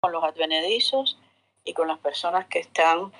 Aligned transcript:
con 0.00 0.12
los 0.12 0.22
advenedizos 0.22 1.18
y 1.64 1.74
con 1.74 1.88
las 1.88 1.98
personas 1.98 2.46
que 2.46 2.60
están 2.60 3.12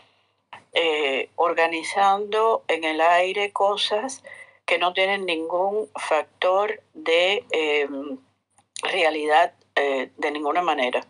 eh, 0.73 1.29
organizando 1.37 2.63
en 2.69 2.85
el 2.85 3.01
aire 3.01 3.53
cosas 3.53 4.23
que 4.65 4.79
no 4.79 4.93
tienen 4.93 5.27
ningún 5.27 5.89
factor 5.97 6.81
de 6.95 7.45
em, 7.51 8.19
realidad 8.83 9.55
eh, 9.75 10.11
de 10.17 10.31
ninguna 10.31 10.63
manera. 10.63 11.01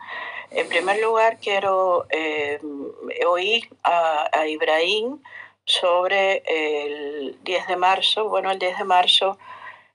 En 0.51 0.69
primer 0.69 1.03
lugar, 1.03 1.39
quiero 1.39 2.07
em, 2.09 2.91
oír 3.27 3.69
a, 3.83 4.31
a, 4.33 4.47
Ibrahim 4.47 5.21
sobre 5.65 6.43
el 6.47 7.39
10 7.43 7.67
de 7.67 7.77
marzo. 7.77 8.29
Bueno, 8.29 8.51
el 8.51 8.59
10 8.59 8.79
de 8.79 8.85
marzo, 8.85 9.39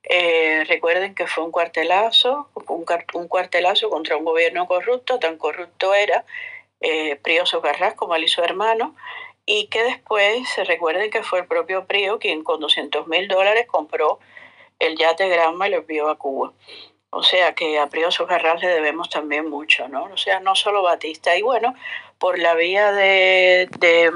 eh, 0.04 0.66
recuerden 0.68 1.16
que 1.16 1.28
fue 1.28 1.44
un 1.44 1.52
cuartelazo, 1.52 2.50
un, 2.68 3.28
cuartelazo 3.28 3.90
contra 3.90 4.18
un 4.18 4.26
gobierno 4.26 4.68
corrupto, 4.68 5.20
tan 5.20 5.38
corrupto 5.38 5.94
era 5.94 6.26
eh, 6.82 7.20
Garras 7.64 7.94
como 7.94 8.16
y 8.18 8.28
su 8.28 8.44
hermano, 8.44 8.96
y 9.46 9.68
que 9.68 9.84
después 9.84 10.48
se 10.50 10.64
recuerden 10.66 11.10
que 11.10 11.24
fue 11.24 11.40
el 11.40 11.48
propio 11.48 11.86
Prio 11.86 12.20
quien 12.20 12.44
con 12.44 12.60
200 12.60 13.08
mil 13.08 13.28
dólares 13.28 13.66
compró 13.68 14.20
el 14.80 14.98
yate 14.98 15.30
Granma 15.30 15.68
y 15.68 15.72
lo 15.72 15.78
envió 15.78 16.10
a 16.10 16.18
Cuba. 16.18 16.54
O 17.10 17.22
sea 17.24 17.54
que 17.54 17.78
a 17.78 17.88
Prio 17.88 18.10
Socarral 18.12 18.60
le 18.60 18.68
debemos 18.68 19.10
también 19.10 19.48
mucho, 19.48 19.88
¿no? 19.88 20.06
O 20.06 20.18
sea, 20.18 20.40
no 20.40 20.56
solo 20.56 20.82
Batista. 20.82 21.38
Y 21.38 21.44
bueno, 21.44 21.76
por 22.18 22.40
la 22.40 22.56
vía 22.56 22.92
de, 22.92 23.70
de, 23.78 24.12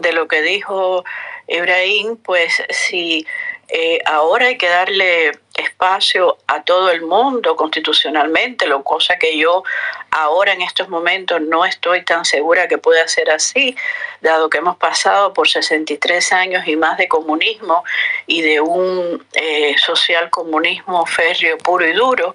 de 0.00 0.12
lo 0.12 0.26
que 0.26 0.42
dijo 0.42 1.04
Ibrahim, 1.46 2.16
pues 2.16 2.62
si 2.70 3.26
eh, 3.72 4.00
ahora 4.04 4.46
hay 4.46 4.58
que 4.58 4.68
darle 4.68 5.32
espacio 5.54 6.38
a 6.46 6.62
todo 6.62 6.90
el 6.90 7.02
mundo 7.02 7.56
constitucionalmente, 7.56 8.66
lo 8.66 8.82
cosa 8.82 9.18
que 9.18 9.36
yo 9.36 9.62
ahora 10.10 10.52
en 10.52 10.62
estos 10.62 10.88
momentos 10.88 11.40
no 11.40 11.64
estoy 11.64 12.04
tan 12.04 12.24
segura 12.24 12.68
que 12.68 12.78
pueda 12.78 13.06
ser 13.08 13.30
así, 13.30 13.76
dado 14.20 14.48
que 14.48 14.58
hemos 14.58 14.76
pasado 14.76 15.32
por 15.32 15.48
63 15.48 16.32
años 16.32 16.66
y 16.66 16.76
más 16.76 16.96
de 16.98 17.08
comunismo 17.08 17.84
y 18.26 18.42
de 18.42 18.60
un 18.60 19.26
eh, 19.34 19.76
social 19.78 20.30
comunismo 20.30 21.04
férreo 21.06 21.58
puro 21.58 21.86
y 21.86 21.92
duro, 21.92 22.34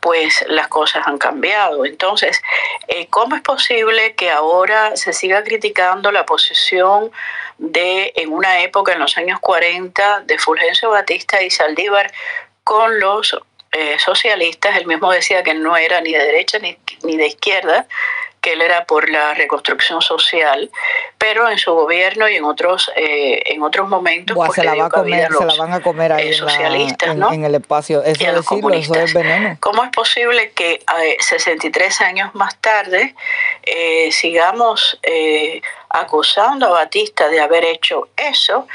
pues 0.00 0.44
las 0.48 0.68
cosas 0.68 1.06
han 1.06 1.18
cambiado. 1.18 1.84
Entonces, 1.84 2.40
eh, 2.88 3.08
¿cómo 3.10 3.36
es 3.36 3.42
posible 3.42 4.14
que 4.14 4.30
ahora 4.30 4.96
se 4.96 5.12
siga 5.12 5.42
criticando 5.42 6.12
la 6.12 6.24
posición 6.24 7.10
de, 7.58 8.12
en 8.16 8.32
una 8.32 8.60
época, 8.60 8.92
en 8.92 8.98
los 8.98 9.16
años 9.16 9.40
40, 9.40 10.20
de 10.20 10.38
Fulgencio 10.38 10.90
Batista 10.90 11.42
y 11.42 11.50
Saldívar 11.50 12.12
con 12.66 12.98
los 12.98 13.38
eh, 13.70 13.96
socialistas? 14.00 14.76
Él 14.76 14.86
mismo 14.86 15.12
decía 15.12 15.44
que 15.44 15.54
no 15.54 15.76
era 15.76 16.00
ni 16.00 16.12
de 16.12 16.18
derecha 16.18 16.58
ni, 16.58 16.76
ni 17.04 17.16
de 17.16 17.28
izquierda, 17.28 17.86
que 18.46 18.52
él 18.52 18.62
era 18.62 18.84
por 18.84 19.10
la 19.10 19.34
reconstrucción 19.34 20.00
social, 20.00 20.70
pero 21.18 21.50
en 21.50 21.58
su 21.58 21.72
gobierno 21.74 22.28
y 22.28 22.36
en 22.36 22.44
otros 22.44 22.92
eh, 22.94 23.42
en 23.46 23.60
otros 23.60 23.88
momentos 23.88 24.36
pues, 24.36 24.52
se, 24.52 24.62
la 24.62 24.76
va 24.76 24.86
a 24.86 24.88
comer, 24.88 25.32
se 25.32 25.44
la 25.44 25.54
van 25.56 25.72
a 25.72 25.80
comer 25.80 26.12
ahí 26.12 26.28
eh, 26.28 26.32
socialistas, 26.32 27.10
en, 27.10 27.18
¿no? 27.18 27.32
en, 27.32 27.44
el 27.44 27.56
espacio. 27.56 28.04
Eso, 28.04 28.24
decirlo, 28.24 28.72
eso 28.72 28.94
es 28.94 29.14
veneno. 29.14 29.56
¿Cómo 29.58 29.82
es 29.82 29.90
posible 29.90 30.52
que 30.52 30.74
eh, 30.74 31.16
63 31.18 32.00
años 32.02 32.34
más 32.36 32.56
tarde 32.58 33.16
eh, 33.64 34.12
sigamos 34.12 35.00
acusando 35.88 36.66
a 36.66 36.70
Batista 36.70 37.28
de 37.28 37.40
haber 37.40 37.64
hecho 37.64 38.08
eso 38.16 38.68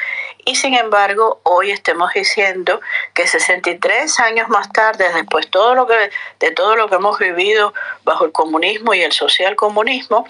y 0.45 0.55
sin 0.55 0.73
embargo 0.75 1.41
hoy 1.43 1.71
estemos 1.71 2.13
diciendo 2.13 2.81
que 3.13 3.27
63 3.27 4.19
años 4.19 4.49
más 4.49 4.71
tarde, 4.71 5.11
después 5.13 5.49
todo 5.49 5.75
lo 5.75 5.87
que, 5.87 6.11
de 6.39 6.51
todo 6.51 6.75
lo 6.75 6.87
que 6.87 6.95
hemos 6.95 7.19
vivido 7.19 7.73
bajo 8.03 8.25
el 8.25 8.31
comunismo 8.31 8.93
y 8.93 9.01
el 9.01 9.11
social 9.11 9.55
comunismo, 9.55 10.27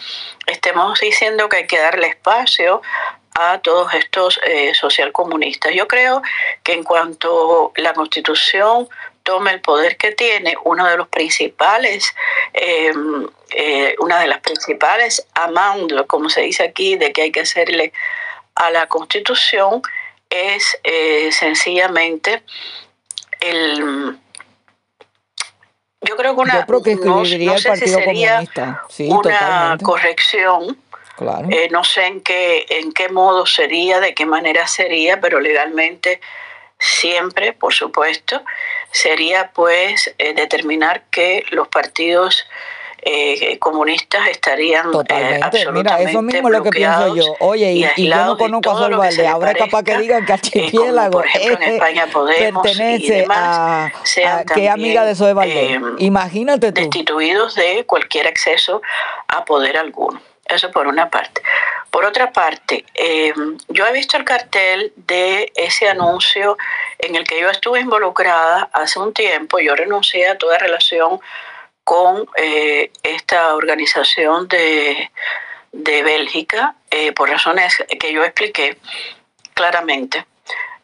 estemos 0.48 1.00
diciendo 1.00 1.50
que 1.50 1.58
hay 1.58 1.68
que 1.68 1.80
darle 1.80 2.08
espacio 2.08 2.82
a 3.34 3.60
todos 3.60 3.94
estos 3.94 4.40
eh, 4.46 4.74
socialcomunistas. 4.74 5.74
Yo 5.74 5.88
creo 5.88 6.22
que 6.64 6.74
en 6.74 6.84
cuanto 6.84 7.72
la 7.78 7.94
constitución 7.94 8.90
tome 9.24 9.52
el 9.52 9.62
poder 9.62 9.98
que 9.98 10.12
tiene, 10.12 10.56
uno 10.64 10.88
de 10.88 10.98
los 10.98 11.08
principales, 11.08 12.14
eh, 12.54 12.92
eh, 13.52 13.96
una 14.00 14.20
de 14.20 14.28
las 14.28 14.40
principales 14.40 15.26
amandos, 15.34 16.06
como 16.08 16.30
se 16.30 16.42
dice 16.42 16.64
aquí, 16.64 16.98
de 16.98 17.14
que 17.14 17.24
hay 17.24 17.32
que 17.32 17.42
hacerle 17.42 17.94
a 18.56 18.72
la 18.72 18.88
constitución, 18.88 19.82
es 20.32 20.80
eh, 20.84 21.30
sencillamente 21.32 22.44
el 23.42 24.18
yo 26.04 26.16
creo 26.16 26.34
que 26.36 26.42
una 26.42 26.60
yo 26.62 26.66
creo 26.66 26.82
que 26.82 26.96
no, 26.96 27.18
no 27.18 27.26
sé 27.26 27.76
si 27.78 27.88
sería 27.88 28.42
sí, 28.90 29.08
una 29.10 29.22
totalmente. 29.22 29.86
corrección 29.86 30.78
Claro. 31.18 31.48
eh, 31.52 31.68
no 31.70 31.84
sé 31.84 32.08
en 32.08 32.22
qué 32.22 32.66
en 32.70 32.92
qué 32.94 33.10
modo 33.10 33.46
sería 33.46 34.00
de 34.00 34.16
qué 34.16 34.26
manera 34.26 34.66
sería 34.68 35.20
pero 35.20 35.40
legalmente 35.40 36.20
siempre 36.80 37.54
por 37.54 37.74
supuesto 37.74 38.42
sería 38.92 39.52
pues 39.54 40.16
eh, 40.18 40.34
determinar 40.34 41.04
que 41.12 41.44
los 41.52 41.68
partidos 41.68 42.48
eh, 43.02 43.58
comunistas 43.60 44.28
estarían 44.30 44.90
eh, 44.90 44.92
Totalmente. 44.92 45.46
absolutamente 45.46 45.94
Mira, 45.98 46.10
eso 46.10 46.22
mismo 46.22 46.48
es 46.50 46.54
lo 46.54 46.64
que 46.64 46.70
pienso 46.70 47.16
yo. 47.16 47.24
Oye, 47.40 47.72
y, 47.74 47.86
y 47.96 48.08
yo 48.10 48.26
no 48.26 48.38
conozco 48.38 48.72
a 48.72 48.76
Sol 48.78 48.96
Valde. 48.98 49.28
Ahora 49.28 49.54
capaz 49.54 49.84
que 49.84 49.98
digan 49.98 50.26
que 50.26 50.34
Archipiélago 50.34 51.12
por 51.20 51.26
ejemplo, 51.28 51.66
en 51.66 51.74
España 51.74 52.08
Podemos 52.12 52.64
pertenece 52.64 53.06
y 53.06 53.10
demás, 53.22 53.92
a, 54.26 54.38
a 54.38 54.42
es 54.42 54.70
amiga 54.70 55.04
de 55.06 55.16
Zoe 55.16 55.34
Valde. 55.34 55.74
eh, 55.76 55.82
Imagínate 56.00 56.72
tú. 56.72 56.82
destituidos 56.82 57.56
de 57.56 57.86
cualquier 57.86 58.28
acceso 58.28 58.82
a 59.28 59.46
poder 59.46 59.78
alguno. 59.78 60.22
Eso 60.46 60.70
por 60.72 60.86
una 60.88 61.10
parte. 61.10 61.42
Por 61.92 62.04
otra 62.06 62.32
parte, 62.32 62.86
eh, 62.94 63.34
yo 63.70 63.86
he 63.86 63.94
visto 63.94 64.18
el 64.18 64.26
cartel 64.26 64.92
de 64.96 65.52
ese 65.56 65.88
anuncio 65.88 66.58
en 67.00 67.16
el 67.16 67.24
que 67.26 67.40
yo 67.40 67.50
estuve 67.50 67.80
involucrada 67.80 68.70
hace 68.74 69.00
un 69.00 69.14
tiempo. 69.14 69.60
Yo 69.60 69.76
renuncié 69.76 70.28
a 70.28 70.38
toda 70.38 70.58
relación 70.58 71.20
con 71.92 72.26
eh, 72.38 72.90
esta 73.04 73.54
organización 73.54 74.48
de, 74.48 75.12
de 75.74 76.04
Bélgica 76.04 76.76
eh, 76.90 77.12
por 77.12 77.30
razones 77.30 77.84
que 78.00 78.14
yo 78.14 78.24
expliqué 78.24 78.78
claramente. 79.54 80.26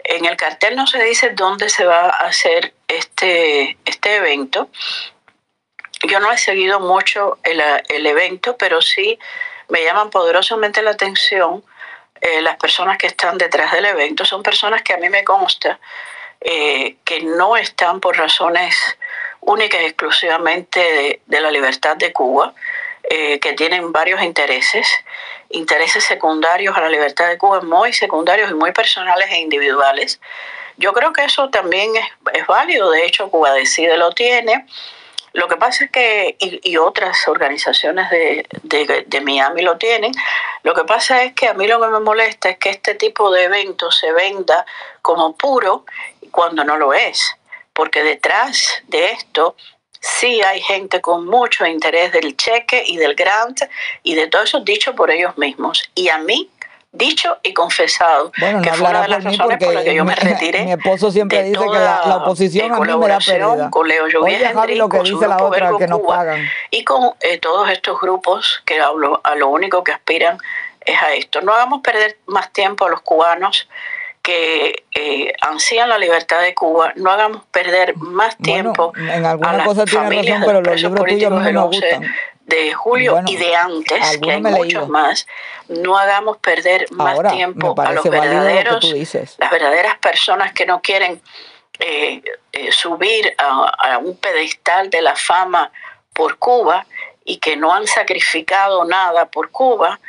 En 0.03 0.25
el 0.25 0.35
cartel 0.35 0.75
no 0.75 0.85
se 0.85 1.01
dice 1.01 1.29
dónde 1.29 1.69
se 1.69 1.85
va 1.85 2.07
a 2.07 2.27
hacer 2.27 2.73
este, 2.89 3.77
este 3.85 4.17
evento. 4.17 4.69
Yo 6.03 6.19
no 6.19 6.29
he 6.29 6.37
seguido 6.37 6.81
mucho 6.81 7.39
el, 7.43 7.63
el 7.87 8.05
evento, 8.05 8.57
pero 8.57 8.81
sí 8.81 9.17
me 9.69 9.85
llaman 9.85 10.09
poderosamente 10.09 10.81
la 10.81 10.91
atención 10.91 11.63
eh, 12.19 12.41
las 12.41 12.57
personas 12.57 12.97
que 12.97 13.07
están 13.07 13.37
detrás 13.37 13.71
del 13.71 13.85
evento. 13.85 14.25
Son 14.25 14.43
personas 14.43 14.81
que 14.81 14.93
a 14.93 14.97
mí 14.97 15.07
me 15.07 15.23
consta 15.23 15.79
que 16.41 17.21
no 17.23 17.57
están 17.57 17.99
por 17.99 18.15
razones 18.15 18.77
únicas 19.47 19.81
y 19.81 19.85
exclusivamente 19.85 21.19
de, 21.25 21.41
la 21.41 21.49
libertad 21.49 21.95
de 21.95 22.11
Cuba, 22.11 22.53
eh, 23.09 23.39
que 23.39 23.53
tienen 23.53 23.93
varios 23.93 24.21
intereses, 24.21 24.85
intereses 25.49 26.03
secundarios 26.03 26.75
a 26.77 26.81
la 26.81 26.89
libertad 26.89 27.29
de 27.29 27.37
Cuba, 27.37 27.61
muy 27.61 27.93
secundarios 27.93 28.51
y 28.51 28.53
muy 28.53 28.73
personales 28.73 29.31
e 29.31 29.39
individuales. 29.39 30.19
Yo 30.75 30.91
creo 30.91 31.13
que 31.13 31.23
eso 31.23 31.49
también 31.49 31.91
es, 32.33 32.45
válido, 32.45 32.91
de 32.91 33.05
hecho 33.05 33.31
Cuba 33.31 33.53
Decide 33.53 33.97
lo 33.97 34.11
tiene. 34.11 34.65
Lo 35.31 35.47
que 35.47 35.55
pasa 35.55 35.85
es 35.85 35.91
que, 35.91 36.35
y, 36.39 36.71
y 36.71 36.77
otras 36.77 37.27
organizaciones 37.27 38.09
de, 38.09 38.45
de, 38.63 39.05
de, 39.07 39.21
Miami 39.21 39.61
lo 39.61 39.77
tienen, 39.77 40.11
lo 40.63 40.73
que 40.73 40.83
pasa 40.83 41.23
es 41.23 41.33
que 41.33 41.47
a 41.47 41.53
mí 41.53 41.67
lo 41.67 41.79
que 41.79 41.87
me 41.87 41.99
molesta 41.99 42.49
es 42.49 42.57
que 42.57 42.69
este 42.69 42.95
tipo 42.95 43.31
de 43.31 43.43
eventos 43.43 43.97
se 43.97 44.11
venda 44.11 44.65
como 45.01 45.37
puro 45.37 45.85
cuando 46.31 46.63
no 46.63 46.77
lo 46.77 46.93
es, 46.93 47.37
porque 47.77 48.01
detrás 48.01 48.81
de 48.87 49.11
esto 49.11 49.55
sí 49.99 50.41
hay 50.41 50.59
gente 50.61 50.99
con 50.99 51.27
mucho 51.27 51.63
interés 51.67 52.11
del 52.11 52.35
cheque 52.35 52.83
y 52.83 52.97
del 52.97 53.13
grant 53.13 53.61
y 54.01 54.15
de 54.15 54.25
todo 54.25 54.41
eso 54.41 54.61
dicho 54.61 54.95
por 54.95 55.11
ellos 55.11 55.37
mismos. 55.37 55.83
Y 55.93 56.09
a 56.09 56.17
mí 56.17 56.49
dicho 56.91 57.37
y 57.43 57.53
confesado 57.53 58.31
bueno, 58.39 58.63
que 58.63 58.71
no 58.71 58.77
fue 58.77 58.89
una 58.89 59.01
de 59.03 59.07
las 59.09 59.23
por 59.23 59.31
razones 59.31 59.59
por 59.59 59.73
las 59.75 59.83
que 59.83 59.93
yo 59.93 60.05
me 60.05 60.15
retiré 60.29 60.65
mi 60.65 60.71
esposo 60.71 61.11
siempre 61.11 61.43
dice 61.43 61.59
que 61.59 61.79
la, 61.79 62.01
la 62.05 62.17
oposición 62.17 62.73
a 62.73 62.79
mí 62.79 62.97
me 62.97 63.07
da 63.07 63.19
pérdida. 63.19 63.69
con 63.69 63.87
Leo 63.87 64.05
Oye, 64.21 64.39
Javi, 64.39 64.75
lo 64.75 64.89
que 64.89 64.99
dice 65.03 65.27
la 65.27 65.37
otra, 65.37 65.71
que 65.77 65.85
nos 65.85 66.01
pagan. 66.01 66.49
y 66.71 66.83
con 66.83 67.13
eh, 67.19 67.37
todos 67.37 67.69
estos 67.69 67.99
grupos 68.01 68.63
que 68.65 68.79
a 68.79 68.91
lo, 68.91 69.21
a 69.23 69.35
lo 69.35 69.49
único 69.49 69.83
que 69.83 69.91
aspiran 69.91 70.39
es 70.81 70.99
a 70.99 71.13
esto. 71.13 71.41
No 71.41 71.53
hagamos 71.53 71.81
perder 71.81 72.17
más 72.25 72.51
tiempo 72.51 72.85
a 72.85 72.89
los 72.89 73.01
cubanos 73.01 73.67
que 74.27 74.83
eh, 74.93 75.31
ansían 75.39 75.87
la 75.87 75.97
libertad 75.97 76.41
de 76.41 76.53
Cuba, 76.53 76.91
no 76.97 77.11
hagamos 77.11 77.45
perder 77.45 77.95
más 77.95 78.35
tiempo 78.37 78.91
Bueno, 78.91 79.13
en 79.13 79.25
a 79.25 79.29
alguna 79.31 79.53
las 79.53 79.67
cosa 79.67 79.85
tiene 79.85 80.03
razón, 80.03 80.41
de 80.41 80.45
pero 80.45 80.61
los 80.61 80.81
libros 80.81 81.05
tuyos 81.05 81.31
a 81.31 81.35
no 81.35 81.39
me 81.39 81.57
11 81.57 81.79
gustan. 81.79 82.15
de 82.41 82.73
julio 82.73 83.11
Bueno, 83.13 83.29
y 83.31 83.37
de 83.37 83.55
antes, 83.55 84.17
que 84.17 84.31
hay 84.31 84.41
muchos 84.41 84.89
más, 84.89 85.27
no 85.69 85.97
hagamos 85.97 86.37
perder 86.39 86.91
más 86.91 87.15
Ahora, 87.15 87.31
tiempo 87.31 87.73
a 87.77 87.93
los 87.93 88.03
lo 88.03 88.11
verdaderos, 88.11 88.93
dices. 88.93 89.35
las 89.37 89.49
verdaderas 89.49 89.97
personas 89.99 90.51
que 90.51 90.65
no 90.65 90.81
quieren 90.81 91.21
eh, 91.79 92.21
eh, 92.51 92.71
subir 92.73 93.33
a, 93.37 93.93
a 93.93 93.97
un 93.99 94.17
pedestal 94.17 94.89
de 94.89 95.01
la 95.01 95.15
fama 95.15 95.71
por 96.11 96.37
Cuba 96.37 96.85
y 97.23 97.37
que 97.37 97.55
no 97.55 97.73
han 97.73 97.87
sacrificado 97.87 98.83
nada 98.83 99.25
por 99.27 99.51
Cuba, 99.51 99.99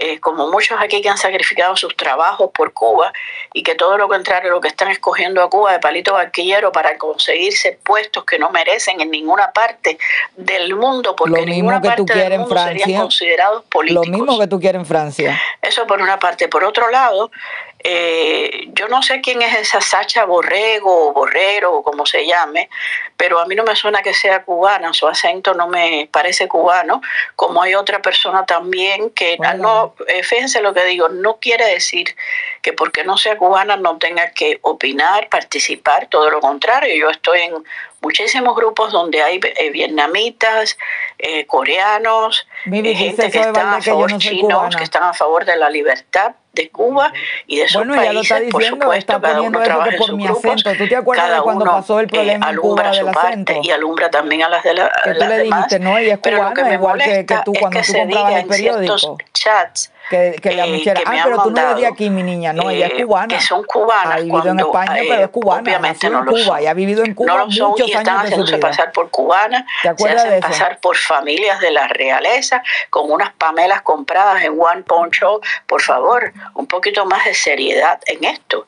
eh, 0.00 0.20
como 0.20 0.48
muchos 0.50 0.78
aquí 0.80 1.02
que 1.02 1.08
han 1.08 1.18
sacrificado 1.18 1.76
sus 1.76 1.96
trabajos 1.96 2.50
por 2.54 2.72
Cuba 2.72 3.12
y 3.52 3.62
que 3.62 3.74
todo 3.74 3.98
lo 3.98 4.08
contrario, 4.08 4.50
lo 4.50 4.60
que 4.60 4.68
están 4.68 4.88
escogiendo 4.88 5.42
a 5.42 5.50
Cuba 5.50 5.72
de 5.72 5.80
palito 5.80 6.12
barquillero 6.12 6.70
para 6.70 6.96
conseguirse 6.98 7.78
puestos 7.84 8.24
que 8.24 8.38
no 8.38 8.50
merecen 8.50 9.00
en 9.00 9.10
ninguna 9.10 9.50
parte 9.52 9.98
del 10.36 10.76
mundo, 10.76 11.16
porque 11.16 11.40
en 11.40 11.50
ninguna 11.50 11.80
parte 11.80 12.14
del 12.14 12.38
mundo 12.38 12.56
serían 12.56 13.00
considerados 13.00 13.64
políticos. 13.64 14.06
Lo 14.06 14.12
mismo 14.12 14.38
que 14.38 14.46
tú 14.46 14.60
quieres 14.60 14.80
en 14.80 14.86
Francia. 14.86 15.40
Eso 15.62 15.86
por 15.86 16.00
una 16.00 16.18
parte. 16.18 16.48
Por 16.48 16.64
otro 16.64 16.90
lado, 16.90 17.30
eh, 17.80 18.68
yo 18.72 18.88
no 18.88 19.02
sé 19.02 19.20
quién 19.20 19.40
es 19.40 19.56
esa 19.56 19.80
Sacha 19.80 20.24
Borrego 20.24 21.08
o 21.08 21.12
Borrero 21.12 21.74
o 21.74 21.82
como 21.82 22.06
se 22.06 22.26
llame, 22.26 22.68
pero 23.16 23.38
a 23.38 23.46
mí 23.46 23.54
no 23.54 23.64
me 23.64 23.76
suena 23.76 24.02
que 24.02 24.14
sea 24.14 24.42
cubana, 24.42 24.92
su 24.92 25.06
acento 25.06 25.54
no 25.54 25.68
me 25.68 26.08
parece 26.10 26.48
cubano, 26.48 27.00
como 27.36 27.62
hay 27.62 27.74
otra 27.74 28.02
persona 28.02 28.44
también 28.46 29.10
que 29.10 29.38
no, 29.58 29.94
eh, 30.08 30.22
fíjense 30.22 30.60
lo 30.60 30.74
que 30.74 30.84
digo, 30.86 31.08
no 31.08 31.36
quiere 31.36 31.66
decir 31.66 32.16
que 32.62 32.72
porque 32.72 33.04
no 33.04 33.16
sea 33.16 33.36
cubana 33.36 33.76
no 33.76 33.98
tenga 33.98 34.30
que 34.30 34.58
opinar, 34.62 35.28
participar, 35.28 36.08
todo 36.08 36.30
lo 36.30 36.40
contrario, 36.40 36.94
yo 36.94 37.10
estoy 37.10 37.42
en 37.42 37.64
muchísimos 38.00 38.54
grupos 38.56 38.92
donde 38.92 39.22
hay 39.22 39.40
eh, 39.42 39.70
vietnamitas, 39.70 40.76
coreanos, 41.46 42.46
gente 42.64 43.30
que 43.30 43.40
están 43.40 43.74
a 43.74 43.82
favor, 43.82 44.16
chinos, 44.18 44.76
que 44.76 44.84
están 44.84 45.02
a 45.02 45.12
favor 45.12 45.44
de 45.44 45.56
la 45.56 45.68
libertad 45.68 46.34
de 46.58 46.70
Cuba 46.70 47.12
y 47.46 47.58
de 47.58 47.64
esos 47.64 47.84
bueno, 47.84 47.94
países, 47.94 48.08
ya 48.08 48.12
lo 48.12 48.20
está 48.20 48.34
diciendo, 48.40 48.58
por 48.58 48.64
supuesto, 48.64 49.16
está 49.16 49.20
poniendo 49.20 49.62
eso 49.62 49.84
que 49.84 49.96
por 49.96 50.12
mi 50.14 50.26
acento. 50.26 50.72
¿Tú 50.76 50.88
te 50.88 50.96
acuerdas 50.96 51.34
de 51.34 51.40
cuando 51.40 51.64
pasó 51.64 52.00
el 52.00 52.06
eh, 52.06 52.08
problema 52.08 52.46
eh, 52.46 52.50
en 52.50 52.56
Cuba 52.56 52.90
del 52.90 53.08
acento? 53.08 53.60
Y 53.62 53.70
alumbra 53.70 54.10
también 54.10 54.42
a 54.42 54.48
las 54.48 54.62
de 54.64 54.74
la, 54.74 54.92
que 55.04 55.14
tú 55.14 55.24
le 55.24 55.38
dijiste, 55.40 55.78
no, 55.78 55.98
ella 55.98 56.14
es 56.14 56.20
cubana, 56.20 56.74
igual 56.74 56.98
que, 56.98 57.26
que 57.26 57.36
tú 57.44 57.52
cuando 57.58 57.80
tú 57.80 57.92
comprabas 57.92 58.42
el 58.42 58.48
periódico. 58.48 59.18
chats 59.32 59.92
que, 60.08 60.36
que 60.42 60.52
la 60.52 60.66
eh, 60.66 60.94
ah, 61.06 61.20
pero 61.24 61.42
tú 61.42 61.50
no 61.50 61.60
eres 61.60 61.76
de 61.76 61.86
aquí, 61.86 62.10
mi 62.10 62.22
niña, 62.22 62.52
no, 62.52 62.70
ella 62.70 62.86
es 62.86 62.92
eh, 62.92 63.04
cubana. 63.04 63.28
Que 63.28 63.40
son 63.40 63.64
cubanas. 63.64 64.14
Ha 64.14 64.20
vivido 64.20 64.48
en 64.48 64.60
España, 64.60 65.00
pero 65.08 65.22
es 65.24 65.28
cubana. 65.28 65.62
Obviamente 65.62 66.10
no 66.10 66.18
en 66.20 66.26
Cuba, 66.26 66.62
y 66.62 66.66
ha 66.66 66.74
vivido 66.74 67.04
en 67.04 67.14
Cuba 67.14 67.32
no 67.32 67.46
lo 67.46 67.50
son, 67.50 67.70
muchos 67.70 67.88
y 67.88 67.92
están 67.92 68.26
años 68.26 68.50
de 68.50 68.58
pasar 68.58 68.92
por 68.92 69.10
cubanas, 69.10 69.64
¿Te 69.82 69.88
acuerdas 69.88 70.22
se 70.22 70.28
hacen 70.28 70.40
de 70.40 70.46
pasar 70.46 70.78
por 70.80 70.96
familias 70.96 71.60
de 71.60 71.70
la 71.70 71.88
realeza, 71.88 72.62
con 72.90 73.10
unas 73.10 73.32
pamelas 73.34 73.82
compradas 73.82 74.42
en 74.42 74.58
One 74.58 74.82
Punch 74.82 75.14
Show. 75.14 75.40
Por 75.66 75.82
favor, 75.82 76.32
un 76.54 76.66
poquito 76.66 77.04
más 77.06 77.24
de 77.24 77.34
seriedad 77.34 78.00
en 78.06 78.24
esto 78.24 78.66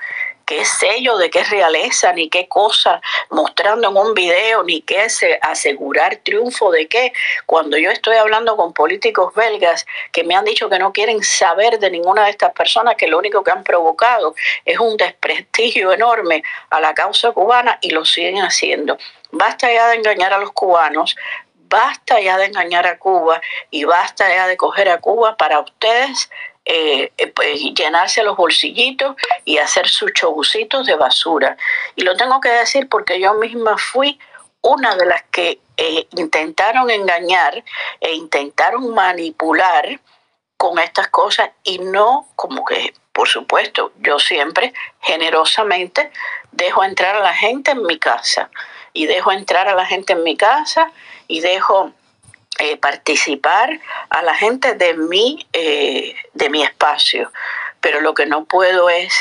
qué 0.50 0.64
sello 0.64 1.16
de 1.16 1.30
qué 1.30 1.44
realeza, 1.44 2.12
ni 2.12 2.28
qué 2.28 2.48
cosa 2.48 3.00
mostrando 3.30 3.88
en 3.88 3.96
un 3.96 4.14
video, 4.14 4.64
ni 4.64 4.82
qué 4.82 5.06
asegurar 5.42 6.16
triunfo 6.24 6.72
de 6.72 6.88
qué. 6.88 7.12
Cuando 7.46 7.78
yo 7.78 7.88
estoy 7.92 8.16
hablando 8.16 8.56
con 8.56 8.72
políticos 8.72 9.32
belgas 9.32 9.86
que 10.10 10.24
me 10.24 10.34
han 10.34 10.44
dicho 10.44 10.68
que 10.68 10.80
no 10.80 10.92
quieren 10.92 11.22
saber 11.22 11.78
de 11.78 11.92
ninguna 11.92 12.24
de 12.24 12.30
estas 12.30 12.52
personas, 12.52 12.96
que 12.96 13.06
lo 13.06 13.18
único 13.18 13.44
que 13.44 13.52
han 13.52 13.62
provocado 13.62 14.34
es 14.64 14.76
un 14.80 14.96
desprestigio 14.96 15.92
enorme 15.92 16.42
a 16.70 16.80
la 16.80 16.94
causa 16.94 17.30
cubana 17.30 17.78
y 17.80 17.90
lo 17.90 18.04
siguen 18.04 18.38
haciendo. 18.38 18.98
Basta 19.30 19.72
ya 19.72 19.86
de 19.86 19.98
engañar 19.98 20.32
a 20.32 20.38
los 20.38 20.50
cubanos, 20.50 21.14
basta 21.70 22.20
ya 22.20 22.36
de 22.36 22.46
engañar 22.46 22.88
a 22.88 22.98
Cuba 22.98 23.40
y 23.70 23.84
basta 23.84 24.28
ya 24.28 24.48
de 24.48 24.56
coger 24.56 24.88
a 24.88 24.98
Cuba 24.98 25.36
para 25.36 25.60
ustedes 25.60 26.28
eh, 26.64 27.10
eh, 27.16 27.26
pues, 27.28 27.60
llenarse 27.74 28.22
los 28.22 28.36
bolsillitos 28.36 29.16
y 29.44 29.58
hacer 29.58 29.88
sus 29.88 30.12
chobucitos 30.12 30.86
de 30.86 30.94
basura. 30.94 31.56
Y 31.96 32.02
lo 32.02 32.16
tengo 32.16 32.40
que 32.40 32.50
decir 32.50 32.88
porque 32.88 33.18
yo 33.18 33.34
misma 33.34 33.76
fui 33.78 34.18
una 34.62 34.94
de 34.94 35.06
las 35.06 35.22
que 35.30 35.58
eh, 35.76 36.06
intentaron 36.16 36.90
engañar 36.90 37.64
e 38.00 38.12
intentaron 38.12 38.92
manipular 38.94 40.00
con 40.58 40.78
estas 40.78 41.08
cosas 41.08 41.50
y 41.64 41.78
no 41.78 42.28
como 42.36 42.64
que, 42.66 42.92
por 43.12 43.28
supuesto, 43.28 43.92
yo 43.98 44.18
siempre 44.18 44.74
generosamente 45.00 46.12
dejo 46.52 46.84
entrar 46.84 47.16
a 47.16 47.20
la 47.20 47.32
gente 47.32 47.70
en 47.70 47.82
mi 47.84 47.98
casa 47.98 48.50
y 48.92 49.06
dejo 49.06 49.32
entrar 49.32 49.68
a 49.68 49.74
la 49.74 49.86
gente 49.86 50.12
en 50.12 50.22
mi 50.22 50.36
casa 50.36 50.92
y 51.26 51.40
dejo 51.40 51.92
eh, 52.62 52.76
participar 52.76 53.80
a 54.10 54.20
la 54.20 54.34
gente 54.34 54.74
de 54.74 54.92
mi, 54.92 55.46
eh, 55.54 56.14
de 56.34 56.50
mi 56.50 56.62
espacio. 56.62 57.32
Pero 57.80 58.02
lo 58.02 58.12
que 58.12 58.26
no 58.26 58.44
puedo 58.44 58.90
es, 58.90 59.14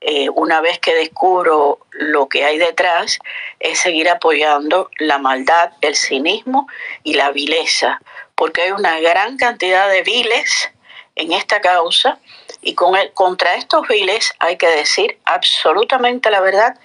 eh, 0.00 0.28
una 0.30 0.60
vez 0.60 0.80
que 0.80 0.96
descubro 0.96 1.78
lo 1.92 2.28
que 2.28 2.44
hay 2.44 2.58
detrás, 2.58 3.20
es 3.60 3.78
seguir 3.78 4.08
apoyando 4.08 4.90
la 4.98 5.18
maldad, 5.18 5.70
el 5.82 5.94
cinismo 5.94 6.66
y 7.04 7.14
la 7.14 7.30
vileza, 7.30 8.00
porque 8.34 8.62
hay 8.62 8.72
una 8.72 8.98
gran 8.98 9.36
cantidad 9.36 9.88
de 9.88 10.02
viles 10.02 10.72
en 11.14 11.30
esta 11.30 11.60
causa 11.60 12.18
y 12.60 12.74
con 12.74 12.96
el, 12.96 13.12
contra 13.12 13.54
estos 13.54 13.86
viles 13.86 14.32
hay 14.40 14.56
que 14.56 14.68
decir 14.68 15.16
absolutamente 15.26 16.28
la 16.28 16.40
verdad, 16.40 16.76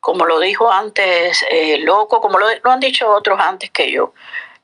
como 0.00 0.26
lo 0.26 0.40
dijo 0.40 0.72
antes 0.72 1.44
Loco, 1.78 2.20
como 2.20 2.40
lo 2.40 2.48
han 2.64 2.80
dicho 2.80 3.08
otros 3.08 3.38
antes 3.38 3.70
que 3.70 3.92
yo. 3.92 4.12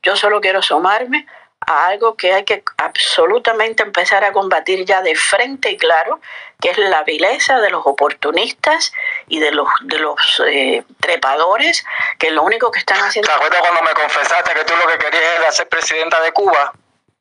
Yo 0.03 0.15
solo 0.15 0.41
quiero 0.41 0.61
sumarme 0.61 1.27
a 1.61 1.87
algo 1.87 2.15
que 2.15 2.33
hay 2.33 2.45
que 2.45 2.63
absolutamente 2.77 3.83
empezar 3.83 4.23
a 4.23 4.31
combatir 4.31 4.85
ya 4.85 5.01
de 5.01 5.15
frente 5.15 5.71
y 5.71 5.77
claro, 5.77 6.19
que 6.61 6.69
es 6.69 6.77
la 6.77 7.03
vileza 7.03 7.59
de 7.59 7.69
los 7.69 7.85
oportunistas 7.85 8.93
y 9.27 9.39
de 9.39 9.51
los 9.51 9.67
de 9.81 9.99
los 9.99 10.41
eh, 10.47 10.83
trepadores, 10.99 11.85
que 12.17 12.31
lo 12.31 12.43
único 12.43 12.71
que 12.71 12.79
están 12.79 12.99
haciendo... 12.99 13.29
¿Te 13.29 13.35
acuerdas 13.35 13.61
cuando 13.61 13.81
me 13.81 13.93
confesaste 13.93 14.53
que 14.53 14.63
tú 14.65 14.73
lo 14.75 14.91
que 14.91 14.97
querías 14.97 15.35
era 15.39 15.51
ser 15.51 15.67
presidenta 15.67 16.21
de 16.21 16.31
Cuba? 16.31 16.73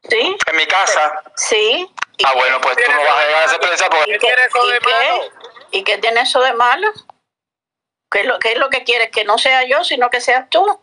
Sí. 0.08 0.36
En 0.46 0.56
mi 0.56 0.66
casa. 0.66 1.22
Sí. 1.36 1.92
Ah, 2.24 2.32
bueno, 2.34 2.60
pues 2.60 2.76
tú 2.76 2.92
no 2.92 3.00
vas 3.00 3.10
a 3.10 3.26
llegar 3.26 3.42
a 3.44 3.48
ser 3.48 3.60
presidenta 3.60 3.96
porque... 3.96 4.14
¿Y, 4.14 4.18
qué, 4.18 4.28
¿Y, 5.72 5.84
qué, 5.84 5.98
tiene 5.98 6.20
eso 6.20 6.40
de 6.40 6.52
malo? 6.54 6.88
¿Qué 8.10 8.20
es, 8.20 8.26
lo, 8.26 8.38
¿Qué 8.38 8.52
es 8.52 8.58
lo 8.58 8.70
que 8.70 8.84
quieres? 8.84 9.10
Que 9.10 9.24
no 9.24 9.38
sea 9.38 9.64
yo, 9.64 9.84
sino 9.84 10.10
que 10.10 10.20
seas 10.20 10.48
tú. 10.48 10.80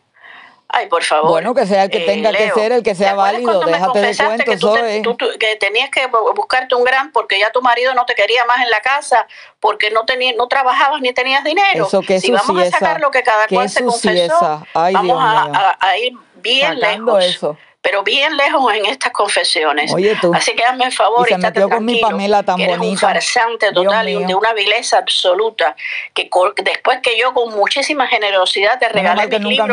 Ay, 0.68 0.88
por 0.88 1.02
favor. 1.02 1.30
Bueno, 1.30 1.54
que 1.54 1.66
sea 1.66 1.84
el 1.84 1.90
que 1.90 2.00
tenga 2.00 2.32
que 2.32 2.50
ser, 2.50 2.72
el 2.72 2.82
que 2.82 2.94
sea 2.94 3.14
válido. 3.14 3.60
Déjate 3.60 4.00
de 4.00 4.16
cuento, 4.16 4.44
que, 4.44 5.02
tú 5.02 5.16
que 5.38 5.56
tenías 5.56 5.90
que 5.90 6.06
buscarte 6.34 6.74
un 6.74 6.84
gran 6.84 7.12
porque 7.12 7.38
ya 7.38 7.50
tu 7.50 7.62
marido 7.62 7.94
no 7.94 8.04
te 8.04 8.14
quería 8.14 8.44
más 8.46 8.62
en 8.62 8.70
la 8.70 8.80
casa 8.80 9.26
porque 9.60 9.90
no 9.90 10.04
tenía, 10.04 10.32
no 10.34 10.48
trabajabas 10.48 11.00
ni 11.00 11.12
tenías 11.12 11.44
dinero. 11.44 11.86
Eso, 11.86 12.02
que 12.02 12.20
si 12.20 12.32
vamos 12.32 12.60
a 12.60 12.70
sacar 12.70 13.00
lo 13.00 13.10
que 13.10 13.22
cada 13.22 13.46
cual 13.46 13.70
se 13.70 13.84
confesó, 13.84 14.66
vamos 14.74 15.18
a, 15.20 15.76
a, 15.80 15.98
ir 15.98 16.14
bien 16.42 16.78
lejos. 16.80 17.24
Eso 17.24 17.56
pero 17.86 18.02
bien 18.02 18.36
lejos 18.36 18.74
en 18.74 18.84
estas 18.86 19.12
confesiones. 19.12 19.94
Oye, 19.94 20.16
tú. 20.20 20.34
Así 20.34 20.56
que 20.56 20.64
hazme 20.64 20.86
el 20.86 20.92
favor 20.92 21.24
y, 21.30 21.34
se 21.34 21.38
metió 21.38 21.70
con 21.70 21.84
mi 21.84 22.00
Pamela 22.00 22.42
tan 22.42 22.56
bonita. 22.56 22.82
un 22.82 22.98
farsante 22.98 23.70
total 23.70 24.08
y 24.08 24.24
de 24.24 24.34
una 24.34 24.52
vileza 24.54 24.98
absoluta. 24.98 25.76
Que 26.12 26.28
después 26.64 26.98
que 27.00 27.16
yo 27.16 27.32
con 27.32 27.54
muchísima 27.54 28.08
generosidad 28.08 28.80
te 28.80 28.88
regalé 28.88 29.28
mis 29.38 29.58
libros, 29.58 29.68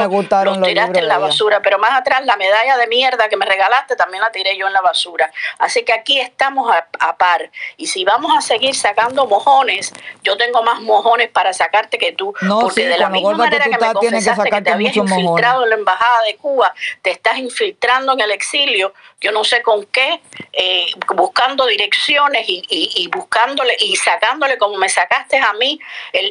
los 0.46 0.62
tiraste 0.62 1.00
en 1.00 1.08
la 1.08 1.18
basura. 1.18 1.64
Pero 1.64 1.80
más 1.80 2.00
atrás 2.00 2.24
la 2.24 2.38
medalla 2.38 2.78
de 2.78 2.86
mierda 2.86 3.30
que 3.30 3.36
me 3.36 3.48
regalaste 3.48 3.96
también 3.96 4.22
la 4.22 4.32
tiré 4.32 4.56
yo 4.60 4.68
en 4.68 4.74
la 4.74 4.82
basura. 4.82 5.32
Así 5.58 5.84
que 5.84 5.94
aquí 5.94 6.20
estamos 6.20 6.72
a, 7.00 7.18
par. 7.18 7.50
Y 7.78 7.88
si 7.88 8.06
vamos 8.06 8.32
a 8.38 8.42
seguir 8.42 8.76
sacando 8.76 9.26
mojones, 9.26 9.92
yo 10.22 10.38
tengo 10.38 10.62
más 10.62 10.82
mojones 10.82 11.32
para 11.32 11.52
sacarte 11.52 11.98
que 11.98 12.12
tú. 12.12 12.32
No, 12.42 12.60
porque 12.60 12.88
de 12.88 13.00
la 13.00 13.10
misma 13.10 13.34
manera 13.34 13.66
que, 13.66 13.72
me 13.72 13.92
confesaste 13.92 14.52
que, 14.52 14.62
te 14.62 14.72
habías 14.72 14.96
infiltrado 14.96 15.64
en 15.64 15.70
la 15.72 15.76
embajada 15.78 16.22
de 16.28 16.36
Cuba, 16.36 16.76
te 17.02 17.10
estás 17.10 17.40
infiltrando 17.40 18.03
en 18.12 18.20
el 18.20 18.32
exilio, 18.32 18.94
yo 19.24 19.32
no 19.32 19.46
sé 19.46 19.62
con 19.62 19.86
qué, 19.86 20.20
eh, 20.52 20.86
buscando 21.16 21.66
direcciones 21.66 22.44
y, 22.48 22.62
y, 22.70 23.08
buscándole 23.08 23.74
y 23.80 23.96
sacándole 23.96 24.58
como 24.58 24.78
me 24.78 24.90
sacaste 24.90 25.38
a 25.38 25.54
mí 25.54 25.80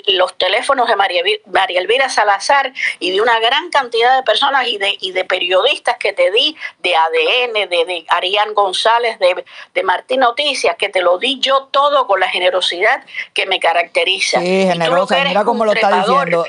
los 0.08 0.36
teléfonos 0.36 0.86
de 0.88 0.96
María, 0.96 1.22
María, 1.46 1.80
Elvira 1.80 2.10
Salazar 2.10 2.70
y 2.98 3.12
de 3.12 3.22
una 3.22 3.40
gran 3.40 3.70
cantidad 3.70 4.14
de 4.14 4.22
personas 4.24 4.68
y 4.68 4.76
de, 4.76 4.98
y 5.00 5.12
de 5.12 5.24
periodistas 5.24 5.96
que 5.96 6.12
te 6.12 6.30
di, 6.30 6.54
de 6.80 6.94
ADN, 6.94 7.52
de, 7.70 7.84
de 7.86 8.04
Arián 8.08 8.52
González, 8.52 9.18
de, 9.18 9.42
de 9.72 9.82
Martín 9.82 10.20
Noticias, 10.20 10.76
que 10.76 10.90
te 10.90 11.00
lo 11.00 11.16
di 11.16 11.40
yo 11.40 11.68
todo 11.70 12.06
con 12.06 12.20
la 12.20 12.28
generosidad 12.28 13.04
que 13.32 13.46
me 13.46 13.58
caracteriza. 13.58 14.38
Sí, 14.40 14.66
generosa, 14.70 15.24
mira 15.24 15.44
cómo 15.44 15.64
lo 15.64 15.72
está 15.72 15.96
diciendo. 15.96 16.44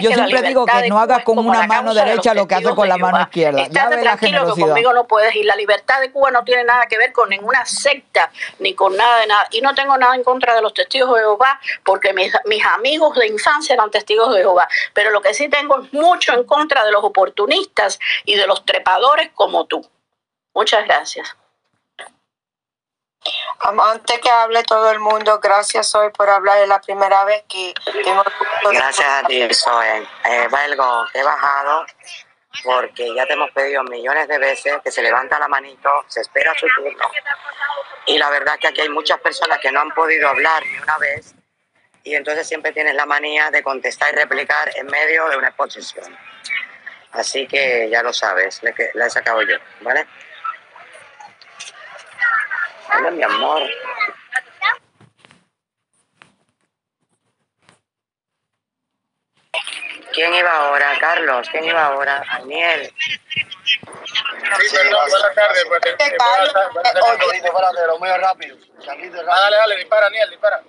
Yo 0.00 0.10
siempre 0.10 0.42
digo 0.42 0.64
que 0.64 0.88
no 0.88 0.98
hagas 0.98 1.22
con 1.22 1.38
una 1.38 1.66
mano 1.66 1.92
derecha 1.92 2.32
lo 2.32 2.48
que 2.48 2.54
hace 2.54 2.74
con 2.74 2.88
la 2.88 2.96
mano 2.96 3.20
izquierda. 3.20 3.66
Ya 3.68 3.90
tranquilo 3.90 4.54
conmigo 4.54 4.94
no 4.94 5.06
puedes 5.06 5.34
ir. 5.36 5.44
La 5.44 5.56
libertad 5.56 5.81
de 6.00 6.12
Cuba 6.12 6.30
no 6.30 6.44
tiene 6.44 6.64
nada 6.64 6.86
que 6.86 6.98
ver 6.98 7.12
con 7.12 7.28
ninguna 7.28 7.64
secta 7.64 8.30
ni 8.58 8.74
con 8.74 8.96
nada 8.96 9.18
de 9.18 9.26
nada. 9.26 9.48
Y 9.50 9.60
no 9.60 9.74
tengo 9.74 9.96
nada 9.96 10.14
en 10.14 10.24
contra 10.24 10.54
de 10.54 10.62
los 10.62 10.74
testigos 10.74 11.14
de 11.14 11.20
Jehová, 11.20 11.60
porque 11.84 12.12
mis, 12.12 12.32
mis 12.44 12.64
amigos 12.64 13.16
de 13.16 13.26
infancia 13.26 13.74
eran 13.74 13.90
testigos 13.90 14.34
de 14.34 14.40
Jehová. 14.40 14.68
Pero 14.94 15.10
lo 15.10 15.20
que 15.20 15.34
sí 15.34 15.48
tengo 15.48 15.82
es 15.82 15.92
mucho 15.92 16.32
en 16.32 16.44
contra 16.44 16.84
de 16.84 16.92
los 16.92 17.04
oportunistas 17.04 17.98
y 18.24 18.36
de 18.36 18.46
los 18.46 18.64
trepadores 18.64 19.30
como 19.34 19.66
tú. 19.66 19.86
Muchas 20.54 20.84
gracias. 20.84 21.36
Antes 23.60 24.18
que 24.18 24.28
hable 24.28 24.64
todo 24.64 24.90
el 24.90 24.98
mundo, 24.98 25.38
gracias 25.38 25.94
hoy 25.94 26.10
por 26.10 26.28
hablar. 26.28 26.58
Es 26.58 26.68
la 26.68 26.80
primera 26.80 27.24
vez 27.24 27.44
que 27.48 27.72
tengo. 28.02 28.24
Gracias 28.72 29.08
a 29.08 29.26
ti, 29.26 29.54
soy 29.54 30.08
eh, 30.24 30.48
Belgo, 30.50 31.06
he 31.14 31.22
bajado 31.22 31.86
porque 32.64 33.14
ya 33.14 33.26
te 33.26 33.32
hemos 33.32 33.50
pedido 33.52 33.82
millones 33.84 34.28
de 34.28 34.38
veces 34.38 34.74
que 34.82 34.90
se 34.90 35.02
levanta 35.02 35.38
la 35.38 35.48
manito, 35.48 35.90
se 36.08 36.20
espera 36.20 36.52
su 36.58 36.66
turno. 36.76 37.10
Y 38.06 38.18
la 38.18 38.30
verdad 38.30 38.58
que 38.60 38.68
aquí 38.68 38.80
hay 38.80 38.88
muchas 38.88 39.20
personas 39.20 39.58
que 39.58 39.72
no 39.72 39.80
han 39.80 39.90
podido 39.90 40.28
hablar 40.28 40.64
ni 40.66 40.78
una 40.78 40.98
vez 40.98 41.34
y 42.04 42.14
entonces 42.14 42.46
siempre 42.46 42.72
tienes 42.72 42.94
la 42.94 43.06
manía 43.06 43.50
de 43.50 43.62
contestar 43.62 44.12
y 44.12 44.16
replicar 44.16 44.70
en 44.76 44.86
medio 44.86 45.28
de 45.28 45.36
una 45.36 45.48
exposición. 45.48 46.16
Así 47.12 47.46
que 47.46 47.88
ya 47.90 48.02
lo 48.02 48.12
sabes, 48.12 48.60
la 48.94 49.06
he 49.06 49.10
sacado 49.10 49.42
yo, 49.42 49.56
¿vale? 49.80 50.06
Hola, 52.94 53.10
mi 53.10 53.22
amor. 53.22 53.62
¿Quién 60.12 60.34
iba 60.34 60.50
ahora, 60.50 60.96
Carlos? 61.00 61.48
¿Quién 61.50 61.64
iba 61.64 61.86
ahora? 61.86 62.24
Daniel. 62.32 62.92
Sí, 63.64 64.76
perdón, 64.76 65.10
buenas 65.10 65.34
tardes. 65.34 65.64
Pues, 65.66 65.82
lo 67.86 67.98
muy 67.98 68.08
rápido. 68.08 68.56
Dale, 68.86 69.56
dale, 69.56 69.76
dispara, 69.76 70.02
Daniel, 70.02 70.30
dispara. 70.30 70.62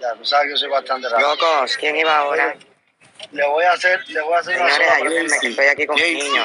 Ya, 0.00 0.14
tú 0.14 0.24
sabes 0.24 0.46
que 0.46 0.50
yo 0.52 0.56
soy 0.56 0.68
bastante 0.68 1.08
rápido. 1.08 1.28
Locos, 1.34 1.76
¿quién 1.76 1.96
iba 1.96 2.16
ahora? 2.16 2.56
Le 3.32 3.46
voy 3.46 3.64
a 3.64 3.72
hacer, 3.72 4.08
le 4.08 4.20
voy 4.20 4.34
a 4.34 4.38
hacer 4.38 4.60
una 4.60 4.70
sola 4.70 4.94
ayúdenme, 4.94 5.38
que 5.40 5.48
estoy 5.48 5.66
aquí 5.66 5.86
con 5.86 5.96
mi 5.96 6.14
niño. 6.14 6.44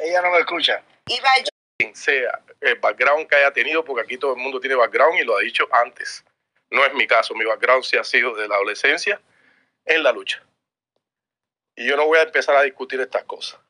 Ella 0.00 0.22
no 0.22 0.30
me 0.30 0.38
escucha. 0.38 0.82
Iba 1.06 1.28
yo. 1.38 1.90
Sea 1.94 2.40
el 2.60 2.76
background 2.76 3.28
que 3.28 3.36
haya 3.36 3.52
tenido, 3.52 3.84
porque 3.84 4.02
aquí 4.02 4.16
todo 4.16 4.34
el 4.34 4.38
mundo 4.40 4.58
tiene 4.58 4.74
background 4.74 5.20
y 5.20 5.24
lo 5.24 5.36
ha 5.36 5.40
dicho 5.40 5.68
antes. 5.70 6.24
No 6.70 6.84
es 6.84 6.92
mi 6.94 7.06
caso, 7.06 7.34
mi 7.34 7.44
background 7.44 7.84
sí 7.84 7.96
ha 7.96 8.04
sido 8.04 8.34
de 8.34 8.48
la 8.48 8.56
adolescencia 8.56 9.20
en 9.84 10.02
la 10.02 10.10
lucha. 10.12 10.42
Y 11.78 11.86
yo 11.86 11.96
no 11.96 12.06
voy 12.06 12.18
a 12.18 12.22
empezar 12.22 12.56
a 12.56 12.62
discutir 12.62 13.00
estas 13.00 13.22
cosas. 13.22 13.60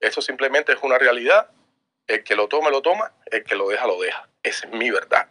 Eso 0.00 0.22
simplemente 0.22 0.72
es 0.72 0.78
una 0.82 0.96
realidad. 0.96 1.50
El 2.06 2.24
que 2.24 2.34
lo 2.34 2.48
tome, 2.48 2.70
lo 2.70 2.80
toma. 2.80 3.12
El 3.26 3.44
que 3.44 3.54
lo 3.54 3.68
deja, 3.68 3.86
lo 3.86 4.00
deja. 4.00 4.26
Esa 4.42 4.66
es 4.66 4.72
mi 4.72 4.90
verdad. 4.90 5.28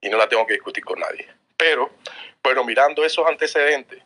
Y 0.00 0.08
no 0.08 0.16
la 0.16 0.28
tengo 0.28 0.44
que 0.48 0.54
discutir 0.54 0.84
con 0.84 0.98
nadie. 0.98 1.28
Pero, 1.56 1.92
bueno, 2.42 2.64
mirando 2.64 3.04
esos 3.04 3.24
antecedentes 3.24 4.02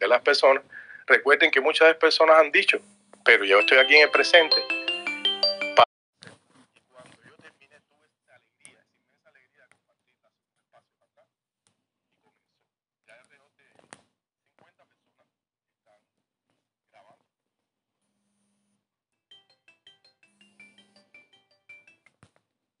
de 0.00 0.08
las 0.08 0.20
personas, 0.22 0.64
recuerden 1.06 1.52
que 1.52 1.60
muchas 1.60 1.94
personas 1.94 2.38
han 2.38 2.50
dicho, 2.50 2.80
pero 3.24 3.44
yo 3.44 3.60
estoy 3.60 3.78
aquí 3.78 3.94
en 3.94 4.02
el 4.02 4.10
presente 4.10 4.56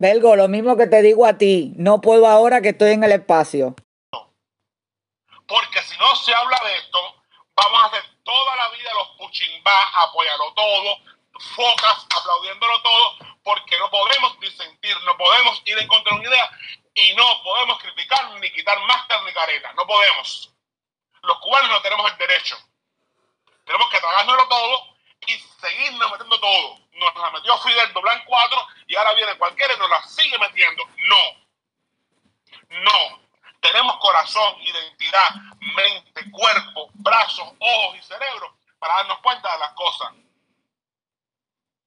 Belgo, 0.00 0.34
lo 0.34 0.48
mismo 0.48 0.78
que 0.78 0.86
te 0.86 1.02
digo 1.02 1.26
a 1.26 1.36
ti, 1.36 1.74
no 1.76 2.00
puedo 2.00 2.26
ahora 2.26 2.62
que 2.62 2.70
estoy 2.70 2.92
en 2.92 3.04
el 3.04 3.12
espacio. 3.12 3.76
Porque 5.46 5.82
si 5.82 5.98
no 5.98 6.16
se 6.16 6.32
habla 6.32 6.58
de 6.64 6.76
esto, 6.78 6.98
vamos 7.54 7.82
a 7.82 7.86
hacer 7.88 8.02
toda 8.24 8.56
la 8.56 8.70
vida 8.70 8.88
los 8.94 9.08
puchimbá, 9.18 9.82
apoyarlo 9.96 10.54
todo, 10.54 10.96
focas, 11.54 12.06
aplaudiéndolo 12.18 12.80
todo, 12.80 13.36
porque 13.42 13.78
no 13.78 13.90
podemos 13.90 14.40
disentir, 14.40 14.96
no 15.04 15.18
podemos 15.18 15.60
ir 15.66 15.78
en 15.78 15.86
contra 15.86 16.14
de 16.14 16.20
una 16.20 16.28
idea 16.30 16.50
y 16.94 17.12
no 17.12 17.42
podemos 17.42 17.78
criticar 17.82 18.40
ni 18.40 18.50
quitar 18.52 18.80
máscaras 18.86 19.22
ni 19.26 19.34
caretas, 19.34 19.74
no 19.74 19.86
podemos. 19.86 20.50
Los 21.24 21.38
cubanos 21.40 21.68
no 21.68 21.82
tenemos 21.82 22.10
el 22.10 22.16
derecho. 22.16 22.56
Tenemos 23.66 23.90
que 23.90 24.00
tragárnoslo 24.00 24.48
todo 24.48 24.96
y 25.26 25.38
seguirnos 25.60 26.10
metiendo 26.10 26.40
todo. 26.40 26.78
Nos 26.92 27.14
la 27.14 27.30
metió 27.30 27.56
Fidel 27.58 27.92
Doblan 27.92 28.22
4 28.24 28.66
y 28.88 28.96
ahora 28.96 29.14
viene 29.14 29.38
cualquiera 29.38 29.74
y 29.74 29.78
nos 29.78 29.90
la 29.90 30.02
sigue 30.02 30.38
metiendo. 30.38 30.84
No. 31.08 32.80
No. 32.82 33.20
Tenemos 33.60 33.96
corazón, 33.98 34.56
identidad, 34.60 35.34
mente, 35.60 36.30
cuerpo, 36.30 36.90
brazos, 36.94 37.52
ojos 37.58 37.96
y 37.96 38.02
cerebro 38.02 38.56
para 38.78 38.94
darnos 38.94 39.18
cuenta 39.18 39.52
de 39.52 39.58
las 39.58 39.72
cosas. 39.72 40.12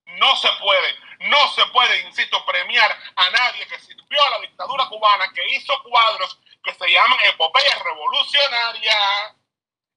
No 0.06 0.36
se 0.36 0.50
puede, 0.62 0.96
no 1.22 1.48
se 1.54 1.66
puede, 1.68 2.02
insisto, 2.02 2.46
premiar 2.46 2.96
a 3.16 3.30
nadie 3.32 3.66
que 3.66 3.80
sirvió 3.80 4.24
a 4.24 4.30
la 4.32 4.40
dictadura 4.40 4.88
cubana, 4.88 5.32
que 5.34 5.56
hizo 5.56 5.74
cuadros 5.84 6.38
que 6.63 6.74
se 6.75 6.92
llaman 6.92 7.20
epopeyas 7.24 7.84
revolucionarias 7.84 9.36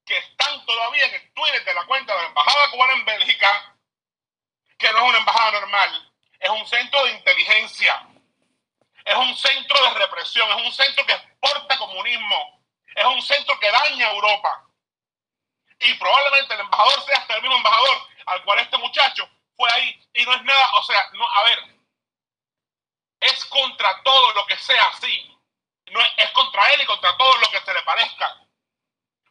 que 0.07 0.17
están 0.17 0.65
todavía 0.65 1.05
en 1.05 1.15
el 1.15 1.33
Twitter 1.33 1.63
de 1.65 1.73
la 1.73 1.85
cuenta 1.85 2.15
de 2.15 2.21
la 2.21 2.27
Embajada 2.29 2.71
Cubana 2.71 2.93
en 2.93 3.05
Bélgica, 3.05 3.75
que 4.79 4.91
no 4.91 4.97
es 4.99 5.09
una 5.09 5.17
embajada 5.19 5.59
normal, 5.59 6.13
es 6.39 6.49
un 6.49 6.65
centro 6.65 7.03
de 7.05 7.11
inteligencia, 7.11 8.07
es 9.03 9.15
un 9.15 9.35
centro 9.35 9.83
de 9.83 9.99
represión, 9.99 10.49
es 10.49 10.65
un 10.65 10.71
centro 10.71 11.05
que 11.05 11.13
exporta 11.13 11.77
comunismo, 11.77 12.63
es 12.95 13.05
un 13.05 13.21
centro 13.21 13.59
que 13.59 13.69
daña 13.69 14.07
a 14.07 14.13
Europa. 14.13 14.63
Y 15.79 15.93
probablemente 15.95 16.53
el 16.53 16.61
embajador 16.61 17.01
sea 17.03 17.17
hasta 17.17 17.35
el 17.35 17.41
mismo 17.41 17.57
embajador 17.57 18.07
al 18.25 18.43
cual 18.43 18.59
este 18.59 18.77
muchacho 18.77 19.29
fue 19.55 19.69
ahí. 19.73 20.09
Y 20.13 20.25
no 20.25 20.33
es 20.33 20.43
nada, 20.43 20.71
o 20.75 20.83
sea, 20.83 21.09
no, 21.13 21.27
a 21.29 21.43
ver, 21.43 21.59
es 23.19 23.45
contra 23.45 24.01
todo 24.03 24.33
lo 24.33 24.45
que 24.47 24.57
sea 24.57 24.81
así. 24.87 25.33
Es 26.17 26.31
contra 26.31 26.71
él 26.73 26.81
y 26.81 26.85
contra 26.85 27.15
todo 27.17 27.37
lo 27.37 27.49
que 27.49 27.61
se 27.61 27.73
le 27.73 27.81
parezca 27.83 28.46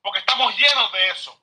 porque 0.06 0.20
estamos 0.20 0.56
llenos 0.56 0.92
de 0.92 1.08
eso. 1.10 1.42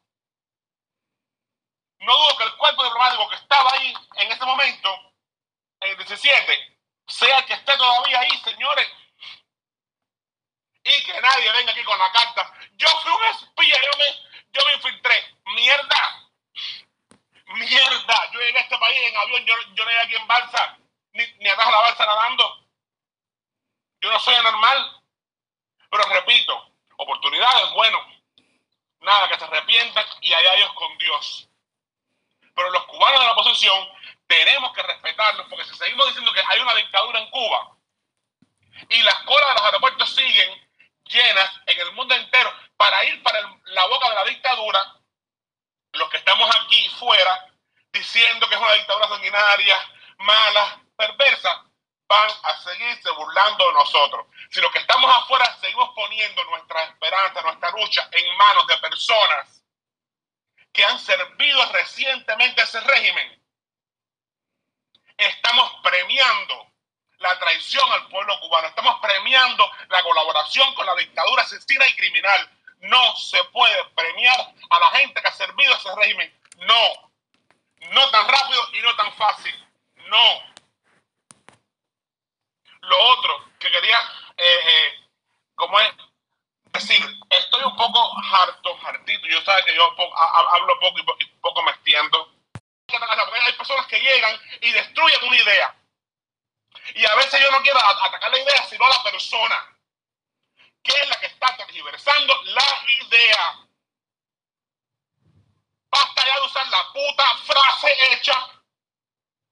No 2.00 2.15
dudo 2.15 2.38
que 2.38 2.43
el 2.46 2.55
cuerpo 2.55 2.86
diplomático 2.86 3.27
que 3.27 3.36
estaba 3.36 3.70
ahí 3.74 3.93
en 4.15 4.32
ese 4.32 4.46
momento, 4.46 5.13
en 5.82 5.89
el 5.91 5.98
17, 5.98 6.79
sea 7.05 7.39
el 7.39 7.46
que 7.46 7.55
esté 7.55 7.75
todavía 7.75 8.22
ahí, 8.22 8.29
señores. 8.38 8.89
Y 10.82 11.03
que 11.03 11.20
nadie 11.20 11.51
venga 11.51 11.74
aquí 11.74 11.84
con 11.84 12.00
la 12.00 12.10
carta. 12.13 12.53
Yo 12.77 12.88
fui 13.01 13.12
un 13.12 13.25
espía, 13.25 13.75
yo 13.82 13.98
me, 13.98 14.51
yo 14.53 14.65
me 14.65 14.74
infiltré. 14.75 15.36
Mierda. 15.43 16.32
Mierda. 17.48 18.32
Yo 18.32 18.39
llegué 18.39 18.60
a 18.60 18.62
este 18.62 18.77
país 18.77 18.98
en 18.98 19.17
avión, 19.17 19.46
yo, 19.46 19.55
yo 19.74 19.84
no 19.84 19.91
llegué 19.91 20.01
aquí 20.03 20.15
en 20.15 20.27
balsa, 20.27 20.77
ni, 21.12 21.25
ni 21.39 21.50
atrás 21.50 21.70
la 21.70 21.79
balsa 21.79 22.05
nadando. 22.05 22.65
Yo 24.00 24.10
no 24.10 24.20
soy 24.22 24.36
anormal. 24.36 25.03
Pero 25.89 26.03
repito, 26.05 26.72
oportunidades, 26.96 27.70
bueno, 27.74 28.12
nada, 29.03 29.27
que 29.29 29.38
se 29.38 29.45
arrepientan 29.45 30.05
y 30.22 30.33
allá 30.33 30.55
ellos 30.55 30.74
con 30.74 30.98
Dios. 30.98 31.48
Pero 32.55 32.69
los 32.69 32.86
cubanos 32.86 33.19
de 33.19 33.25
la 33.25 33.31
oposición 33.33 33.88
tenemos 34.27 34.74
que 34.74 34.83
respetarnos 34.83 35.48
porque 35.50 35.65
si 35.65 35.75
seguimos 35.75 36.07
diciendo 36.07 36.31
que 36.33 36.41
hay 36.45 36.60
una 36.60 36.75
dictadura 36.75 37.19
en 37.19 37.29
Cuba 37.29 37.75
y 38.89 39.01
las 39.01 39.15
colas 39.24 39.48
de 39.48 39.53
los 39.53 39.63
aeropuertos 39.63 40.15
siguen 40.15 40.69
llenas 41.05 41.51
en 41.65 41.79
el 41.79 41.91
mundo 41.93 42.15
entero 42.15 42.51
para 42.77 43.03
ir 43.05 43.22
para 43.24 43.41
la 43.65 43.86
boca 43.88 44.10
de 44.10 44.15
la 44.15 44.24
dictadura, 44.25 44.95
los 45.93 46.10
que 46.10 46.17
estamos 46.17 46.50
aquí 46.55 46.89
fuera 47.00 47.53
diciendo 47.91 48.48
que 48.48 48.55
es 48.55 48.62
una 48.62 48.74
dictadura 48.74 49.07
sanguinaria, 49.07 49.77
mala, 50.17 50.81
perversa, 50.95 51.65
van 52.07 52.29
a 52.43 52.57
seguirse 52.63 53.10
burlando 53.12 53.67
de 53.67 53.74
nosotros. 53.74 54.25
Si 54.53 54.62
los 54.62 54.72
que 54.72 54.77
estamos 54.77 55.10
afuera 55.15 55.57
seguimos 55.60 55.89
poniendo 55.95 56.43
nuestra 56.43 56.83
esperanza, 56.83 57.41
nuestra 57.41 57.72
lucha 57.72 58.07
en 58.12 58.38
manos 58.38 58.67
de 58.67 58.77
personas 58.77 59.63
que 60.72 60.86
han 60.86 61.00
servido 61.00 61.65
recientemente 61.72 62.62
a 62.62 62.63
ese 62.65 62.79
régimen, 62.81 63.43
estamos 65.17 65.74
premiando 65.81 66.72
la 67.17 67.39
traición 67.39 67.91
al 67.93 68.07
pueblo 68.10 68.39
cubano, 68.41 68.67
estamos 68.67 69.00
premiando 69.01 69.72
la 69.89 70.03
colaboración 70.03 70.75
con 70.75 70.86
la 70.86 70.93
dictadura 70.98 71.41
asesina 71.41 71.88
y 71.88 71.95
criminal. 71.95 72.51
No 72.81 73.15
se 73.15 73.43
puede 73.45 73.83
premiar 73.95 74.53
a 74.69 74.79
la 74.79 74.91
gente 75.00 75.19
que 75.19 75.27
ha 75.29 75.33
servido 75.33 75.74
a 75.74 75.77
ese 75.77 75.95
régimen. 75.95 76.41
No, 76.57 77.12
no 77.89 78.10
tan 78.12 78.27
rápido 78.27 78.62
y 78.74 78.81
no 78.81 78.95
tan 78.98 79.12
fácil. 79.13 79.67
No. 80.05 80.53
Lo 82.81 83.00
otro 83.00 83.50
que 83.57 83.72
quería, 83.72 83.98
eh, 84.37 84.59
eh, 84.65 85.09
como 85.55 85.79
es 85.79 85.93
decir, 86.73 87.05
estoy 87.29 87.63
un 87.63 87.75
poco 87.75 88.11
harto, 88.31 88.77
hartito. 88.83 89.27
Yo 89.27 89.41
sabes 89.43 89.65
que 89.65 89.75
yo 89.75 89.83
hablo 89.85 90.79
poco 90.79 90.99
y, 91.19 91.25
poco 91.39 91.61
me 91.61 91.71
extiendo. 91.71 92.33
Hay 92.87 93.53
personas 93.53 93.85
que 93.87 93.99
llegan 93.99 94.39
y 94.61 94.71
destruyen 94.71 95.23
una 95.23 95.37
idea. 95.37 95.75
Y 96.95 97.05
a 97.05 97.15
veces 97.15 97.39
yo 97.39 97.51
no 97.51 97.61
quiero 97.61 97.79
atacar 97.79 98.31
la 98.31 98.39
idea, 98.39 98.65
sino 98.67 98.85
a 98.85 98.89
la 98.89 99.03
persona, 99.03 99.77
que 100.83 100.91
es 100.91 101.09
la 101.09 101.19
que 101.19 101.27
está 101.27 101.55
tergiversando 101.57 102.33
la 102.43 102.85
idea. 103.05 103.59
Basta 105.89 106.25
ya 106.25 106.39
de 106.39 106.45
usar 106.45 106.67
la 106.67 106.91
puta 106.91 107.37
frase 107.37 108.13
hecha, 108.13 108.33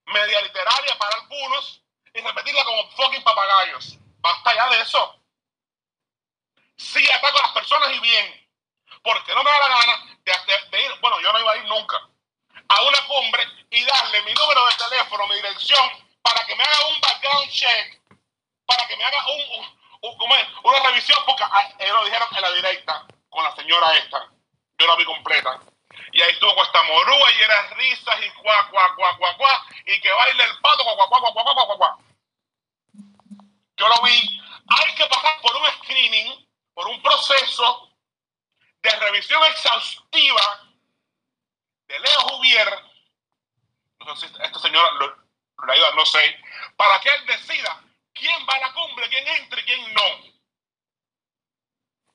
media 0.05 0.41
literaria 0.41 0.97
para 0.97 1.15
algunos, 1.15 1.81
y 2.13 2.21
repetirla 2.21 2.65
como 2.65 2.89
fucking 2.91 3.23
papagayos. 3.23 4.00
Basta 4.22 4.56
ya 4.56 4.70
de 4.70 4.82
eso. 4.82 5.20
Sí 6.78 7.06
ataco 7.12 7.38
a 7.38 7.42
las 7.42 7.51
personas 7.51 7.92
y 7.94 8.00
bien. 8.00 8.50
Porque 9.04 9.34
no 9.34 9.44
me 9.44 9.51
da 9.51 9.60
la 9.60 9.68
gana 9.68 10.12
de, 10.72 10.82
ir, 10.84 10.92
bueno, 11.01 11.20
yo 11.22 11.34
no 11.34 11.40
iba 11.40 11.51
a 11.51 11.58
ir 11.58 11.66
nunca, 11.66 11.98
a 12.68 12.82
una 12.84 13.08
cumbre 13.08 13.44
y 13.72 13.84
darle 13.84 14.22
mi 14.22 14.34
número 14.34 14.66
de 14.68 14.75
teléfono, 14.75 15.28
mi 15.28 15.36
dirección, 15.36 15.90
para 16.22 16.46
que 16.46 16.56
me 16.56 16.63
haga 16.63 16.88
un 16.88 17.01
background 17.01 17.51
check, 17.51 18.01
para 18.66 18.88
que 18.88 18.96
me 18.98 19.04
haga 19.04 19.25
un, 19.28 19.80
una 20.63 20.80
revisión, 20.88 21.20
porque 21.25 21.44
ah, 21.44 21.70
ellos 21.80 21.96
lo 21.96 22.06
dijeron 22.06 22.28
en 22.36 22.42
la 22.42 22.51
directa 22.51 23.06
con 23.30 23.44
la 23.44 23.56
señora 23.56 23.96
esta. 23.98 24.30
Yo 24.78 24.88
la 24.88 24.96
vi 24.96 25.06
completa. 25.06 25.60
Y 26.13 26.22
ahí 26.22 26.32
estuvo 26.32 26.54
con 26.56 26.66
esta 26.66 26.84
morúa 26.84 27.32
y 27.32 27.42
era 27.42 27.62
risas 27.75 28.16
y 28.22 28.30
cuá, 28.42 28.68
cuá, 28.70 28.96
cuá, 28.96 29.18
cuá, 29.18 29.38
cuá, 29.38 29.66
y 29.86 30.00
que 30.00 30.12
baile 30.12 30.44
el 30.44 30.60
pato, 30.60 30.84
cuá, 30.84 30.96
cuá, 30.96 31.08
cuá, 31.08 31.34
cuá, 31.34 31.44
cuá, 31.44 31.66
cuá, 31.66 31.78
cuá. 31.78 31.98
Yo 33.81 33.88
lo 33.88 34.01
vi. 34.03 34.39
Hay 34.69 34.93
que 34.93 35.07
pasar 35.07 35.41
por 35.41 35.55
un 35.55 35.65
screening, 35.79 36.47
por 36.75 36.88
un 36.88 37.01
proceso 37.01 37.89
de 38.79 38.91
revisión 38.91 39.43
exhaustiva 39.45 40.69
de 41.88 42.00
Leo 42.00 42.19
Juvier. 42.29 42.69
No 44.05 44.15
sé 44.15 44.27
si 44.27 44.35
esta 44.39 44.59
señora 44.59 44.91
lo, 44.91 45.17
ayuda, 45.73 45.95
no 45.95 46.05
sé, 46.05 46.39
para 46.75 47.00
que 47.01 47.09
él 47.09 47.25
decida 47.25 47.83
quién 48.13 48.45
va 48.47 48.53
a 48.53 48.59
la 48.59 48.73
cumbre, 48.73 49.09
quién 49.09 49.27
entra 49.27 49.59
y 49.59 49.63
quién 49.63 49.93
no. 49.95 50.03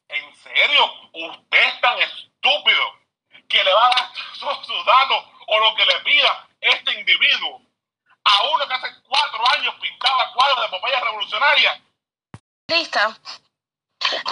¿En 0.09 0.37
serio? 0.37 1.11
¿Usted 1.15 1.59
es 1.59 1.81
tan 1.81 1.99
estúpido 1.99 3.01
que 3.49 3.65
le 3.65 3.73
va 3.73 3.87
a 3.87 3.91
dar 3.91 4.15
sus 4.65 4.87
datos 4.87 5.25
o 5.49 5.59
lo 5.59 5.75
que 5.75 5.85
le 5.85 5.99
pida 6.05 6.49
este 6.61 6.93
individuo 6.93 7.66
a 8.27 8.43
uno 8.53 8.67
que 8.67 8.75
hace 8.75 8.89
cuatro 9.09 9.41
años 9.55 9.75
pintaba 9.81 10.33
cuadros 10.35 10.63
de 10.63 10.77
papaya 10.77 11.01
revolucionaria. 11.01 11.83
Lista. 12.67 13.19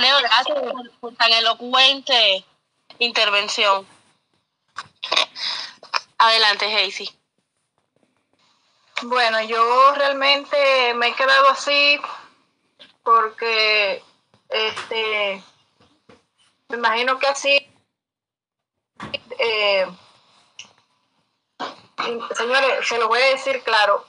Leo, 0.01 0.19
gracias 0.19 0.59
por 1.01 1.15
tan 1.15 1.33
elocuente 1.33 2.45
intervención. 2.99 3.87
Adelante, 6.19 6.67
Hazy. 6.67 7.11
Bueno, 9.03 9.41
yo 9.43 9.93
realmente 9.95 10.95
me 10.95 11.09
he 11.09 11.15
quedado 11.15 11.49
así 11.49 12.01
porque 13.03 14.03
este 14.49 15.43
me 16.69 16.77
imagino 16.77 17.19
que 17.19 17.27
así 17.27 17.71
eh, 19.39 19.87
señores, 22.35 22.87
se 22.87 22.99
lo 22.99 23.09
voy 23.09 23.21
a 23.21 23.31
decir 23.31 23.63
claro, 23.63 24.05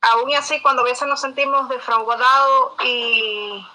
aún 0.00 0.34
así 0.34 0.60
cuando 0.60 0.82
a 0.82 0.86
veces 0.86 1.08
nos 1.08 1.20
sentimos 1.20 1.68
defraudados 1.68 2.72
y, 2.84 3.66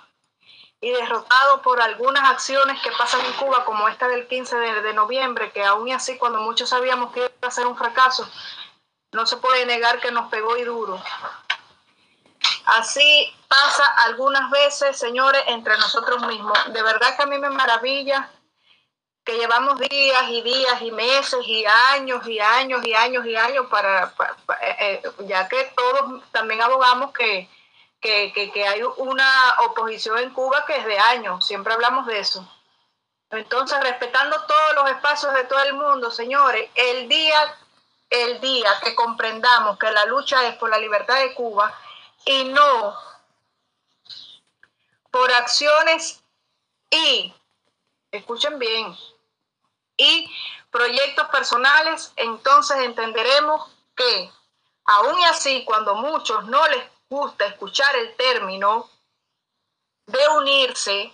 y 0.84 0.92
derrotados 0.92 1.62
por 1.62 1.82
algunas 1.82 2.30
acciones 2.30 2.82
que 2.82 2.92
pasan 2.92 3.26
en 3.26 3.34
Cuba, 3.34 3.64
como 3.64 3.88
esta 3.88 4.08
del 4.10 4.28
15 4.28 4.58
de, 4.58 4.94
noviembre, 4.94 5.52
que 5.52 5.64
aún 5.64 5.90
así 5.92 6.18
cuando 6.18 6.40
muchos 6.42 6.70
sabíamos 6.70 7.14
que 7.14 7.22
iba 7.22 7.48
a 7.48 7.52
ser 7.52 7.68
un 7.68 7.78
fracaso, 7.78 8.30
no 9.14 9.26
se 9.26 9.38
puede 9.38 9.66
negar 9.66 10.02
que 10.02 10.12
nos 10.12 10.30
pegó 10.30 10.58
y 10.58 10.64
duro. 10.64 11.02
Así 12.66 13.34
pasa 13.48 13.86
algunas 14.06 14.52
veces, 14.52 14.98
señores, 14.98 15.42
entre 15.48 15.78
nosotros 15.78 16.26
mismos. 16.28 16.58
De 16.74 16.82
verdad 16.82 17.16
que 17.16 17.24
a 17.24 17.28
mí 17.28 17.38
me 17.38 17.50
maravilla 17.50 18.30
que 19.24 19.38
llevamos 19.38 19.80
días 19.80 20.30
y 20.30 20.42
días 20.42 20.82
y 20.82 20.92
meses 20.92 21.40
y 21.48 21.66
años 21.66 22.28
y 22.28 22.40
años 22.40 22.86
y 22.86 22.94
años 22.94 23.26
y 23.26 23.36
años 23.36 23.68
para, 23.70 24.14
eh, 24.62 24.76
eh, 24.80 25.12
ya 25.20 25.48
que 25.48 25.72
todos 25.76 26.22
también 26.32 26.62
abogamos 26.62 27.14
que, 27.14 27.50
que, 28.02 28.68
hay 28.68 28.84
una 28.98 29.56
oposición 29.66 30.20
en 30.20 30.34
Cuba 30.34 30.66
que 30.66 30.76
es 30.76 30.86
de 30.86 31.00
años, 31.00 31.46
siempre 31.46 31.74
hablamos 31.74 32.06
de 32.06 32.20
eso. 32.20 32.46
Entonces, 33.30 33.80
respetando 33.80 34.36
todos 34.46 34.76
los 34.76 34.90
espacios 34.92 35.34
de 35.34 35.46
todo 35.46 35.64
el 35.64 35.74
mundo, 35.74 36.12
señores, 36.12 36.70
el 36.76 37.08
día, 37.08 37.40
el 38.10 38.42
día 38.42 38.70
que 38.84 38.94
comprendamos 38.94 39.80
que 39.80 39.90
la 39.90 40.06
lucha 40.06 40.46
es 40.48 40.56
por 40.58 40.70
la 40.70 40.78
libertad 40.78 41.16
de 41.20 41.34
Cuba 41.34 41.74
y 42.26 42.44
no 42.46 42.96
por 45.10 45.32
acciones 45.32 46.24
y, 46.92 47.34
escuchen 48.12 48.60
bien, 48.60 48.96
y 49.98 50.32
proyectos 50.72 51.28
personales, 51.30 52.14
entonces 52.16 52.78
entenderemos 52.80 53.70
que 53.96 54.32
aún 54.86 55.24
así 55.26 55.64
cuando 55.66 55.96
muchos 55.96 56.46
no 56.46 56.68
les 56.68 56.84
gusta 57.10 57.46
escuchar 57.46 57.96
el 57.96 58.16
término 58.16 58.90
de 60.08 60.28
unirse, 60.38 61.14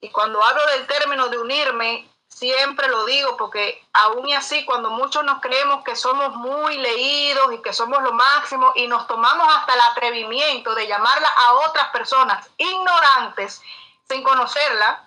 y 0.00 0.10
cuando 0.10 0.42
hablo 0.42 0.66
del 0.66 0.86
término 0.86 1.28
de 1.28 1.38
unirme, 1.38 2.08
siempre 2.28 2.88
lo 2.88 3.06
digo 3.06 3.36
porque 3.36 3.82
aún 3.94 4.30
así 4.34 4.64
cuando 4.64 4.90
muchos 4.90 5.24
nos 5.24 5.40
creemos 5.40 5.82
que 5.84 5.96
somos 5.96 6.36
muy 6.36 6.76
leídos 6.76 7.52
y 7.54 7.62
que 7.62 7.72
somos 7.72 8.02
lo 8.02 8.12
máximo 8.12 8.72
y 8.74 8.86
nos 8.88 9.06
tomamos 9.06 9.48
hasta 9.56 9.72
el 9.72 9.80
atrevimiento 9.80 10.74
de 10.74 10.86
llamarla 10.86 11.28
a 11.28 11.52
otras 11.54 11.88
personas 11.88 12.48
ignorantes 12.58 13.62
sin 14.08 14.22
conocerla, 14.22 15.05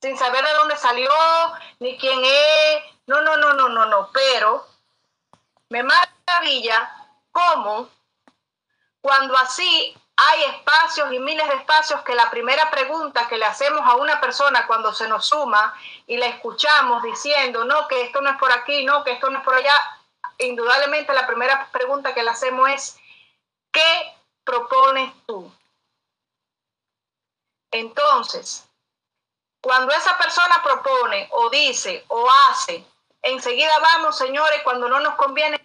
sin 0.00 0.16
saber 0.16 0.44
de 0.44 0.52
dónde 0.54 0.76
salió, 0.76 1.10
ni 1.80 1.96
quién 1.98 2.20
es. 2.22 2.82
No, 3.06 3.20
no, 3.20 3.36
no, 3.36 3.54
no, 3.54 3.68
no, 3.68 3.86
no. 3.86 4.10
Pero 4.12 4.66
me 5.68 5.82
maravilla 5.82 6.90
cómo 7.32 7.88
cuando 9.00 9.36
así 9.36 9.96
hay 10.16 10.44
espacios 10.44 11.12
y 11.12 11.18
miles 11.18 11.46
de 11.48 11.54
espacios 11.56 12.00
que 12.02 12.14
la 12.14 12.30
primera 12.30 12.70
pregunta 12.70 13.28
que 13.28 13.36
le 13.36 13.44
hacemos 13.44 13.82
a 13.84 13.96
una 13.96 14.20
persona 14.20 14.66
cuando 14.66 14.92
se 14.94 15.06
nos 15.08 15.26
suma 15.26 15.74
y 16.06 16.16
la 16.16 16.26
escuchamos 16.26 17.02
diciendo, 17.02 17.64
no, 17.64 17.86
que 17.86 18.02
esto 18.02 18.22
no 18.22 18.30
es 18.30 18.36
por 18.38 18.50
aquí, 18.50 18.84
no, 18.84 19.04
que 19.04 19.12
esto 19.12 19.28
no 19.28 19.38
es 19.38 19.44
por 19.44 19.54
allá, 19.54 19.74
indudablemente 20.38 21.12
la 21.12 21.26
primera 21.26 21.68
pregunta 21.70 22.14
que 22.14 22.22
le 22.22 22.30
hacemos 22.30 22.68
es, 22.70 22.98
¿qué 23.70 24.16
propones 24.42 25.12
tú? 25.26 25.52
Entonces, 27.70 28.65
cuando 29.66 29.92
esa 29.92 30.16
persona 30.16 30.62
propone 30.62 31.28
o 31.32 31.50
dice 31.50 32.04
o 32.06 32.30
hace, 32.48 32.86
enseguida 33.20 33.76
vamos, 33.80 34.16
señores, 34.16 34.62
cuando 34.62 34.88
no 34.88 35.00
nos 35.00 35.16
conviene. 35.16 35.58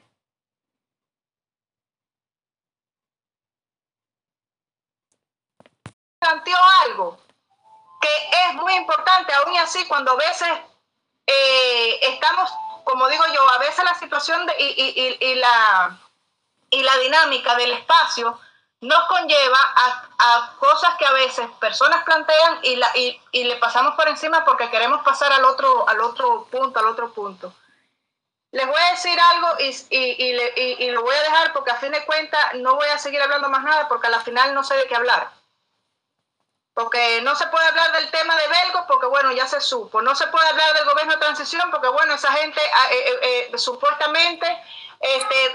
Planteó 6.18 6.58
algo 6.84 7.20
que 8.02 8.10
es 8.48 8.56
muy 8.56 8.74
importante, 8.74 9.32
aún 9.34 9.54
y 9.54 9.60
así, 9.60 9.88
cuando 9.88 10.14
a 10.14 10.16
veces 10.16 10.50
eh, 11.28 12.00
estamos, 12.02 12.52
como 12.84 13.08
digo 13.08 13.24
yo, 13.36 13.48
a 13.52 13.60
veces 13.60 13.86
la 13.86 13.94
situación 13.94 14.50
y, 14.58 15.36
la, 15.36 16.00
y 16.72 16.82
la 16.82 16.98
dinámica 16.98 17.54
del 17.54 17.74
espacio 17.74 18.40
nos 18.82 19.06
conlleva 19.06 19.60
a, 19.76 20.56
cosas 20.60 20.96
que 20.98 21.06
a 21.06 21.12
veces 21.14 21.48
personas 21.60 22.04
plantean 22.04 22.60
y, 22.64 22.76
la, 22.76 22.92
y, 22.96 23.44
le 23.44 23.56
pasamos 23.58 23.96
por 23.96 24.08
encima 24.08 24.44
porque 24.44 24.70
queremos 24.70 25.04
pasar 25.04 25.32
al 25.32 25.46
otro, 25.46 25.88
al 25.88 26.00
otro 26.02 26.48
punto, 26.52 26.80
al 26.80 26.88
otro 26.88 27.12
punto. 27.14 27.54
Les 28.52 28.68
voy 28.68 28.80
a 28.80 28.92
decir 28.92 29.18
algo 29.20 29.56
y, 29.60 30.92
lo 30.92 31.02
voy 31.04 31.16
a 31.16 31.24
dejar 31.24 31.54
porque 31.54 31.72
a 31.72 31.76
fin 31.76 31.92
de 31.92 32.06
cuentas 32.06 32.56
no 32.56 32.76
voy 32.76 32.88
a 32.88 32.98
seguir 32.98 33.22
hablando 33.22 33.50
más 33.50 33.64
nada 33.64 33.88
porque 33.88 34.08
a 34.08 34.12
la 34.12 34.20
final 34.20 34.54
no 34.54 34.64
sé 34.64 34.76
de 34.76 34.88
qué 34.88 34.96
hablar. 34.96 35.32
Porque 36.74 37.22
no 37.22 37.36
se 37.36 37.48
puede 37.48 37.68
hablar 37.68 37.92
del 37.94 38.10
tema 38.12 38.36
de 38.36 38.48
Belgo 38.48 38.86
porque 38.88 39.06
bueno, 39.08 39.32
ya 39.32 39.48
se 39.48 39.62
supo. 39.62 40.02
No 40.02 40.16
se 40.16 40.28
puede 40.28 40.48
hablar 40.48 40.74
del 40.74 40.86
gobierno 40.86 41.14
de 41.14 41.20
transición 41.20 41.70
porque 41.70 41.88
bueno, 41.90 42.14
esa 42.14 42.32
gente 42.34 42.60
ah, 42.74 42.88
eh, 42.92 43.20
eh, 43.22 43.50
eh, 43.52 43.58
supuestamente 43.58 44.48
este, 45.00 45.52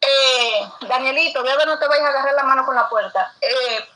eh, 0.00 0.70
Danielito, 0.88 1.42
veo 1.42 1.58
que 1.58 1.66
no 1.66 1.78
te 1.78 1.88
vayas 1.88 2.06
a 2.06 2.08
agarrar 2.08 2.34
la 2.34 2.42
mano 2.44 2.64
con 2.64 2.74
la 2.74 2.88
puerta. 2.88 3.34
Eh, 3.40 3.88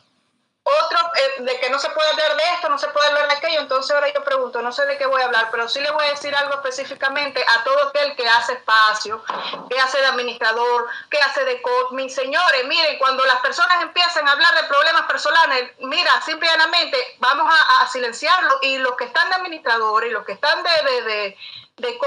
otro, 0.66 0.98
eh, 1.14 1.42
de 1.42 1.60
que 1.60 1.68
no 1.68 1.78
se 1.78 1.90
puede 1.90 2.08
hablar 2.08 2.36
de 2.36 2.42
esto, 2.54 2.70
no 2.70 2.78
se 2.78 2.88
puede 2.88 3.06
hablar 3.08 3.28
de 3.28 3.34
aquello, 3.34 3.60
entonces 3.60 3.94
ahora 3.94 4.10
yo 4.10 4.24
pregunto, 4.24 4.62
no 4.62 4.72
sé 4.72 4.86
de 4.86 4.96
qué 4.96 5.04
voy 5.04 5.20
a 5.20 5.26
hablar, 5.26 5.48
pero 5.50 5.68
sí 5.68 5.78
le 5.78 5.90
voy 5.90 6.06
a 6.06 6.10
decir 6.10 6.34
algo 6.34 6.54
específicamente 6.54 7.44
a 7.46 7.64
todo 7.64 7.88
aquel 7.88 8.16
que 8.16 8.26
hace 8.26 8.54
espacio, 8.54 9.22
que 9.68 9.78
hace 9.78 9.98
de 9.98 10.06
administrador, 10.06 10.86
que 11.10 11.18
hace 11.18 11.44
de 11.44 11.60
coach. 11.60 12.08
Señores, 12.08 12.66
miren, 12.66 12.96
cuando 12.98 13.26
las 13.26 13.40
personas 13.40 13.82
empiezan 13.82 14.26
a 14.26 14.32
hablar 14.32 14.54
de 14.54 14.64
problemas 14.64 15.02
personales, 15.02 15.72
mira, 15.80 16.22
simplemente 16.22 17.16
vamos 17.18 17.52
a, 17.80 17.86
silenciarlo 17.88 18.58
y 18.62 18.78
los 18.78 18.96
que 18.96 19.04
están 19.04 19.28
de 19.28 19.36
administrador 19.36 20.06
y 20.06 20.10
los 20.10 20.24
que 20.24 20.32
están 20.32 20.62
de, 20.62 20.70
de, 20.70 21.02
de, 21.02 21.38
de 21.76 22.00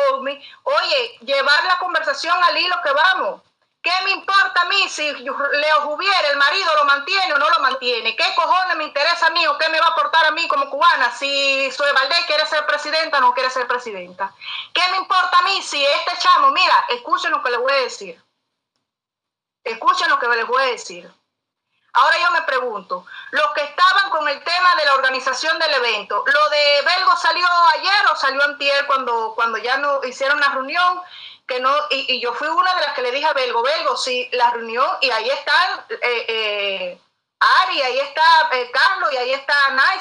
oye, 0.63 1.17
llevar 1.21 1.63
la 1.65 1.77
conversación 1.77 2.43
al 2.43 2.57
hilo 2.57 2.75
que 2.83 2.91
vamos 2.91 3.41
¿Qué 3.81 3.91
me 4.03 4.11
importa 4.11 4.61
a 4.61 4.65
mí 4.65 4.89
si 4.89 5.11
Leo 5.13 5.81
Juvier, 5.81 6.25
el 6.31 6.37
marido, 6.37 6.75
lo 6.75 6.85
mantiene 6.85 7.33
o 7.33 7.37
no 7.37 7.49
lo 7.49 7.59
mantiene? 7.59 8.15
¿Qué 8.15 8.35
cojones 8.35 8.75
me 8.75 8.83
interesa 8.85 9.27
a 9.27 9.29
mí 9.29 9.45
o 9.47 9.57
qué 9.57 9.69
me 9.69 9.79
va 9.79 9.87
a 9.87 9.89
aportar 9.91 10.25
a 10.25 10.31
mí 10.31 10.47
como 10.47 10.69
cubana 10.69 11.11
si 11.11 11.71
Sue 11.71 11.87
quiere 12.25 12.45
ser 12.47 12.65
presidenta 12.65 13.19
o 13.19 13.21
no 13.21 13.33
quiere 13.33 13.49
ser 13.49 13.67
presidenta? 13.67 14.33
¿Qué 14.73 14.81
me 14.91 14.97
importa 14.97 15.39
a 15.39 15.41
mí 15.43 15.61
si 15.61 15.83
este 15.85 16.17
chamo, 16.19 16.51
mira, 16.51 16.85
escuchen 16.89 17.31
lo 17.31 17.41
que 17.41 17.51
les 17.51 17.59
voy 17.59 17.71
a 17.71 17.83
decir. 17.83 18.21
Escuchen 19.63 20.09
lo 20.09 20.19
que 20.19 20.27
les 20.27 20.47
voy 20.47 20.63
a 20.63 20.67
decir. 20.67 21.11
Ahora 21.93 22.15
yo 22.19 22.31
me 22.31 22.41
pregunto, 22.43 23.05
los 23.31 23.51
que 23.53 23.63
estaban 23.63 24.09
con 24.11 24.27
el 24.27 24.43
tema 24.43 24.75
de 24.75 24.85
la 24.85 24.93
organización 24.93 25.57
del 25.57 25.73
evento, 25.73 26.23
¿lo 26.27 26.49
de 26.49 26.81
Belgo 26.85 27.17
salió 27.17 27.47
ayer 27.73 28.07
o 28.11 28.15
salió 28.15 28.43
antier 28.43 28.85
cuando, 28.85 29.33
cuando 29.33 29.57
ya 29.57 29.77
no 29.77 30.03
hicieron 30.03 30.39
la 30.39 30.49
reunión? 30.49 31.01
Que 31.47 31.59
no, 31.59 31.73
y, 31.89 32.19
yo 32.19 32.33
fui 32.33 32.47
una 32.47 32.75
de 32.75 32.81
las 32.81 32.93
que 32.93 33.01
le 33.01 33.11
dije 33.11 33.25
a 33.25 33.33
Belgo, 33.33 33.63
Belgo, 33.63 33.95
sí, 33.95 34.27
la 34.33 34.51
reunión, 34.51 34.89
y 35.01 35.09
ahí 35.09 35.29
están 35.29 35.85
eh, 35.89 36.25
eh, 36.27 37.01
Ari, 37.39 37.81
ahí 37.81 37.99
está 37.99 38.49
eh, 38.53 38.71
Carlos, 38.71 39.13
y 39.13 39.17
ahí 39.17 39.31
está 39.31 39.53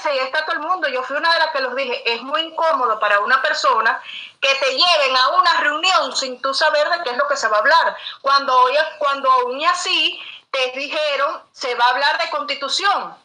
y 0.04 0.08
ahí 0.08 0.18
está 0.20 0.44
todo 0.44 0.56
el 0.56 0.62
mundo. 0.62 0.88
Yo 0.88 1.02
fui 1.02 1.16
una 1.16 1.32
de 1.32 1.38
las 1.38 1.50
que 1.50 1.60
los 1.60 1.74
dije, 1.76 2.14
es 2.14 2.22
muy 2.22 2.40
incómodo 2.40 2.98
para 2.98 3.20
una 3.20 3.42
persona 3.42 4.00
que 4.40 4.54
te 4.54 4.70
lleven 4.70 5.16
a 5.16 5.28
una 5.30 5.60
reunión 5.60 6.16
sin 6.16 6.40
tú 6.40 6.54
saber 6.54 6.88
de 6.88 7.02
qué 7.02 7.10
es 7.10 7.16
lo 7.16 7.28
que 7.28 7.36
se 7.36 7.48
va 7.48 7.58
a 7.58 7.60
hablar. 7.60 7.96
Cuando, 8.22 8.68
cuando 8.98 9.30
aún 9.30 9.62
así 9.66 10.18
te 10.50 10.72
dijeron, 10.78 11.42
se 11.52 11.74
va 11.74 11.84
a 11.84 11.90
hablar 11.90 12.22
de 12.22 12.30
constitución. 12.30 13.16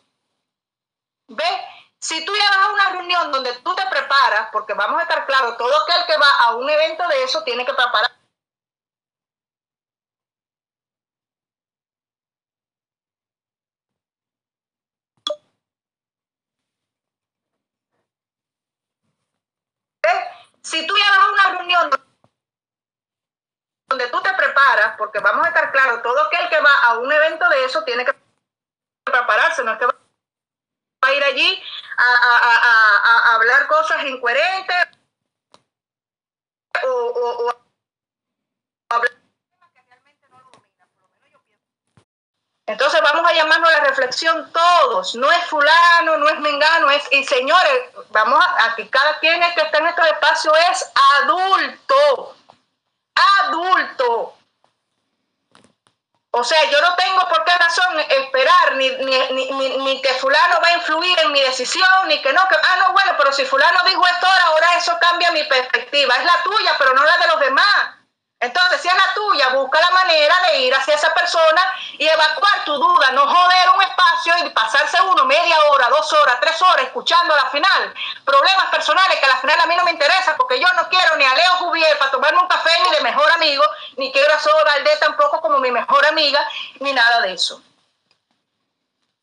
¿Ves? 1.27 1.62
Si 2.01 2.25
tú 2.25 2.33
llegas 2.33 2.57
a 2.57 2.71
una 2.73 2.89
reunión 2.89 3.31
donde 3.31 3.53
tú 3.59 3.75
te 3.75 3.85
preparas, 3.85 4.49
porque 4.51 4.73
vamos 4.73 4.99
a 4.99 5.03
estar 5.03 5.25
claros, 5.27 5.55
todo 5.57 5.71
aquel 5.83 6.05
que 6.07 6.17
va 6.17 6.29
a 6.45 6.55
un 6.55 6.67
evento 6.69 7.07
de 7.07 7.23
eso 7.23 7.43
tiene 7.43 7.63
que 7.65 7.73
preparar. 7.73 8.11
Si 20.63 20.87
tú 20.87 20.95
llegas 20.95 21.17
a 21.17 21.31
una 21.31 21.57
reunión 21.57 21.89
donde 23.87 24.07
tú 24.07 24.21
te 24.21 24.33
preparas, 24.33 24.95
porque 24.97 25.19
vamos 25.19 25.45
a 25.45 25.49
estar 25.49 25.71
claros, 25.71 26.01
todo 26.01 26.19
aquel 26.23 26.49
que 26.49 26.61
va 26.61 26.71
a 26.83 26.97
un 26.97 27.11
evento 27.11 27.47
de 27.49 27.65
eso 27.65 27.83
tiene 27.83 28.05
que 28.05 28.15
prepararse, 29.03 29.63
no 29.63 29.73
es 29.73 29.79
que 29.79 29.90
ir 31.13 31.24
allí 31.24 31.63
a, 31.97 33.36
hablar 33.36 33.67
cosas 33.67 34.04
incoherentes 34.06 34.88
o, 36.84 37.54
Entonces 42.67 43.02
vamos 43.02 43.30
a 43.30 43.34
llamarnos 43.34 43.69
a 43.69 43.80
la 43.80 43.84
reflexión 43.89 44.50
todos, 44.54 45.13
no 45.15 45.30
es 45.30 45.45
fulano, 45.47 46.17
no 46.17 46.30
es 46.30 46.39
mengano, 46.39 46.89
es, 46.89 47.04
y 47.12 47.21
señores, 47.26 47.91
vamos 48.12 48.41
a, 48.60 48.76
que 48.76 48.89
cada 48.89 49.19
quien 49.19 49.41
que 49.41 49.62
está 49.62 49.78
en 49.80 49.88
este 49.88 50.02
espacio 50.04 50.54
es 50.71 50.89
adulto, 51.19 52.36
adulto. 53.43 54.40
O 56.33 56.43
sea, 56.45 56.63
yo 56.69 56.79
no 56.79 56.95
tengo 56.95 57.27
por 57.27 57.43
qué 57.43 57.51
razón 57.57 57.99
esperar 57.99 58.75
ni, 58.75 58.89
ni, 58.89 60.01
que 60.01 60.13
fulano 60.13 60.61
va 60.61 60.67
a 60.69 60.73
influir 60.75 61.19
en 61.19 61.31
mi 61.33 61.41
decisión, 61.41 62.07
ni 62.07 62.21
que 62.21 62.31
no, 62.31 62.47
que, 62.47 62.55
ah, 62.55 62.75
no, 62.79 62.93
bueno, 62.93 63.11
pero 63.17 63.33
si 63.33 63.43
fulano 63.43 63.79
dijo 63.85 64.01
esto 64.07 64.27
ahora, 64.27 64.45
ahora 64.45 64.77
eso 64.77 64.97
cambia 65.01 65.31
mi 65.31 65.43
perspectiva. 65.43 66.15
Es 66.15 66.23
la 66.23 66.41
tuya, 66.43 66.75
pero 66.77 66.93
no 66.93 67.03
la 67.03 67.17
de 67.17 67.27
los 67.27 67.39
demás. 67.41 68.00
Entonces, 68.41 68.82
si 68.82 68.88
es 68.88 68.93
la 68.93 69.13
tuya, 69.13 69.49
busca 69.49 69.80
la 69.80 69.91
manera 69.91 70.36
de 70.47 70.62
ir 70.62 70.73
hacia 70.73 70.95
esa 70.95 71.13
persona 71.13 71.62
y 71.97 72.08
evacuar 72.08 72.65
tu 72.65 72.73
duda, 72.73 73.12
no 73.12 73.27
joder 73.27 73.69
un 73.75 73.84
espacio 73.84 74.34
y 74.45 74.49
pasarse 74.49 74.99
uno 75.01 75.25
media 75.25 75.63
hora, 75.65 75.89
dos 75.89 76.12
horas, 76.13 76.39
tres 76.41 76.60
horas 76.62 76.86
escuchando 76.86 77.34
a 77.34 77.38
la 77.38 77.49
final 77.51 77.93
problemas 78.25 78.65
personales 78.71 79.19
que 79.19 79.25
a 79.25 79.30
la 79.30 79.38
final 79.38 79.60
a 79.60 79.65
mí 79.65 79.75
no 79.75 79.84
me 79.84 79.91
interesa 79.91 80.36
porque 80.38 80.60
yo 80.60 80.67
no 80.73 80.89
quiero 80.89 81.15
ni 81.17 81.25
a 81.25 81.36
Leo 81.36 81.51
Juvier 81.60 81.97
para 81.97 82.12
tomarme 82.12 82.39
un 82.39 82.47
café 82.47 82.71
ni 82.84 82.95
de 82.95 83.01
mejor 83.01 83.32
amigo, 83.32 83.63
ni 83.97 84.12
quiero 84.12 84.34
a 84.34 84.39
Soda 84.39 84.63
Valdés 84.63 84.99
tampoco 84.99 85.41
como 85.41 85.60
mi 85.60 85.71
mejor 85.71 86.06
amiga, 86.06 86.39
ni 86.80 86.93
nada 86.93 87.21
de 87.21 87.34
eso. 87.34 87.62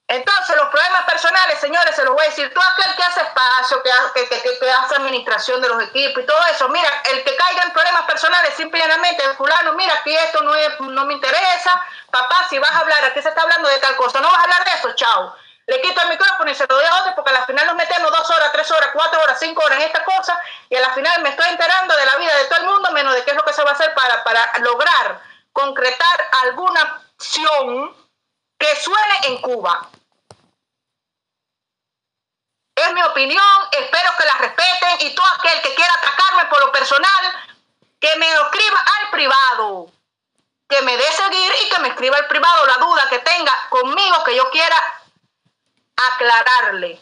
Entonces, 0.09 0.57
los 0.57 0.71
problemas 0.71 1.05
personales, 1.05 1.61
señores, 1.61 1.95
se 1.95 2.03
los 2.03 2.15
voy 2.15 2.25
a 2.25 2.29
decir, 2.31 2.51
todo 2.55 2.65
aquel 2.65 2.95
que 2.97 3.03
hace 3.03 3.21
espacio, 3.21 3.83
que, 3.83 4.71
hace 4.71 4.95
administración 4.95 5.61
de 5.61 5.69
los 5.69 5.83
equipos 5.83 6.23
y 6.23 6.27
todo 6.27 6.39
eso, 6.47 6.67
mira, 6.71 6.89
el 7.11 7.23
que 7.25 7.37
caiga 7.37 7.63
en 7.65 7.73
problemas 7.73 8.05
personales, 8.07 8.55
simplemente, 8.55 9.23
fulano, 9.35 9.75
mira, 9.75 9.93
aquí 10.01 10.15
esto 10.17 10.43
no, 10.43 10.55
no 10.93 11.05
me 11.05 11.13
interesa, 11.13 11.83
papá, 12.11 12.47
si 12.49 12.59
vas 12.59 12.71
a 12.71 12.79
hablar, 12.79 13.05
aquí 13.05 13.21
se 13.21 13.29
está 13.29 13.43
hablando 13.43 13.69
de 13.69 13.79
tal 13.81 13.97
cosa, 13.97 14.23
no 14.23 14.31
vas 14.31 14.39
a 14.39 14.43
hablar 14.45 14.65
de 14.65 14.71
eso, 14.79 14.95
chao. 14.95 15.37
Le 15.67 15.83
quito 15.83 16.01
el 16.01 16.09
micrófono 16.09 16.51
y 16.51 16.55
se 16.55 16.67
lo 16.67 16.75
doy 16.75 16.87
a 16.87 17.03
otro 17.03 17.15
porque 17.15 17.31
al 17.31 17.45
final 17.45 17.67
nos 17.67 17.77
metemos 17.77 18.11
dos 18.11 18.31
horas, 18.31 18.51
tres 18.53 18.71
horas, 18.71 18.89
cuatro 18.95 19.21
horas, 19.21 19.39
cinco 19.39 19.63
horas 19.63 19.79
en 19.79 19.85
esta 19.85 20.03
cosa 20.03 20.41
y 20.71 20.77
al 20.77 20.95
final 20.95 21.21
me 21.21 21.29
estoy 21.29 21.47
enterando 21.51 21.95
de 21.95 22.07
la 22.07 22.17
vida 22.17 22.35
de 22.37 22.45
todo 22.47 22.61
el 22.61 22.65
mundo, 22.65 22.91
menos 22.93 23.15
de 23.15 23.23
qué 23.23 23.33
es 23.33 23.37
lo 23.37 23.45
que 23.45 23.53
se 23.53 23.63
va 23.63 23.73
a 23.73 23.75
hacer 23.75 23.93
para, 23.93 24.25
para 24.25 24.59
lograr 24.61 25.21
concretar 25.53 26.29
alguna 26.45 27.03
acción 27.19 27.95
que 28.57 28.77
suene 28.77 29.15
en 29.25 29.43
Cuba. 29.43 29.91
Es 32.79 32.93
mi 32.93 33.03
opinión, 33.03 33.45
espero 33.73 34.11
que 34.17 34.25
la 34.25 34.35
respeten 34.35 34.97
y 35.01 35.15
todo 35.15 35.27
aquel 35.27 35.61
que 35.63 35.75
quiera 35.75 35.93
atacarme 35.95 36.45
por 36.47 36.61
lo 36.61 36.71
personal, 36.71 37.49
que 37.99 38.15
me 38.17 38.33
escriba 38.33 38.85
al 39.01 39.11
privado, 39.11 39.91
que 40.69 40.81
me 40.83 40.97
dé 40.97 41.13
seguir 41.13 41.53
y 41.65 41.69
que 41.71 41.81
me 41.81 41.89
escriba 41.89 42.17
al 42.17 42.29
privado 42.29 42.67
la 42.67 42.77
duda 42.77 43.09
que 43.11 43.19
tenga 43.19 43.53
conmigo 43.69 44.23
que 44.23 44.37
yo 44.37 44.49
quiera 44.51 44.77
aclararle. 46.13 47.01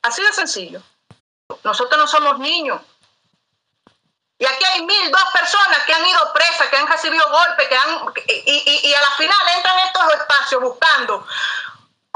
Así 0.00 0.22
de 0.22 0.32
sencillo. 0.32 0.80
Nosotros 1.62 2.00
no 2.00 2.08
somos 2.08 2.38
niños. 2.38 2.80
Y 4.38 4.46
aquí 4.46 4.64
hay 4.64 4.82
mil, 4.82 5.10
dos 5.10 5.24
personas 5.32 5.80
que 5.84 5.92
han 5.92 6.06
ido 6.06 6.32
presas, 6.32 6.68
que 6.68 6.76
han 6.76 6.86
recibido 6.86 7.28
golpes, 7.30 7.68
que 7.68 7.76
han, 7.76 8.14
y, 8.28 8.80
y 8.82 8.94
a 8.94 9.00
la 9.00 9.10
final 9.16 9.48
entran 9.56 9.78
en 9.78 9.86
estos 9.88 10.14
espacios 10.14 10.62
buscando 10.62 11.26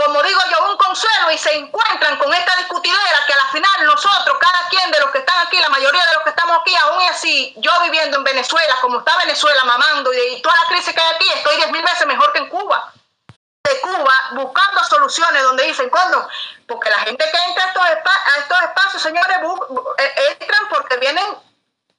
como 0.05 0.23
digo 0.23 0.41
yo, 0.51 0.71
un 0.71 0.77
consuelo 0.77 1.31
y 1.31 1.39
se 1.39 1.55
encuentran 1.57 2.17
con 2.19 2.33
esta 2.33 2.57
discutidera 2.57 3.25
que 3.27 3.33
a 3.33 3.37
la 3.37 3.47
final 3.53 3.85
nosotros, 3.85 4.37
cada 4.39 4.69
quien 4.69 4.91
de 4.91 5.01
los 5.01 5.11
que 5.11 5.19
están 5.19 5.47
aquí, 5.47 5.59
la 5.61 5.69
mayoría 5.69 6.05
de 6.05 6.15
los 6.15 6.23
que 6.25 6.31
estamos 6.31 6.59
aquí, 6.61 6.75
aún 6.75 7.03
así, 7.09 7.55
yo 7.59 7.71
viviendo 7.83 8.17
en 8.17 8.25
Venezuela, 8.25 8.77
como 8.81 8.99
está 8.99 9.17
Venezuela 9.19 9.65
mamando 9.65 10.13
y, 10.13 10.43
toda 10.43 10.55
la 10.57 10.69
crisis 10.69 10.95
que 10.95 11.01
hay 11.01 11.15
aquí, 11.15 11.29
estoy 11.35 11.57
diez 11.57 11.71
mil 11.71 11.83
veces 11.83 12.07
mejor 12.07 12.33
que 12.33 12.39
en 12.39 12.49
Cuba. 12.49 12.93
De 13.63 13.81
Cuba, 13.81 14.15
buscando 14.33 14.83
soluciones 14.85 15.43
donde 15.43 15.65
dicen, 15.65 15.89
¿cuándo? 15.89 16.29
Porque 16.67 16.91
la 16.91 16.99
gente 17.01 17.25
que 17.31 17.45
entra 17.45 17.65
a 17.65 17.69
estos, 17.69 17.83
a 17.83 18.39
estos 18.41 18.63
espacios, 18.63 19.03
señores, 19.03 19.37
eh, 19.99 20.37
entran 20.41 20.69
porque 20.69 20.97
vienen, 20.97 21.25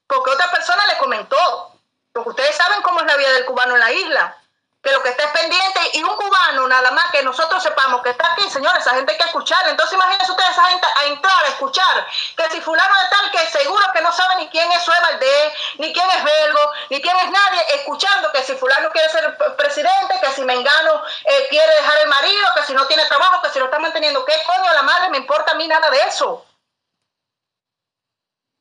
porque 0.08 0.32
otra 0.32 0.52
persona 0.52 0.86
le 0.88 0.98
comentó. 0.98 1.70
Porque 2.12 2.30
ustedes 2.30 2.56
saben 2.56 2.82
cómo 2.84 3.00
es 3.00 3.08
la 3.08 3.16
vida 3.16 3.32
del 3.32 3.46
cubano 3.46 3.74
en 3.74 3.80
la 3.80 3.92
isla 3.92 4.38
que 4.84 4.92
lo 4.92 5.02
que 5.02 5.10
esté 5.10 5.26
pendiente 5.30 5.80
y 5.94 6.04
un 6.04 6.16
cubano 6.18 6.68
nada 6.68 6.92
más 6.92 7.06
que 7.12 7.24
nosotros 7.24 7.64
sepamos 7.64 8.04
que 8.04 8.10
está 8.10 8.34
aquí, 8.34 8.50
señores, 8.50 8.86
esa 8.86 8.96
gente 8.96 9.14
hay 9.14 9.18
que 9.18 9.24
escucharle. 9.24 9.72
Entonces 9.72 9.94
imagínense 9.94 10.30
ustedes 10.30 10.52
esa 10.52 10.66
gente 10.66 10.86
a 10.94 11.06
entrar 11.06 11.46
a 11.46 11.48
escuchar 11.48 12.06
que 12.36 12.50
si 12.50 12.60
fulano 12.60 12.94
de 13.02 13.10
tal 13.10 13.32
que 13.32 13.48
seguro 13.48 13.86
que 13.94 14.02
no 14.02 14.12
sabe 14.12 14.36
ni 14.36 14.50
quién 14.50 14.70
es 14.74 14.84
Sue 14.84 15.00
Valdés, 15.02 15.54
ni 15.78 15.94
quién 15.94 16.10
es 16.10 16.24
Belgo, 16.24 16.72
ni 16.90 17.02
quién 17.02 17.16
es 17.16 17.32
nadie, 17.32 17.66
escuchando 17.76 18.30
que 18.34 18.44
si 18.44 18.56
fulano 18.56 18.90
quiere 18.92 19.08
ser 19.10 19.38
presidente, 19.56 20.20
que 20.22 20.32
si 20.34 20.44
Mengano 20.44 21.02
eh, 21.24 21.48
quiere 21.50 21.74
dejar 21.76 22.02
el 22.02 22.10
marido, 22.10 22.48
que 22.56 22.64
si 22.64 22.74
no 22.74 22.86
tiene 22.86 23.06
trabajo, 23.06 23.42
que 23.42 23.52
si 23.52 23.60
lo 23.60 23.66
está 23.66 23.80
manteniendo, 23.80 24.26
¿qué 24.26 24.34
coño 24.46 24.74
la 24.74 24.84
madre 24.84 25.10
me 25.12 25.18
importa 25.18 25.54
a 25.54 25.56
mí 25.56 25.66
nada 25.66 25.90
de 25.92 26.02
eso? 26.04 26.46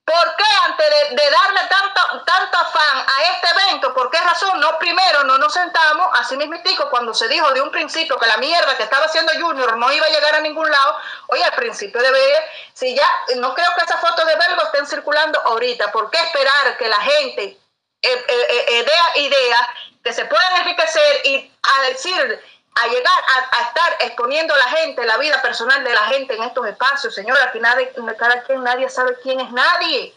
¿Por 0.05 0.37
qué 0.37 0.45
antes 0.67 1.11
de, 1.11 1.31
darle 1.31 1.61
tanto, 1.69 2.25
tanto 2.25 2.59
afán 2.59 3.07
a 3.07 3.23
este 3.33 3.49
evento? 3.51 3.95
¿Por 3.95 4.11
qué 4.11 4.19
razón? 4.19 4.59
No, 4.59 4.77
primero 4.79 5.23
no 5.25 5.39
nos 5.39 5.53
sentamos, 5.53 6.09
así 6.19 6.37
mismitico, 6.37 6.91
cuando 6.91 7.15
se 7.15 7.29
dijo 7.29 7.53
de 7.53 7.61
un 7.61 7.71
principio 7.71 8.19
que 8.19 8.27
la 8.27 8.37
mierda 8.39 8.77
que 8.77 8.83
estaba 8.83 9.07
haciendo 9.07 9.33
Junior 9.41 9.77
no 9.77 9.93
iba 9.93 10.05
a 10.05 10.11
llegar 10.11 10.35
a 10.35 10.41
ningún 10.41 10.69
lado, 10.69 10.99
oye, 11.29 11.45
al 11.45 11.55
principio 11.55 12.03
debe, 12.03 12.21
si 12.75 12.97
ya, 12.97 13.09
no 13.37 13.55
creo 13.55 13.71
que 13.77 13.85
esas 13.85 14.01
fotos 14.01 14.27
de 14.27 14.35
Belgo 14.35 14.63
estén 14.63 14.87
circulando 14.87 15.41
ahorita, 15.41 15.93
¿por 15.93 16.11
qué 16.11 16.19
esperar 16.19 16.77
que 16.77 16.89
la 16.89 17.01
gente 17.01 17.43
eh, 18.03 18.25
eh, 18.29 18.67
eh, 18.69 18.85
dé 18.85 19.21
ideas 19.21 19.61
que 20.03 20.13
se 20.13 20.25
puedan 20.25 20.57
enriquecer 20.57 21.21
y 21.27 21.53
decir 21.89 22.43
a 22.75 22.87
llegar 22.89 23.25
a, 23.53 23.63
estar 23.63 23.97
exponiendo 24.01 24.55
a 24.55 24.59
la 24.59 24.69
gente, 24.69 25.05
la 25.05 25.19
vida 25.19 25.41
personal 25.43 25.85
de 25.85 25.95
la 25.95 26.07
gente 26.07 26.35
en 26.35 26.43
estos 26.43 26.67
espacios, 26.67 27.15
señor, 27.15 27.39
al 27.39 27.51
final 27.51 27.91
cada 28.19 28.43
quien, 28.45 28.63
nadie 28.63 28.89
sabe 28.89 29.17
quién 29.23 29.41
es 29.41 29.51
nadie. 29.51 30.15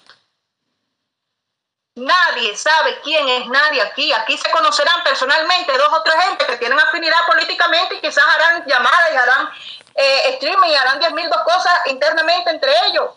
Nadie 1.97 2.57
sabe 2.57 2.99
quién 3.03 3.27
es 3.29 3.47
nadie 3.47 3.81
aquí. 3.81 4.11
Aquí 4.11 4.37
se 4.37 4.51
conocerán 4.51 5.01
personalmente 5.03 5.77
dos 5.77 5.93
o 5.93 6.03
tres 6.03 6.15
gente 6.25 6.45
que 6.45 6.57
tienen 6.57 6.77
afinidad 6.77 7.25
políticamente 7.25 7.95
y 7.95 8.01
quizás 8.01 8.25
harán 8.25 8.65
llamadas 8.65 9.13
y 9.13 9.15
harán 9.15 9.49
eh, 9.95 10.29
streaming 10.33 10.69
y 10.69 10.75
harán 10.75 10.99
diez 10.99 11.13
mil 11.13 11.29
dos 11.29 11.41
cosas 11.43 11.73
internamente 11.85 12.49
entre 12.49 12.71
ellos. 12.87 13.11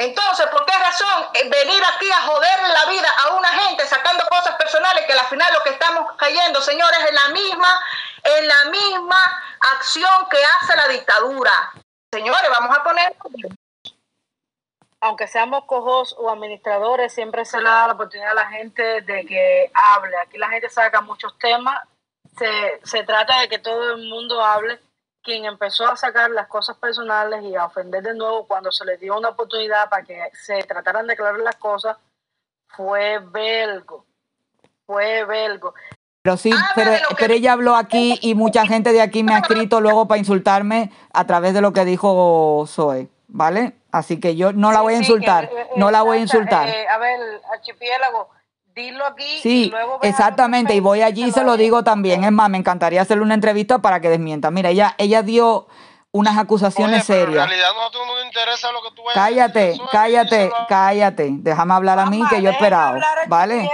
Entonces, 0.00 0.46
¿por 0.46 0.64
qué 0.64 0.72
razón 0.78 1.26
eh, 1.34 1.48
venir 1.50 1.82
aquí 1.94 2.10
a 2.10 2.22
joder 2.22 2.68
la 2.72 2.86
vida 2.86 3.08
a 3.18 3.34
una 3.34 3.48
gente 3.48 3.86
sacando 3.86 4.24
cosas 4.30 4.56
personales 4.56 5.04
que 5.06 5.12
al 5.12 5.26
final 5.26 5.52
lo 5.52 5.62
que 5.62 5.70
estamos 5.70 6.12
cayendo, 6.16 6.60
señores, 6.62 6.98
en 7.06 7.14
la 7.14 7.28
misma, 7.28 7.80
en 8.24 8.48
la 8.48 8.64
misma 8.70 9.42
acción 9.74 10.26
que 10.30 10.38
hace 10.42 10.76
la 10.76 10.88
dictadura? 10.88 11.72
Señores, 12.12 12.50
vamos 12.50 12.76
a 12.76 12.82
poner 12.82 13.14
aunque 15.02 15.26
seamos 15.26 15.64
cojos 15.64 16.14
o 16.18 16.28
administradores, 16.28 17.14
siempre 17.14 17.46
se 17.46 17.56
le 17.58 17.64
da 17.64 17.86
la 17.86 17.94
oportunidad 17.94 18.32
a 18.32 18.34
la 18.34 18.48
gente 18.48 19.00
de 19.00 19.24
que 19.24 19.70
hable. 19.72 20.14
Aquí 20.18 20.36
la 20.36 20.50
gente 20.50 20.68
saca 20.68 21.00
muchos 21.00 21.38
temas 21.38 21.80
se, 22.36 22.80
se 22.84 23.02
trata 23.04 23.40
de 23.40 23.48
que 23.48 23.58
todo 23.58 23.94
el 23.94 24.08
mundo 24.08 24.42
hable. 24.42 24.78
Quien 25.22 25.44
empezó 25.44 25.86
a 25.86 25.96
sacar 25.96 26.30
las 26.30 26.48
cosas 26.48 26.76
personales 26.76 27.44
y 27.44 27.54
a 27.54 27.66
ofender 27.66 28.02
de 28.02 28.14
nuevo 28.14 28.46
cuando 28.46 28.72
se 28.72 28.84
le 28.84 28.96
dio 28.96 29.18
una 29.18 29.30
oportunidad 29.30 29.88
para 29.90 30.04
que 30.04 30.18
se 30.32 30.62
trataran 30.64 31.06
de 31.06 31.12
aclarar 31.12 31.40
las 31.40 31.56
cosas 31.56 31.96
fue 32.68 33.18
Belgo. 33.18 34.06
Fue 34.86 35.24
Belgo. 35.24 35.74
Pero 36.22 36.36
sí, 36.36 36.50
pero, 36.74 36.92
pero, 37.18 37.32
ella 37.32 37.52
habló 37.52 37.76
aquí 37.76 38.18
y 38.20 38.34
mucha 38.34 38.66
gente 38.66 38.92
de 38.92 39.00
aquí 39.00 39.22
me 39.22 39.34
ha 39.34 39.38
escrito 39.38 39.80
luego 39.80 40.06
para 40.06 40.18
insultarme 40.18 40.92
a 41.14 41.26
través 41.26 41.54
de 41.54 41.62
lo 41.62 41.72
que 41.72 41.86
dijo 41.86 42.64
Zoe, 42.66 43.08
¿vale? 43.28 43.74
Así 43.90 44.20
que 44.20 44.36
yo 44.36 44.52
no 44.52 44.70
la 44.70 44.82
voy 44.82 44.94
a 44.94 44.98
insultar, 44.98 45.44
eh, 45.44 45.68
no 45.76 45.90
la 45.90 46.02
voy 46.02 46.18
a 46.18 46.20
insultar. 46.20 46.68
Eh, 46.68 46.86
a 46.88 46.98
ver, 46.98 47.40
archipiélago, 47.50 48.28
dilo 48.80 49.06
aquí. 49.06 49.38
Sí, 49.42 49.64
y 49.66 49.70
luego 49.70 49.98
exactamente, 50.02 50.74
y 50.74 50.80
voy 50.80 51.02
allí 51.02 51.24
y 51.24 51.32
se 51.32 51.44
lo 51.44 51.56
digo 51.56 51.84
también. 51.84 52.24
Es 52.24 52.32
más, 52.32 52.50
me 52.50 52.58
encantaría 52.58 53.02
hacerle 53.02 53.24
una 53.24 53.34
entrevista 53.34 53.80
para 53.80 54.00
que 54.00 54.08
desmienta. 54.08 54.50
Mira, 54.50 54.70
ella, 54.70 54.94
ella 54.98 55.22
dio 55.22 55.66
unas 56.12 56.36
acusaciones 56.38 57.04
serias. 57.04 57.44
En 57.44 57.50
realidad 57.50 57.68
no 57.74 58.06
nos 58.06 58.24
interesa 58.24 58.72
lo 58.72 58.82
que 58.82 58.88
tú 58.96 59.02
Cállate, 59.14 59.80
cállate, 59.92 60.50
cállate. 60.68 61.28
Déjame 61.34 61.74
hablar 61.74 61.98
a 61.98 62.06
mí 62.06 62.20
que 62.28 62.42
yo 62.42 62.50
he 62.50 62.52
esperado, 62.52 62.98
¿vale? 63.28 63.68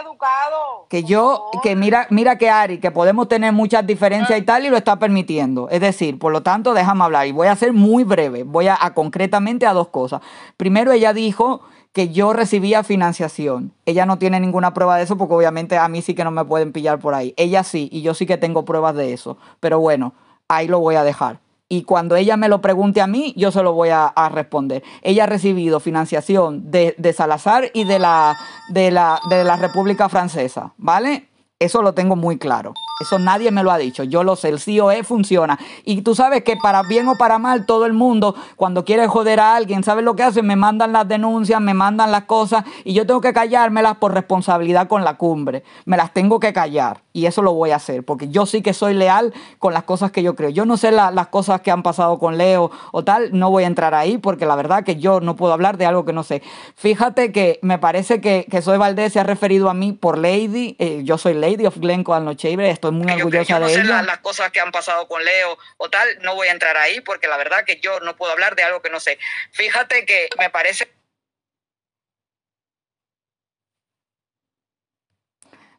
educado. 0.00 0.86
Que 0.88 1.04
yo, 1.04 1.50
que 1.62 1.76
mira, 1.76 2.06
mira 2.10 2.36
que 2.36 2.50
Ari, 2.50 2.78
que 2.80 2.90
podemos 2.90 3.28
tener 3.28 3.52
muchas 3.52 3.86
diferencias 3.86 4.38
y 4.38 4.42
tal 4.42 4.66
y 4.66 4.70
lo 4.70 4.76
está 4.76 4.98
permitiendo. 4.98 5.68
Es 5.70 5.80
decir, 5.80 6.18
por 6.18 6.32
lo 6.32 6.42
tanto, 6.42 6.74
déjame 6.74 7.04
hablar 7.04 7.26
y 7.26 7.32
voy 7.32 7.46
a 7.46 7.56
ser 7.56 7.72
muy 7.72 8.02
breve. 8.04 8.42
Voy 8.42 8.66
a, 8.68 8.76
a 8.80 8.92
concretamente 8.92 9.66
a 9.66 9.72
dos 9.72 9.88
cosas. 9.88 10.20
Primero, 10.56 10.92
ella 10.92 11.12
dijo 11.12 11.62
que 11.92 12.08
yo 12.08 12.32
recibía 12.32 12.82
financiación. 12.82 13.72
Ella 13.86 14.06
no 14.06 14.18
tiene 14.18 14.40
ninguna 14.40 14.74
prueba 14.74 14.96
de 14.96 15.04
eso 15.04 15.16
porque 15.16 15.34
obviamente 15.34 15.76
a 15.76 15.88
mí 15.88 16.02
sí 16.02 16.14
que 16.14 16.24
no 16.24 16.30
me 16.30 16.44
pueden 16.44 16.72
pillar 16.72 16.98
por 16.98 17.14
ahí. 17.14 17.34
Ella 17.36 17.64
sí, 17.64 17.88
y 17.92 18.02
yo 18.02 18.14
sí 18.14 18.26
que 18.26 18.38
tengo 18.38 18.64
pruebas 18.64 18.94
de 18.94 19.12
eso. 19.12 19.36
Pero 19.60 19.78
bueno, 19.78 20.14
ahí 20.48 20.68
lo 20.68 20.80
voy 20.80 20.94
a 20.94 21.04
dejar 21.04 21.40
y 21.72 21.84
cuando 21.84 22.16
ella 22.16 22.36
me 22.36 22.50
lo 22.50 22.60
pregunte 22.60 23.00
a 23.00 23.06
mí, 23.06 23.32
yo 23.34 23.50
se 23.50 23.62
lo 23.62 23.72
voy 23.72 23.88
a, 23.88 24.12
responder. 24.30 24.82
Ella 25.00 25.24
ha 25.24 25.26
recibido 25.26 25.80
financiación 25.80 26.70
de, 26.70 26.94
de 26.98 27.14
Salazar 27.14 27.70
y 27.72 27.84
de 27.84 27.98
la, 27.98 28.38
de, 28.68 28.90
la, 28.90 29.18
de 29.30 29.42
la 29.42 29.56
República 29.56 30.10
Francesa, 30.10 30.74
¿vale? 30.76 31.30
Eso 31.62 31.80
lo 31.80 31.94
tengo 31.94 32.16
muy 32.16 32.38
claro. 32.38 32.74
Eso 33.00 33.20
nadie 33.20 33.52
me 33.52 33.62
lo 33.62 33.70
ha 33.70 33.78
dicho. 33.78 34.02
Yo 34.02 34.24
lo 34.24 34.34
sé. 34.34 34.48
El 34.48 34.60
COE 34.60 35.04
funciona. 35.04 35.60
Y 35.84 36.02
tú 36.02 36.16
sabes 36.16 36.42
que 36.42 36.56
para 36.56 36.82
bien 36.82 37.06
o 37.06 37.16
para 37.16 37.38
mal, 37.38 37.66
todo 37.66 37.86
el 37.86 37.92
mundo, 37.92 38.34
cuando 38.56 38.84
quiere 38.84 39.06
joder 39.06 39.38
a 39.38 39.54
alguien, 39.54 39.84
¿sabes 39.84 40.04
lo 40.04 40.16
que 40.16 40.24
hace? 40.24 40.42
Me 40.42 40.56
mandan 40.56 40.92
las 40.92 41.06
denuncias, 41.06 41.60
me 41.60 41.72
mandan 41.72 42.10
las 42.10 42.24
cosas 42.24 42.64
y 42.84 42.94
yo 42.94 43.06
tengo 43.06 43.20
que 43.20 43.32
callármelas 43.32 43.96
por 43.98 44.12
responsabilidad 44.12 44.88
con 44.88 45.04
la 45.04 45.16
cumbre. 45.16 45.62
Me 45.84 45.96
las 45.96 46.12
tengo 46.12 46.40
que 46.40 46.52
callar. 46.52 47.02
Y 47.12 47.26
eso 47.26 47.42
lo 47.42 47.52
voy 47.52 47.70
a 47.70 47.76
hacer. 47.76 48.04
Porque 48.04 48.28
yo 48.28 48.44
sí 48.44 48.60
que 48.60 48.74
soy 48.74 48.94
leal 48.94 49.32
con 49.60 49.72
las 49.72 49.84
cosas 49.84 50.10
que 50.10 50.24
yo 50.24 50.34
creo. 50.34 50.50
Yo 50.50 50.66
no 50.66 50.76
sé 50.76 50.90
las 50.90 51.28
cosas 51.28 51.60
que 51.60 51.70
han 51.70 51.84
pasado 51.84 52.18
con 52.18 52.38
Leo 52.38 52.72
o 52.90 53.04
tal. 53.04 53.38
No 53.38 53.50
voy 53.50 53.62
a 53.62 53.68
entrar 53.68 53.94
ahí 53.94 54.18
porque 54.18 54.46
la 54.46 54.56
verdad 54.56 54.82
que 54.82 54.96
yo 54.96 55.20
no 55.20 55.36
puedo 55.36 55.52
hablar 55.52 55.76
de 55.76 55.86
algo 55.86 56.04
que 56.04 56.12
no 56.12 56.24
sé. 56.24 56.42
Fíjate 56.74 57.30
que 57.30 57.60
me 57.62 57.78
parece 57.78 58.20
que, 58.20 58.46
que 58.50 58.62
Soy 58.62 58.78
Valdés 58.78 59.12
se 59.12 59.20
ha 59.20 59.24
referido 59.24 59.70
a 59.70 59.74
mí 59.74 59.92
por 59.92 60.18
Lady. 60.18 60.74
Eh, 60.80 61.02
yo 61.04 61.18
soy 61.18 61.34
Lady 61.34 61.51
of 61.60 61.76
Glencoe 61.78 62.14
Alnochebre. 62.14 62.70
Estoy 62.70 62.92
muy 62.92 63.10
orgullosa 63.12 63.60
de 63.60 63.72
ella. 63.72 63.84
Las, 63.84 64.06
las 64.06 64.18
cosas 64.18 64.50
que 64.50 64.60
han 64.60 64.72
pasado 64.72 65.06
con 65.08 65.24
Leo 65.24 65.58
o 65.76 65.90
tal, 65.90 66.08
no 66.22 66.34
voy 66.34 66.48
a 66.48 66.52
entrar 66.52 66.76
ahí 66.76 67.00
porque 67.00 67.28
la 67.28 67.36
verdad 67.36 67.64
que 67.64 67.80
yo 67.80 68.00
no 68.00 68.16
puedo 68.16 68.32
hablar 68.32 68.56
de 68.56 68.62
algo 68.62 68.82
que 68.82 68.90
no 68.90 69.00
sé. 69.00 69.18
Fíjate 69.52 70.06
que 70.06 70.28
me 70.38 70.50
parece... 70.50 70.92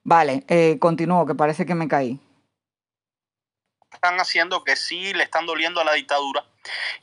Vale, 0.03 0.43
eh, 0.49 0.77
continúo, 0.79 1.25
que 1.25 1.33
parece 1.33 1.65
que 1.65 1.75
me 1.75 1.87
caí. 1.87 2.19
Están 3.93 4.19
haciendo 4.19 4.63
que 4.63 4.75
sí 4.75 5.13
le 5.13 5.23
están 5.23 5.45
doliendo 5.45 5.79
a 5.79 5.85
la 5.85 5.93
dictadura. 5.93 6.43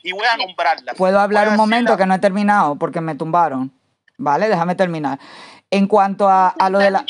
Y 0.03 0.11
voy 0.11 0.25
a 0.25 0.37
nombrarla. 0.37 0.93
Puedo 0.93 1.19
hablar 1.19 1.47
un 1.49 1.55
momento 1.55 1.97
que 1.97 2.05
no 2.05 2.13
he 2.13 2.19
terminado 2.19 2.75
porque 2.75 3.01
me 3.01 3.15
tumbaron. 3.15 3.71
Vale, 4.17 4.49
déjame 4.49 4.75
terminar. 4.75 5.19
En 5.71 5.87
cuanto 5.87 6.29
a, 6.29 6.49
a 6.49 6.69
lo 6.69 6.77
de 6.77 6.91
la... 6.91 7.05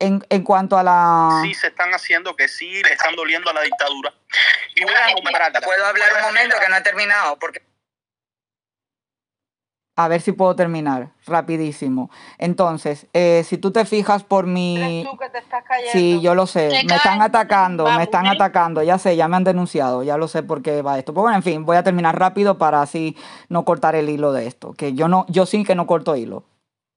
En, 0.00 0.24
en, 0.28 0.42
cuanto 0.42 0.78
a 0.78 0.82
la... 0.82 1.40
Sí, 1.42 1.54
se 1.54 1.68
están 1.68 1.92
haciendo 1.92 2.36
que 2.36 2.46
sí 2.46 2.82
le 2.82 2.92
están 2.92 3.16
doliendo 3.16 3.50
a 3.50 3.52
la 3.52 3.62
dictadura. 3.62 4.14
Y 4.76 4.84
voy 4.84 4.94
a 4.94 5.14
nombrarla. 5.14 5.60
Puedo 5.60 5.84
hablar 5.84 6.08
un 6.18 6.22
momento 6.22 6.56
que 6.60 6.68
no 6.68 6.76
he 6.76 6.82
terminado 6.82 7.38
porque... 7.38 7.62
A 9.96 10.06
ver 10.06 10.20
si 10.20 10.30
puedo 10.30 10.54
terminar 10.54 11.10
rapidísimo. 11.26 12.08
Entonces, 12.38 13.08
eh, 13.12 13.42
si 13.44 13.58
tú 13.58 13.72
te 13.72 13.84
fijas 13.84 14.22
por 14.22 14.46
mi... 14.46 15.04
Tú 15.04 15.18
que 15.18 15.28
te 15.28 15.38
estás 15.38 15.64
cayendo? 15.64 15.90
Sí, 15.90 16.20
yo 16.20 16.36
lo 16.36 16.46
sé. 16.46 16.68
Me 16.88 16.94
están 16.94 17.20
atacando, 17.20 17.84
me 17.90 18.04
están 18.04 18.28
atacando. 18.28 18.80
Ya 18.84 18.98
sé, 18.98 19.16
ya 19.16 19.26
me 19.26 19.36
han 19.36 19.42
denunciado. 19.42 20.04
Ya 20.04 20.16
lo 20.16 20.28
sé 20.28 20.44
por 20.44 20.62
qué 20.62 20.82
va 20.82 21.00
esto. 21.00 21.12
Pues 21.12 21.22
bueno, 21.22 21.36
en 21.36 21.42
fin, 21.42 21.64
voy 21.64 21.76
a 21.76 21.82
terminar 21.82 22.16
rápido 22.16 22.58
para 22.58 22.80
así 22.80 23.16
no 23.48 23.64
cortar 23.64 23.96
el 23.96 24.08
hilo 24.08 24.32
de 24.32 24.46
esto. 24.46 24.72
Que 24.74 24.94
yo 24.94 25.08
no, 25.08 25.26
yo 25.28 25.46
sí 25.46 25.64
que 25.64 25.74
no 25.74 25.88
corto 25.88 26.14
hilo. 26.14 26.44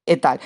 Es 0.05 0.21
tal. 0.21 0.39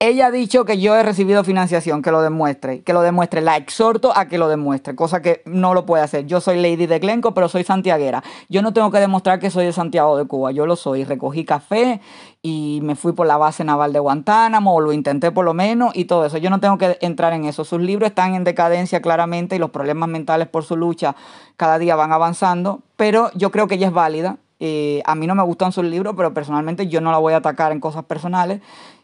Ella 0.00 0.28
ha 0.28 0.30
dicho 0.30 0.64
que 0.64 0.78
yo 0.78 0.94
he 0.94 1.02
recibido 1.02 1.42
financiación, 1.42 2.02
que 2.02 2.12
lo 2.12 2.22
demuestre, 2.22 2.82
que 2.82 2.92
lo 2.92 3.00
demuestre. 3.00 3.40
La 3.40 3.56
exhorto 3.56 4.16
a 4.16 4.28
que 4.28 4.38
lo 4.38 4.48
demuestre, 4.48 4.94
cosa 4.94 5.22
que 5.22 5.42
no 5.44 5.74
lo 5.74 5.86
puede 5.86 6.04
hacer. 6.04 6.24
Yo 6.26 6.40
soy 6.40 6.62
Lady 6.62 6.86
de 6.86 7.00
Glenco, 7.00 7.34
pero 7.34 7.48
soy 7.48 7.64
santiaguera. 7.64 8.22
Yo 8.48 8.62
no 8.62 8.72
tengo 8.72 8.92
que 8.92 9.00
demostrar 9.00 9.40
que 9.40 9.50
soy 9.50 9.64
de 9.64 9.72
Santiago 9.72 10.16
de 10.16 10.24
Cuba, 10.24 10.52
yo 10.52 10.66
lo 10.66 10.76
soy. 10.76 11.02
Recogí 11.02 11.44
café 11.44 12.00
y 12.42 12.78
me 12.84 12.94
fui 12.94 13.10
por 13.10 13.26
la 13.26 13.38
base 13.38 13.64
naval 13.64 13.92
de 13.92 13.98
Guantánamo, 13.98 14.72
o 14.72 14.80
lo 14.80 14.92
intenté 14.92 15.32
por 15.32 15.44
lo 15.44 15.52
menos, 15.52 15.96
y 15.96 16.04
todo 16.04 16.24
eso. 16.26 16.38
Yo 16.38 16.48
no 16.48 16.60
tengo 16.60 16.78
que 16.78 16.96
entrar 17.00 17.32
en 17.32 17.46
eso. 17.46 17.64
Sus 17.64 17.80
libros 17.80 18.10
están 18.10 18.36
en 18.36 18.44
decadencia 18.44 19.02
claramente 19.02 19.56
y 19.56 19.58
los 19.58 19.70
problemas 19.70 20.08
mentales 20.08 20.46
por 20.46 20.62
su 20.62 20.76
lucha 20.76 21.16
cada 21.56 21.76
día 21.80 21.96
van 21.96 22.12
avanzando, 22.12 22.82
pero 22.94 23.32
yo 23.34 23.50
creo 23.50 23.66
que 23.66 23.74
ella 23.74 23.88
es 23.88 23.92
válida. 23.92 24.36
Eh, 24.60 25.02
a 25.06 25.14
mí 25.16 25.26
no 25.26 25.34
me 25.34 25.42
gustan 25.42 25.72
sus 25.72 25.84
libros, 25.84 26.14
pero 26.16 26.34
personalmente 26.34 26.86
yo 26.86 27.00
no 27.00 27.10
la 27.10 27.18
voy 27.18 27.32
a 27.32 27.38
atacar 27.38 27.72
en 27.72 27.80
cosas 27.80 28.04
personales 28.04 28.60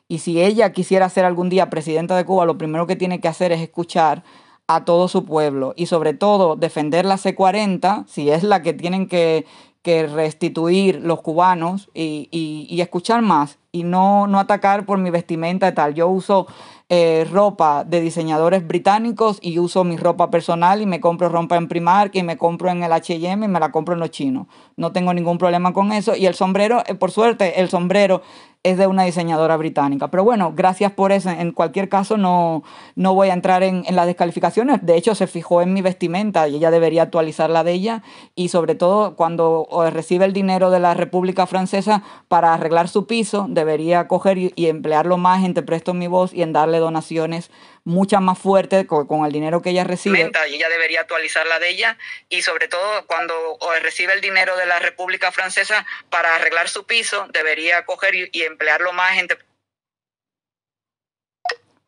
y 0.09 0.19
si 0.19 0.43
ella 0.43 0.73
quisiera 0.73 1.09
ser 1.09 1.25
algún 1.25 1.49
día 1.49 1.71
presidenta 1.71 2.17
de 2.17 2.25
Cuba, 2.25 2.45
lo 2.45 2.59
primero 2.59 2.87
que 2.87 2.97
tiene 2.97 3.21
que 3.21 3.29
hacer 3.29 3.53
es 3.53 3.61
escuchar 3.61 4.23
a 4.67 4.85
todo 4.85 5.09
su 5.09 5.25
pueblo 5.25 5.75
y 5.77 5.87
sobre 5.87 6.15
todo 6.15 6.57
defender 6.57 7.05
la 7.05 7.17
C40, 7.17 8.07
si 8.07 8.31
es 8.31 8.43
la 8.43 8.63
que 8.63 8.73
tienen 8.73 9.09
que, 9.09 9.47
restituir 9.85 11.03
los 11.03 11.21
cubanos 11.21 11.91
y, 11.93 12.29
y, 12.31 12.81
escuchar 12.81 13.21
más 13.21 13.59
y 13.71 13.83
no, 13.85 14.27
no 14.27 14.39
atacar 14.39 14.87
por 14.87 14.97
mi 14.97 15.11
vestimenta 15.11 15.69
y 15.69 15.75
tal. 15.75 15.93
Yo 15.93 16.09
uso 16.09 16.47
eh, 16.91 17.27
ropa 17.33 17.83
de 17.85 18.03
diseñadores 18.03 18.67
británicos 18.67 19.39
y 19.41 19.59
uso 19.59 19.85
mi 19.85 19.97
ropa 19.97 20.31
personal 20.31 20.83
y 20.83 20.87
me 20.87 21.01
compro 21.01 21.31
ropa 21.31 21.57
en 21.57 21.67
Primark 21.67 22.15
y 22.15 22.23
me 22.23 22.37
compro 22.37 22.69
en 22.69 22.83
el 22.83 22.93
H&M 22.93 23.47
y 23.47 23.49
me 23.49 23.59
la 23.59 23.73
compro 23.73 23.95
en 23.95 24.01
los 24.01 24.11
chinos. 24.11 24.49
No 24.77 24.93
tengo 24.93 25.15
ningún 25.15 25.39
problema 25.39 25.73
con 25.73 25.93
eso 25.93 26.15
y 26.15 26.27
el 26.27 26.35
sombrero, 26.35 26.83
eh, 26.87 26.95
por 26.95 27.11
suerte, 27.11 27.59
el 27.61 27.71
sombrero 27.71 28.21
es 28.65 28.79
de 28.79 28.87
una 28.87 29.05
diseñadora 29.05 29.59
británica. 29.59 30.09
Pero 30.09 30.25
bueno, 30.25 30.55
gracias 30.57 30.91
por 30.91 31.13
eso. 31.13 31.29
En 31.29 31.53
cualquier 31.53 31.91
caso, 31.91 32.17
no, 32.17 32.63
no 32.97 33.15
voy 33.15 33.29
a 33.29 33.35
entrar 33.35 33.63
en, 33.63 33.85
en, 33.87 33.95
las 33.95 34.07
descalificaciones. 34.07 34.85
De 34.85 34.97
hecho, 34.97 35.15
se 35.15 35.27
fijó 35.27 35.61
en 35.61 35.75
mi 35.75 35.83
vestimenta 35.83 36.49
y 36.49 36.57
ella 36.57 36.71
debería 36.71 37.03
actualizar 37.03 37.51
la 37.51 37.63
de 37.63 37.73
ella. 37.73 38.03
Y 38.35 38.49
sobre 38.49 38.75
todo, 38.75 39.17
cuando 39.17 39.69
recibe 39.93 40.25
el 40.25 40.33
dinero 40.33 40.71
de 40.71 40.81
la 40.81 40.95
República 40.95 41.47
Francesa 41.47 42.03
para 42.29 42.55
arreglar 42.55 42.89
su 42.89 43.07
piso, 43.07 43.47
debería 43.51 44.09
coger 44.09 44.39
y, 44.39 44.53
y 44.57 44.67
emplearlo 44.69 45.19
más 45.19 45.45
en 45.45 45.53
Te 45.53 45.63
Presto 45.63 45.93
Mi 45.93 46.07
Voz 46.07 46.33
y 46.33 46.41
en 46.41 46.55
darle 46.55 46.74
donaciones 46.79 47.51
mucha 47.85 48.21
más 48.21 48.39
fuerte 48.39 48.87
con, 48.87 49.25
el 49.25 49.33
dinero 49.33 49.63
que 49.63 49.71
ella 49.71 49.85
recibe. 49.85 50.19
Y 50.19 50.55
ella 50.55 50.69
debería 50.69 51.01
actualizar 51.01 51.47
la 51.47 51.59
de 51.59 51.71
ella 51.71 51.99
y 52.29 52.43
sobre 52.43 52.69
todo 52.69 53.07
cuando 53.07 53.35
recibe 53.83 54.15
el 54.15 54.21
dinero 54.21 54.57
de 54.57 54.67
la 54.67 54.79
República 54.79 55.33
Francesa 55.33 55.87
para 56.11 56.35
arreglar 56.35 56.69
su 56.69 56.87
piso, 56.87 57.27
debería 57.33 57.85
coger 57.85 58.15
y, 58.15 58.43
emplearlo 58.43 58.93
más 58.93 59.19
en... 59.19 59.29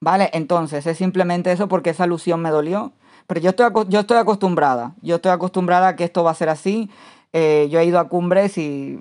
Vale, 0.00 0.30
entonces 0.32 0.86
es 0.86 0.98
simplemente 0.98 1.50
eso 1.52 1.68
porque 1.68 1.90
esa 1.90 2.04
alusión 2.04 2.40
me 2.40 2.50
dolió. 2.50 2.92
Pero 3.26 3.40
yo 3.40 3.50
estoy, 3.50 3.66
yo 3.88 4.00
estoy 4.00 4.18
acostumbrada, 4.18 4.92
yo 5.02 5.16
estoy 5.16 5.32
acostumbrada 5.32 5.88
a 5.88 5.96
que 5.96 6.04
esto 6.04 6.22
va 6.22 6.30
a 6.30 6.34
ser 6.34 6.48
así. 6.48 6.90
Eh, 7.32 7.66
yo 7.70 7.80
he 7.80 7.84
ido 7.84 7.98
a 7.98 8.08
cumbres 8.08 8.56
y... 8.56 8.98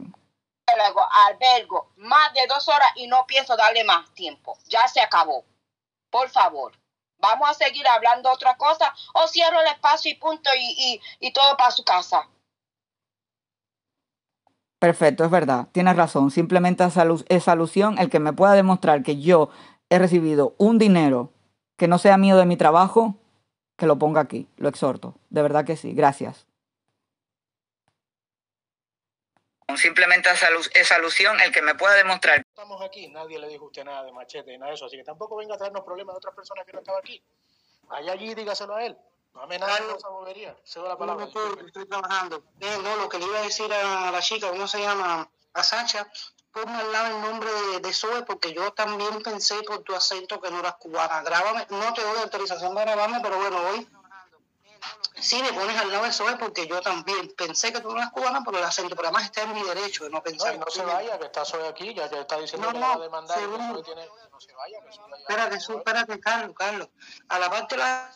Albergo 1.28 1.92
más 1.98 2.34
de 2.34 2.42
dos 2.48 2.68
horas 2.68 2.88
y 2.96 3.08
no 3.08 3.26
pienso 3.28 3.56
darle 3.56 3.84
más 3.84 4.12
tiempo. 4.14 4.58
Ya 4.68 4.88
se 4.88 5.00
acabó. 5.00 5.46
Por 6.16 6.30
favor 6.30 6.72
vamos 7.20 7.50
a 7.50 7.54
seguir 7.54 7.86
hablando 7.86 8.32
otra 8.32 8.56
cosa 8.56 8.94
o 9.16 9.28
cierro 9.28 9.60
el 9.60 9.68
espacio 9.68 10.10
y 10.10 10.16
punto 10.16 10.50
y, 10.58 11.02
y, 11.20 11.34
todo 11.34 11.58
para 11.58 11.72
su 11.72 11.84
casa. 11.84 12.30
Perfecto, 14.80 15.26
es 15.26 15.30
verdad, 15.30 15.68
tienes 15.74 15.98
razón. 15.98 16.32
Simplemente 16.32 16.86
esa 16.86 17.52
alusión, 17.52 18.00
el 18.00 18.10
que 18.10 18.22
me 18.22 18.32
pueda 18.32 18.54
demostrar 18.54 19.04
que 19.04 19.20
yo 19.20 19.50
he 19.90 20.00
recibido 20.00 20.56
un 20.58 20.78
dinero 20.78 21.34
que 21.78 21.90
no 21.90 21.98
sea 21.98 22.16
mío 22.16 22.38
de 22.38 22.46
mi 22.46 22.56
trabajo, 22.56 23.16
que 23.78 23.86
lo 23.86 24.00
ponga 24.00 24.22
aquí, 24.22 24.48
lo 24.56 24.70
exhorto. 24.70 25.16
De 25.30 25.42
verdad 25.42 25.66
que 25.66 25.76
sí, 25.76 25.94
gracias. 25.94 26.48
Simplemente 29.76 30.30
esa, 30.32 30.96
alusión, 30.96 31.42
el 31.42 31.52
que 31.52 31.62
me 31.62 31.76
pueda 31.76 31.96
demostrar. 31.96 32.45
Aquí, 32.86 33.08
nadie 33.08 33.40
le 33.40 33.48
dijo 33.48 33.66
a 33.66 33.68
usted 33.68 33.84
nada 33.84 34.04
de 34.04 34.12
machete, 34.12 34.58
nada 34.58 34.70
de 34.70 34.76
eso, 34.76 34.86
así 34.86 34.98
que 34.98 35.04
tampoco 35.04 35.36
venga 35.36 35.56
a 35.56 35.58
traernos 35.58 35.84
problemas 35.84 36.14
de 36.14 36.18
otras 36.18 36.36
personas 36.36 36.66
que 36.66 36.74
no 36.74 36.80
estaban 36.80 37.00
aquí. 37.00 37.22
Allá 37.90 38.14
allí 38.14 38.34
dígaselo 38.34 38.76
a 38.76 38.86
él. 38.86 38.98
No 39.34 39.42
amenace 39.42 39.84
con 39.84 39.98
esa 39.98 40.10
bobería. 40.10 40.56
Cedo 40.64 40.88
la 40.88 40.98
palabra. 40.98 41.26
estoy 41.26 41.86
trabajando. 41.88 42.44
Eh, 42.60 42.78
no, 42.82 42.96
lo 42.96 43.10
que 43.10 43.20
le 43.20 43.26
iba 43.26 43.40
a 43.40 43.42
decir 43.42 43.72
a 43.72 44.12
la 44.12 44.22
chica, 44.22 44.50
¿cómo 44.50 44.68
se 44.68 44.80
llama? 44.80 45.30
A 45.54 45.64
Sacha, 45.64 46.10
ponme 46.52 46.74
al 46.74 46.92
lado 46.92 47.16
el 47.16 47.22
nombre 47.22 47.50
de, 47.52 47.80
de 47.80 47.94
Zoe, 47.94 48.24
porque 48.24 48.54
yo 48.54 48.72
también 48.72 49.22
pensé 49.22 49.62
por 49.64 49.84
tu 49.84 49.94
acento 49.94 50.40
que 50.40 50.50
no 50.52 50.60
eras 50.60 50.76
cubana. 50.76 51.22
Grábame, 51.22 51.68
no 51.70 51.94
te 51.94 52.02
doy 52.02 52.20
autorización 52.20 52.76
de 52.76 52.82
grabarme, 52.82 53.20
pero 53.22 53.38
bueno, 53.38 53.58
hoy 53.70 53.90
sí 55.20 55.42
me 55.42 55.54
pones 55.54 55.78
al 55.78 55.92
lado 55.92 56.06
de 56.06 56.12
Zoe, 56.12 56.36
porque 56.38 56.68
yo 56.68 56.82
también 56.82 57.34
pensé 57.38 57.72
que 57.74 57.82
tú 57.82 57.90
no 57.92 57.98
eras 57.98 58.12
cubana 58.12 58.44
por 58.44 58.56
el 58.56 58.64
acento, 58.64 58.96
pero 58.96 59.08
además 59.08 59.24
está 59.26 59.44
en 59.44 59.54
mi 59.54 59.64
derecho 59.64 60.04
de 60.06 60.10
no 60.10 60.22
pensar. 60.24 60.58
No, 60.58 60.66
no 60.66 60.72
se 60.72 60.84
vaya, 60.86 61.18
que 61.20 61.26
está 61.26 61.46
Zoe 61.46 61.68
aquí, 61.68 61.94
ya, 61.94 62.10
ya 62.10 62.22
está 62.22 62.38
diciendo 62.40 62.68
No, 62.68 62.74
que 62.74 62.80
no, 62.80 62.88
va 62.88 62.94
a 62.96 63.00
demandar. 63.00 63.38
que 63.38 63.84
tiene- 63.84 64.10
no 64.32 64.40
se 64.42 64.54
vaya, 64.54 64.80
que 64.82 64.92
Zoe 64.92 65.20
Espérate, 65.20 65.60
Zoe, 65.60 65.78
espérate, 65.78 66.20
Carlos, 66.20 66.56
Carlos. 66.56 66.90
A 67.30 67.40
la 67.40 67.50
parte 67.50 67.76
de 67.76 67.82
la... 67.82 68.12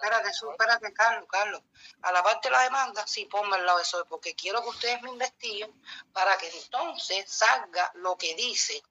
Espérate, 0.00 0.28
espérate, 0.30 0.92
Carlos, 0.92 1.26
Carlos. 1.30 1.62
A 2.02 2.12
la 2.12 2.22
parte 2.22 2.48
de 2.48 2.52
la 2.52 2.62
demanda, 2.62 3.06
sí, 3.06 3.24
ponme 3.24 3.56
al 3.56 3.66
lado 3.66 3.78
de 3.78 3.84
Zoe, 3.84 4.04
porque 4.04 4.34
quiero 4.34 4.62
que 4.62 4.68
ustedes 4.68 5.02
me 5.02 5.10
investiguen 5.10 5.72
para 6.12 6.36
que 6.38 6.48
entonces 6.48 7.30
salga 7.30 7.90
lo 7.94 8.16
que 8.16 8.34
dice 8.34 8.82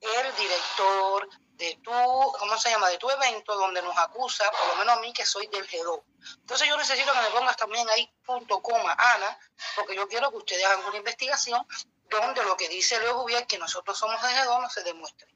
el 0.00 0.36
director 0.36 1.28
de 1.56 1.78
tu, 1.82 1.92
¿cómo 1.92 2.58
se 2.58 2.70
llama? 2.70 2.88
De 2.88 2.98
tu 2.98 3.08
evento, 3.08 3.54
donde 3.54 3.82
nos 3.82 3.96
acusa, 3.96 4.50
por 4.50 4.68
lo 4.68 4.76
menos 4.76 4.98
a 4.98 5.00
mí, 5.00 5.12
que 5.12 5.24
soy 5.24 5.46
del 5.46 5.68
G2. 5.68 6.02
Entonces 6.40 6.68
yo 6.68 6.76
necesito 6.76 7.12
que 7.12 7.20
me 7.20 7.30
pongas 7.30 7.56
también 7.56 7.88
ahí 7.90 8.12
punto 8.24 8.60
coma, 8.60 8.96
Ana, 8.98 9.38
porque 9.76 9.94
yo 9.94 10.08
quiero 10.08 10.30
que 10.30 10.38
ustedes 10.38 10.64
hagan 10.64 10.84
una 10.86 10.98
investigación 10.98 11.64
donde 12.08 12.42
lo 12.44 12.56
que 12.56 12.68
dice 12.68 12.98
Leo 13.00 13.20
Jubier, 13.20 13.46
que 13.46 13.58
nosotros 13.58 13.96
somos 13.96 14.20
de 14.22 14.28
G2, 14.28 14.60
no 14.60 14.70
se 14.70 14.82
demuestre. 14.82 15.28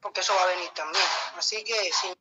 Porque 0.00 0.20
eso 0.20 0.34
va 0.34 0.42
a 0.42 0.46
venir 0.46 0.68
también. 0.70 1.04
Así 1.36 1.62
que 1.64 1.92
sí. 1.92 2.12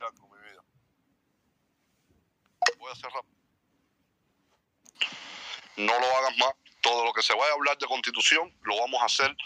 algo, 0.00 0.28
mi 0.28 0.38
vida. 0.38 0.62
Voy 2.78 2.92
a 2.92 2.96
cerrar. 2.96 3.24
Más. 6.36 6.52
Todo 6.80 7.04
lo 7.04 7.12
que 7.12 7.22
se 7.22 7.34
vaya 7.34 7.50
a 7.50 7.54
hablar 7.54 7.76
de 7.78 7.86
constitución 7.86 8.54
lo 8.62 8.78
vamos 8.78 9.02
a 9.02 9.06
hacer 9.06 9.36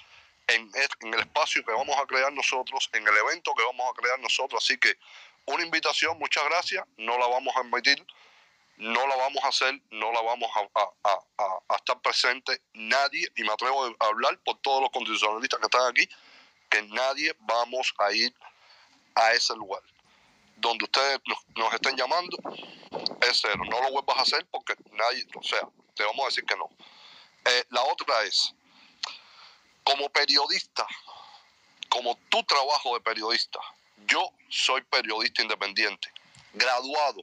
en, 0.48 0.70
el 0.74 1.20
espacio 1.20 1.64
que 1.64 1.72
vamos 1.72 1.96
a 1.98 2.06
crear 2.06 2.32
nosotros, 2.32 2.90
en 2.92 3.06
el 3.06 3.16
evento 3.16 3.54
que 3.54 3.64
vamos 3.64 3.86
a 3.90 4.00
crear 4.00 4.18
nosotros. 4.20 4.62
Así 4.62 4.78
que 4.78 4.98
una 5.46 5.64
invitación, 5.64 6.18
muchas 6.18 6.44
gracias. 6.44 6.84
No 6.98 7.16
la 7.18 7.26
vamos 7.26 7.54
a 7.56 7.60
admitir, 7.60 8.04
no 8.76 9.06
la 9.06 9.16
vamos 9.16 9.42
a 9.44 9.48
hacer, 9.48 9.80
no 9.90 10.12
la 10.12 10.20
vamos 10.20 10.50
a 10.54 11.76
estar 11.76 12.00
presente 12.02 12.60
nadie. 12.74 13.28
Y 13.36 13.42
me 13.42 13.52
atrevo 13.52 13.84
a 13.98 14.06
hablar 14.06 14.38
por 14.44 14.58
todos 14.58 14.82
los 14.82 14.90
constitucionalistas 14.90 15.58
que 15.58 15.66
están 15.66 15.86
aquí, 15.86 16.08
que 16.68 16.82
nadie 16.82 17.34
vamos 17.40 17.94
a 17.98 18.12
ir 18.12 18.34
a 19.14 19.32
ese 19.32 19.54
lugar 19.56 19.82
donde 20.62 20.84
ustedes 20.84 21.20
nos, 21.26 21.38
nos 21.56 21.74
estén 21.74 21.96
llamando 21.96 22.36
es 23.20 23.40
cero. 23.42 23.62
No 23.68 23.80
lo 23.82 23.90
vuelvas 23.90 24.18
a 24.18 24.22
hacer 24.22 24.46
porque 24.50 24.74
nadie, 24.92 25.26
o 25.34 25.42
sea, 25.42 25.68
te 26.02 26.06
vamos 26.06 26.24
a 26.24 26.28
decir 26.28 26.44
que 26.44 26.56
no. 26.56 26.68
Eh, 27.44 27.64
la 27.70 27.82
otra 27.84 28.22
es, 28.24 28.52
como 29.84 30.08
periodista, 30.10 30.86
como 31.88 32.16
tu 32.28 32.42
trabajo 32.44 32.94
de 32.94 33.00
periodista, 33.00 33.60
yo 34.06 34.32
soy 34.48 34.82
periodista 34.82 35.42
independiente, 35.42 36.12
graduado 36.54 37.22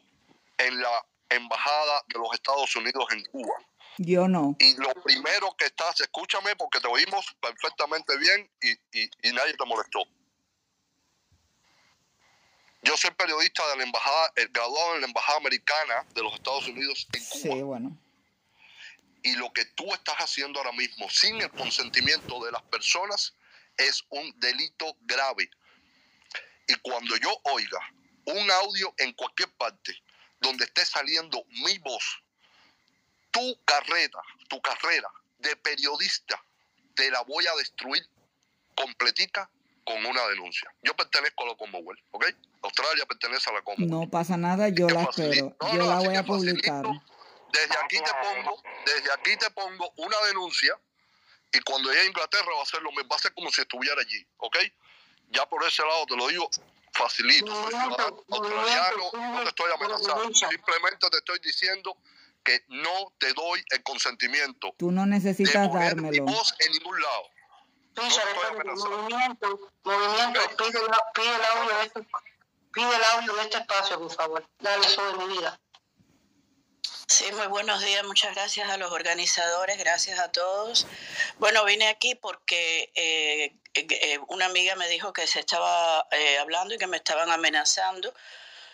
en 0.58 0.80
la 0.82 1.06
Embajada 1.32 2.02
de 2.08 2.18
los 2.18 2.34
Estados 2.34 2.76
Unidos 2.76 3.06
en 3.12 3.24
Cuba. 3.26 3.54
Yo 3.98 4.28
no. 4.28 4.56
Y 4.60 4.74
lo 4.78 4.92
primero 5.04 5.54
que 5.58 5.66
estás, 5.66 6.00
escúchame 6.02 6.56
porque 6.56 6.80
te 6.80 6.88
oímos 6.88 7.24
perfectamente 7.40 8.18
bien 8.18 8.50
y, 8.62 8.72
y- 9.00 9.12
y 9.22 9.32
nadie 9.34 9.54
te 9.54 9.64
molestó. 9.66 10.00
Yo 12.82 12.98
soy 12.98 13.12
periodista 13.12 13.62
de 13.70 13.78
la 13.78 13.84
embajada, 13.84 14.32
eh, 14.38 14.48
graduado 14.50 14.96
en 14.96 15.02
la 15.02 15.08
embajada 15.08 15.38
americana 15.38 16.04
de 16.16 16.24
los 16.24 16.34
Estados 16.34 16.68
Unidos 16.68 17.08
en 17.14 17.24
Cuba. 17.26 17.56
Sí, 17.56 17.62
bueno. 17.62 17.98
Y 19.24 19.36
lo 19.36 19.52
que 19.52 19.66
tú 19.66 19.92
estás 19.94 20.16
haciendo 20.18 20.60
ahora 20.60 20.72
mismo 20.72 21.10
sin 21.10 21.42
el 21.42 21.52
consentimiento 21.52 22.44
de 22.44 22.52
las 22.52 22.62
personas 22.64 23.34
es 23.78 24.04
un 24.10 24.34
delito 24.40 24.96
grave. 25.02 25.50
Y 26.68 26.76
cuando 26.76 27.18
yo 27.18 27.30
oiga 27.44 27.80
un 28.26 28.52
audio 28.52 28.94
en 28.98 29.14
cualquier 29.14 29.50
parte 29.54 29.96
donde 30.40 30.66
esté 30.66 30.86
saliendo 30.86 31.44
mi 31.66 31.78
voz, 31.80 32.22
tu 33.32 33.60
carrera, 33.66 34.20
tu 34.48 34.62
carrera 34.62 35.10
de 35.40 35.56
periodista, 35.58 36.42
te 36.96 37.10
la 37.12 37.22
voy 37.24 37.46
a 37.48 37.56
destruir 37.56 38.08
completica 38.76 39.50
con 39.84 40.06
una 40.06 40.28
denuncia. 40.28 40.72
Yo 40.84 40.96
pertenezco 40.96 41.44
a 41.44 41.48
la 41.48 41.56
Commonwealth, 41.56 42.02
¿ok? 42.12 42.26
Australia 42.62 43.06
pertenece 43.06 43.50
a 43.50 43.54
la 43.54 43.62
Commonwealth. 43.62 44.06
No 44.06 44.10
pasa 44.10 44.38
nada, 44.38 44.70
yo 44.70 44.88
la 44.88 45.04
espero. 45.04 45.56
Yo 45.74 45.84
la 45.86 45.98
voy 45.98 46.16
a 46.16 46.24
publicar. 46.24 46.86
Desde 47.52 47.76
aquí 47.84 47.98
te 47.98 48.12
pongo, 48.22 48.62
desde 48.86 49.12
aquí 49.14 49.38
te 49.38 49.50
pongo 49.52 49.92
una 49.98 50.18
denuncia 50.28 50.80
y 51.52 51.60
cuando 51.62 51.90
llegue 51.90 52.02
a 52.04 52.06
Inglaterra 52.06 52.52
va 52.56 52.64
a 52.64 52.66
ser 52.66 52.82
lo 52.82 52.92
mismo, 52.92 53.10
va 53.10 53.16
a 53.16 53.20
ser 53.20 53.34
como 53.34 53.50
si 53.52 53.62
estuviera 53.62 54.00
allí, 54.02 54.26
¿ok? 54.38 54.58
Ya 55.30 55.46
por 55.48 55.64
ese 55.66 55.82
lado 55.84 56.06
te 56.06 56.16
lo 56.16 56.28
digo 56.28 56.50
facilito, 56.94 57.48
soy 57.54 57.70
ciudadano 57.72 58.24
australiano, 58.30 59.12
no 59.14 59.44
te 59.44 59.50
estoy 59.50 59.72
amenazando, 59.74 60.34
simplemente 60.34 61.10
te 61.10 61.18
estoy 61.18 61.40
diciendo 61.40 61.98
que 62.44 62.64
no 62.70 63.14
te 63.20 63.32
doy 63.34 63.64
el 63.72 63.84
consentimiento 63.84 64.74
Tú 64.78 64.92
no 64.92 65.06
necesitas 65.06 65.72
dármelo. 65.74 66.26
voz 66.26 66.54
en 66.60 66.72
ningún 66.74 67.00
lado. 67.02 67.24
Picha, 67.96 68.22
movimiento, 68.64 69.72
movimiento, 69.84 70.40
pide, 70.58 70.80
la- 70.88 71.12
pide 71.14 71.36
el 71.36 71.44
audio 71.46 71.78
de 71.78 71.84
este, 71.86 72.08
pide 72.74 72.96
el 72.96 73.04
audio 73.04 73.34
de 73.36 73.42
este 73.42 73.58
espacio, 73.58 74.00
por 74.00 74.12
favor. 74.14 74.46
Dale 74.60 74.86
eso 74.86 75.06
de 75.18 75.26
mi 75.26 75.38
vida. 75.38 75.60
Sí, 77.10 77.26
muy 77.32 77.48
buenos 77.48 77.84
días. 77.84 78.06
Muchas 78.06 78.36
gracias 78.36 78.70
a 78.70 78.78
los 78.78 78.92
organizadores, 78.92 79.80
gracias 79.80 80.20
a 80.20 80.32
todos. 80.32 80.86
Bueno, 81.40 81.66
vine 81.66 81.88
aquí 81.88 82.14
porque 82.14 82.92
eh, 82.94 83.56
eh, 83.74 84.20
una 84.28 84.46
amiga 84.46 84.76
me 84.76 84.88
dijo 84.88 85.12
que 85.12 85.26
se 85.26 85.40
estaba 85.40 86.08
eh, 86.12 86.38
hablando 86.38 86.76
y 86.76 86.78
que 86.78 86.86
me 86.86 86.98
estaban 86.98 87.32
amenazando. 87.32 88.14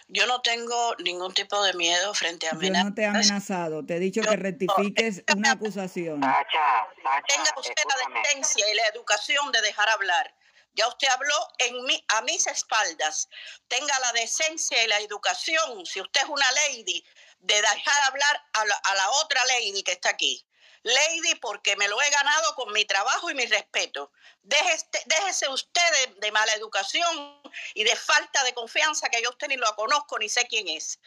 Yo 0.09 0.27
no 0.27 0.41
tengo 0.41 0.95
ningún 0.97 1.33
tipo 1.33 1.63
de 1.63 1.73
miedo 1.75 2.13
frente 2.13 2.47
a 2.47 2.51
Yo 2.51 2.57
amenazas. 2.57 2.85
no 2.89 2.93
te 2.93 3.01
he 3.03 3.05
amenazado, 3.05 3.85
te 3.85 3.95
he 3.95 3.99
dicho 3.99 4.21
que 4.21 4.35
rectifiques 4.35 5.23
una 5.33 5.51
acusación. 5.51 6.19
Tenga 6.19 7.53
usted 7.55 7.83
la 7.87 8.21
decencia 8.21 8.69
y 8.69 8.75
la 8.75 8.85
educación 8.93 9.49
de 9.53 9.61
dejar 9.61 9.87
hablar. 9.87 10.35
Ya 10.73 10.89
usted 10.89 11.07
habló 11.07 11.35
en 11.59 11.85
mi, 11.85 12.03
a 12.09 12.21
mis 12.23 12.47
espaldas. 12.47 13.29
Tenga 13.69 13.97
la 13.99 14.11
decencia 14.11 14.83
y 14.83 14.87
la 14.87 14.99
educación, 14.99 15.85
si 15.85 16.01
usted 16.01 16.21
es 16.23 16.29
una 16.29 16.45
lady, 16.67 17.01
de 17.45 17.61
dejar 17.61 18.03
hablar 18.03 18.45
a 18.53 18.65
la, 18.95 19.09
otra 19.21 19.43
lady 19.45 19.83
que 19.83 19.91
está 19.91 20.09
aquí. 20.09 20.45
Lady, 20.81 21.35
porque 21.35 21.75
me 21.75 21.87
lo 21.87 21.99
he 22.01 22.09
ganado 22.09 22.55
con 22.55 22.71
mi 22.73 22.85
trabajo 22.85 23.29
y 23.29 23.35
mi 23.35 23.45
respeto. 23.45 24.11
Déjese, 24.41 24.85
déjese 25.05 25.49
usted 25.49 26.09
de, 26.17 26.31
mala 26.31 26.53
educación 26.53 27.41
y 27.73 27.83
de 27.83 27.95
falta 27.95 28.43
de 28.43 28.53
confianza 28.53 29.09
que 29.09 29.21
yo 29.21 29.29
usted 29.29 29.47
ni 29.47 29.57
lo 29.57 29.75
conozco 29.75 30.19
ni 30.19 30.29
sé 30.29 30.47
quién 30.47 30.67
es. 30.67 30.99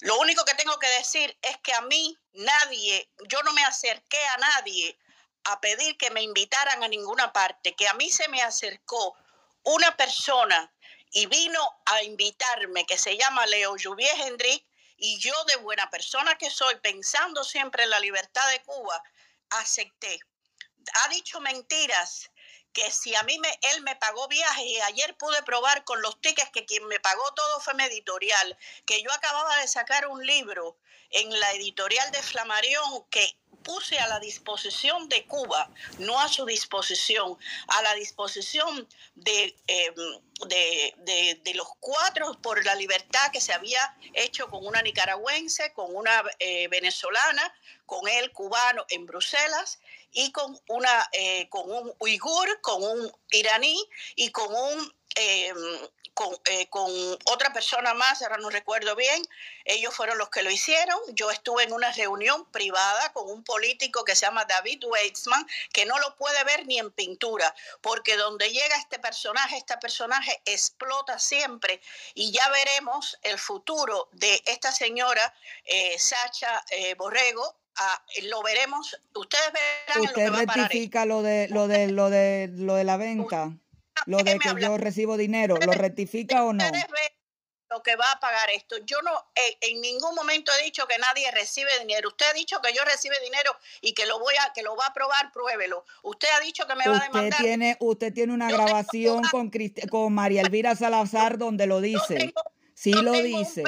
Lo 0.00 0.18
único 0.18 0.44
que 0.44 0.54
tengo 0.54 0.78
que 0.78 0.88
decir 0.88 1.36
es 1.42 1.56
que 1.58 1.72
a 1.72 1.80
mí 1.82 2.18
nadie, 2.32 3.10
yo 3.28 3.42
no 3.42 3.52
me 3.52 3.64
acerqué 3.64 4.22
a 4.22 4.36
nadie 4.36 4.98
a 5.44 5.60
pedir 5.60 5.96
que 5.96 6.10
me 6.10 6.22
invitaran 6.22 6.82
a 6.82 6.88
ninguna 6.88 7.32
parte, 7.32 7.74
que 7.74 7.88
a 7.88 7.94
mí 7.94 8.10
se 8.10 8.28
me 8.28 8.42
acercó 8.42 9.16
una 9.62 9.96
persona 9.96 10.72
y 11.10 11.26
vino 11.26 11.80
a 11.86 12.02
invitarme 12.02 12.84
que 12.84 12.98
se 12.98 13.16
llama 13.16 13.46
Leo 13.46 13.76
Juvier 13.82 14.14
Hendrik 14.20 14.66
y 14.96 15.18
yo 15.18 15.32
de 15.44 15.56
buena 15.56 15.90
persona 15.90 16.36
que 16.38 16.50
soy, 16.50 16.76
pensando 16.76 17.44
siempre 17.44 17.84
en 17.84 17.90
la 17.90 18.00
libertad 18.00 18.48
de 18.50 18.62
Cuba, 18.62 19.02
acepté. 19.50 20.18
Ha 20.94 21.08
dicho 21.08 21.40
mentiras 21.40 22.30
que 22.72 22.90
si 22.90 23.14
a 23.14 23.22
mí 23.22 23.38
me, 23.38 23.48
él 23.72 23.82
me 23.82 23.96
pagó 23.96 24.28
viajes 24.28 24.64
y 24.64 24.80
ayer 24.82 25.16
pude 25.16 25.42
probar 25.44 25.84
con 25.84 26.02
los 26.02 26.20
tickets 26.20 26.50
que 26.50 26.66
quien 26.66 26.86
me 26.86 27.00
pagó 27.00 27.22
todo 27.34 27.60
fue 27.60 27.74
mi 27.74 27.84
editorial, 27.84 28.58
que 28.84 29.02
yo 29.02 29.10
acababa 29.12 29.56
de 29.60 29.68
sacar 29.68 30.06
un 30.06 30.24
libro 30.24 30.76
en 31.10 31.40
la 31.40 31.52
editorial 31.52 32.10
de 32.12 32.22
Flamarión 32.22 33.06
que 33.10 33.38
puse 33.66 33.98
a 33.98 34.06
la 34.06 34.20
disposición 34.20 35.08
de 35.08 35.24
Cuba, 35.26 35.68
no 35.98 36.20
a 36.20 36.28
su 36.28 36.46
disposición, 36.46 37.36
a 37.66 37.82
la 37.82 37.94
disposición 37.94 38.88
de, 39.16 39.56
eh, 39.66 39.92
de, 40.46 40.94
de, 40.98 41.40
de, 41.42 41.54
los 41.54 41.66
cuatro 41.80 42.40
por 42.40 42.64
la 42.64 42.76
libertad 42.76 43.32
que 43.32 43.40
se 43.40 43.52
había 43.52 43.80
hecho 44.14 44.48
con 44.48 44.64
una 44.64 44.82
nicaragüense, 44.82 45.72
con 45.72 45.94
una 45.96 46.22
eh, 46.38 46.68
venezolana, 46.68 47.52
con 47.86 48.08
el 48.08 48.30
cubano 48.30 48.86
en 48.88 49.04
Bruselas 49.04 49.80
y 50.12 50.30
con, 50.30 50.56
una, 50.68 51.08
eh, 51.12 51.48
con 51.48 51.68
un 51.68 51.92
uigur, 51.98 52.60
con 52.60 52.84
un 52.84 53.12
iraní 53.32 53.76
y 54.14 54.30
con 54.30 54.54
un 54.54 54.92
con, 56.16 56.34
eh, 56.46 56.66
con 56.70 56.90
otra 57.26 57.52
persona 57.52 57.92
más, 57.92 58.22
ahora 58.22 58.38
no 58.38 58.48
recuerdo 58.48 58.96
bien, 58.96 59.22
ellos 59.66 59.94
fueron 59.94 60.16
los 60.16 60.30
que 60.30 60.42
lo 60.42 60.50
hicieron. 60.50 60.98
Yo 61.12 61.30
estuve 61.30 61.64
en 61.64 61.74
una 61.74 61.92
reunión 61.92 62.46
privada 62.46 63.12
con 63.12 63.28
un 63.28 63.44
político 63.44 64.02
que 64.02 64.16
se 64.16 64.24
llama 64.24 64.46
David 64.46 64.82
Weitzman, 64.86 65.46
que 65.74 65.84
no 65.84 65.98
lo 65.98 66.16
puede 66.16 66.42
ver 66.44 66.66
ni 66.66 66.78
en 66.78 66.90
pintura, 66.90 67.54
porque 67.82 68.16
donde 68.16 68.50
llega 68.50 68.76
este 68.76 68.98
personaje, 68.98 69.58
este 69.58 69.76
personaje 69.76 70.40
explota 70.46 71.18
siempre 71.18 71.82
y 72.14 72.32
ya 72.32 72.48
veremos 72.48 73.18
el 73.20 73.38
futuro 73.38 74.08
de 74.12 74.42
esta 74.46 74.72
señora 74.72 75.34
eh, 75.66 75.98
Sacha 75.98 76.64
eh, 76.70 76.94
Borrego. 76.94 77.56
Ah, 77.78 78.02
lo 78.22 78.42
veremos, 78.42 78.98
ustedes 79.14 79.52
verán 79.52 79.98
en 79.98 80.04
lo 80.04 80.04
Usted 80.04 80.24
que 80.24 80.30
va 80.30 80.38
a 80.40 80.46
parar 80.46 80.70
rectifica 80.70 81.04
lo 81.04 81.20
de 81.20 81.48
lo 81.48 81.68
de 81.68 81.88
lo 81.88 82.08
de 82.08 82.48
lo 82.50 82.74
de 82.74 82.84
la 82.84 82.96
venta, 82.96 83.52
lo 84.06 84.18
de 84.18 84.38
que 84.38 84.48
yo 84.60 84.76
recibo 84.76 85.16
dinero, 85.16 85.56
¿lo 85.56 85.72
rectifica 85.72 86.44
o 86.44 86.52
no? 86.52 86.64
lo 87.68 87.82
que 87.82 87.96
va 87.96 88.04
a 88.12 88.20
pagar 88.20 88.48
esto. 88.50 88.76
Yo 88.86 89.02
no 89.02 89.10
eh, 89.34 89.58
en 89.62 89.80
ningún 89.80 90.14
momento 90.14 90.52
he 90.60 90.64
dicho 90.64 90.86
que 90.86 90.98
nadie 90.98 91.28
recibe 91.32 91.68
dinero. 91.80 92.10
Usted 92.10 92.26
ha 92.30 92.32
dicho 92.32 92.60
que 92.62 92.72
yo 92.72 92.80
recibe 92.84 93.16
dinero 93.24 93.50
y 93.80 93.92
que 93.92 94.06
lo 94.06 94.20
voy 94.20 94.34
a 94.46 94.52
que 94.52 94.62
lo 94.62 94.76
va 94.76 94.86
a 94.86 94.92
probar, 94.92 95.32
pruébelo. 95.32 95.84
Usted 96.04 96.28
ha 96.36 96.40
dicho 96.40 96.64
que 96.68 96.76
me 96.76 96.86
va 96.86 96.92
a 96.94 96.98
Usted 96.98 97.12
demandar. 97.12 97.40
tiene 97.40 97.76
usted 97.80 98.14
tiene 98.14 98.32
una 98.32 98.48
grabación 98.52 99.24
con 99.32 99.50
Crist- 99.50 99.88
con 99.90 100.12
María 100.14 100.42
Elvira 100.42 100.76
Salazar 100.76 101.38
donde 101.38 101.66
lo 101.66 101.80
dice. 101.80 102.32
Sí 102.74 102.92
lo 102.92 103.12
dice. 103.12 103.64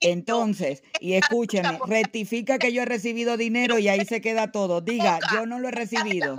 Entonces, 0.00 0.82
y 1.00 1.14
escúcheme, 1.14 1.78
rectifica 1.86 2.58
que 2.58 2.72
yo 2.72 2.82
he 2.82 2.86
recibido 2.86 3.36
dinero 3.36 3.78
y 3.78 3.88
ahí 3.88 4.06
se 4.06 4.22
queda 4.22 4.52
todo. 4.52 4.80
Diga, 4.80 5.18
yo 5.32 5.44
no 5.44 5.58
lo 5.58 5.68
he 5.68 5.72
recibido. 5.72 6.36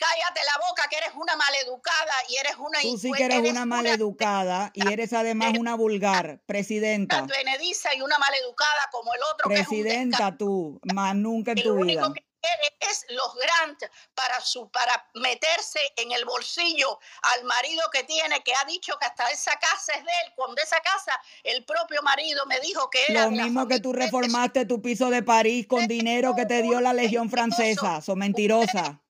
Cállate 0.00 0.40
la 0.46 0.66
boca 0.66 0.88
que 0.88 0.96
eres 0.96 1.10
una 1.14 1.36
maleducada 1.36 2.14
y 2.28 2.36
eres 2.36 2.56
una 2.56 2.80
Tú 2.80 2.96
sí 2.96 3.12
que 3.12 3.24
eres 3.24 3.38
eres 3.38 3.50
una 3.50 3.66
maleducada 3.66 4.70
y 4.72 4.90
eres 4.90 5.12
además 5.12 5.52
una 5.58 5.74
vulgar 5.74 6.40
presidenta. 6.46 7.18
advenediza 7.18 7.94
y 7.94 8.00
una 8.00 8.18
maleducada 8.18 8.88
como 8.90 9.12
el 9.12 9.20
otro 9.32 9.48
que 9.48 9.54
es 9.56 9.60
un 9.60 9.66
Presidenta 9.66 10.36
tú, 10.38 10.80
más 10.94 11.14
nunca 11.14 11.52
en 11.52 11.62
tu 11.62 11.84
vida. 11.84 12.02
quiere 12.40 12.70
es 12.90 13.04
los 13.10 13.34
grants 13.34 13.86
para 14.14 14.40
su 14.40 14.70
para 14.70 15.08
meterse 15.14 15.78
en 15.96 16.12
el 16.12 16.24
bolsillo 16.24 16.98
al 17.34 17.44
marido 17.44 17.82
que 17.92 18.04
tiene 18.04 18.42
que 18.42 18.52
ha 18.54 18.64
dicho 18.66 18.96
que 18.98 19.06
hasta 19.06 19.30
esa 19.30 19.52
casa 19.58 19.92
es 19.92 20.04
de 20.04 20.10
él 20.24 20.32
cuando 20.34 20.60
esa 20.62 20.80
casa 20.80 21.12
el 21.44 21.64
propio 21.64 22.02
marido 22.02 22.46
me 22.46 22.58
dijo 22.60 22.88
que 22.90 23.04
era 23.08 23.24
Lo 23.24 23.30
mismo 23.32 23.68
que 23.68 23.80
tú 23.80 23.92
reformaste 23.92 24.64
tu 24.64 24.80
piso 24.80 25.10
de 25.10 25.22
París 25.22 25.66
con 25.66 25.86
dinero 25.86 26.34
que 26.34 26.46
te 26.46 26.62
dio 26.62 26.80
la 26.80 26.92
Legión 26.92 27.30
Francesa. 27.30 28.00
So 28.00 28.16
mentirosa. 28.16 29.00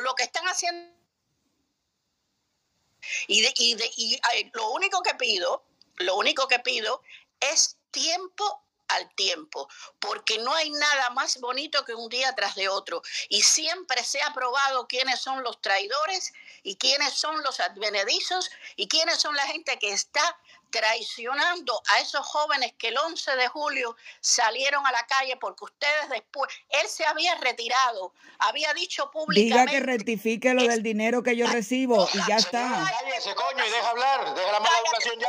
Lo 0.00 0.14
que 0.14 0.22
están 0.22 0.44
haciendo 0.46 0.92
y, 3.26 3.42
de- 3.42 3.54
y, 3.56 3.74
de- 3.74 3.90
y, 3.96 4.20
lo 4.52 4.70
único 4.70 5.02
que 5.02 5.14
pido 5.14 5.64
lo 5.98 6.16
único 6.16 6.48
que 6.48 6.58
pido 6.58 7.02
es 7.40 7.76
tiempo 7.90 8.62
al 8.88 9.14
tiempo, 9.14 9.68
porque 9.98 10.38
no 10.38 10.52
hay 10.54 10.70
nada 10.70 11.10
más 11.10 11.40
bonito 11.40 11.84
que 11.84 11.94
un 11.94 12.08
día 12.08 12.34
tras 12.34 12.54
de 12.54 12.68
otro. 12.68 13.02
Y 13.28 13.42
siempre 13.42 14.04
se 14.04 14.20
ha 14.22 14.32
probado 14.34 14.86
quiénes 14.86 15.20
son 15.20 15.42
los 15.42 15.60
traidores 15.60 16.32
y 16.62 16.76
quiénes 16.76 17.14
son 17.14 17.42
los 17.42 17.60
advenedizos 17.60 18.50
y 18.76 18.88
quiénes 18.88 19.20
son 19.20 19.34
la 19.36 19.46
gente 19.46 19.78
que 19.78 19.92
está 19.92 20.38
traicionando 20.74 21.80
a 21.86 22.00
esos 22.00 22.26
jóvenes 22.26 22.72
que 22.76 22.88
el 22.88 22.98
11 22.98 23.36
de 23.36 23.46
julio 23.46 23.96
salieron 24.20 24.84
a 24.84 24.90
la 24.90 25.06
calle 25.06 25.36
porque 25.36 25.66
ustedes 25.66 26.08
después, 26.10 26.52
él 26.68 26.88
se 26.88 27.04
había 27.06 27.36
retirado, 27.36 28.12
había 28.40 28.74
dicho 28.74 29.04
Diga 29.04 29.12
públicamente 29.12 29.72
que 29.72 29.80
rectifique 29.80 30.52
lo 30.52 30.64
del 30.64 30.82
dinero 30.82 31.22
que 31.22 31.36
yo 31.36 31.46
recibo 31.46 32.08
y 32.12 32.18
ya 32.28 32.36
está. 32.36 32.90
Cállese, 32.90 33.34
coño, 33.36 33.64
y 33.64 33.70
deja 33.70 33.90
hablar. 33.90 34.34
Deja 34.34 34.52
la 34.52 34.60
mala 34.60 34.76
educación 34.84 35.20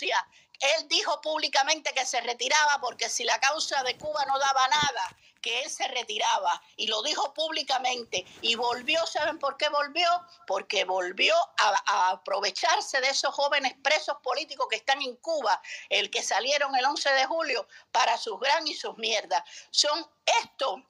ya. 0.00 0.26
Él 0.60 0.88
dijo 0.88 1.20
públicamente 1.20 1.92
que 1.94 2.06
se 2.06 2.20
retiraba 2.22 2.80
porque 2.80 3.10
si 3.10 3.24
la 3.24 3.38
causa 3.40 3.82
de 3.82 3.96
Cuba 3.98 4.24
no 4.26 4.38
daba 4.38 4.68
nada, 4.68 5.16
él 5.48 5.70
se 5.70 5.86
retiraba. 5.88 6.60
Y 6.76 6.86
lo 6.86 7.02
dijo 7.02 7.32
públicamente. 7.34 8.26
Y 8.42 8.54
volvió, 8.54 9.04
¿saben 9.06 9.38
por 9.38 9.56
qué 9.56 9.68
volvió? 9.68 10.08
Porque 10.46 10.84
volvió 10.84 11.34
a, 11.58 11.82
a 11.86 12.10
aprovecharse 12.10 13.00
de 13.00 13.08
esos 13.08 13.34
jóvenes 13.34 13.74
presos 13.82 14.16
políticos 14.22 14.66
que 14.70 14.76
están 14.76 15.02
en 15.02 15.16
Cuba, 15.16 15.60
el 15.88 16.10
que 16.10 16.22
salieron 16.22 16.74
el 16.76 16.84
11 16.84 17.10
de 17.10 17.26
julio, 17.26 17.66
para 17.92 18.16
sus 18.18 18.38
gran 18.40 18.66
y 18.66 18.74
sus 18.74 18.96
mierdas. 18.98 19.42
Son 19.70 20.06
esto, 20.42 20.82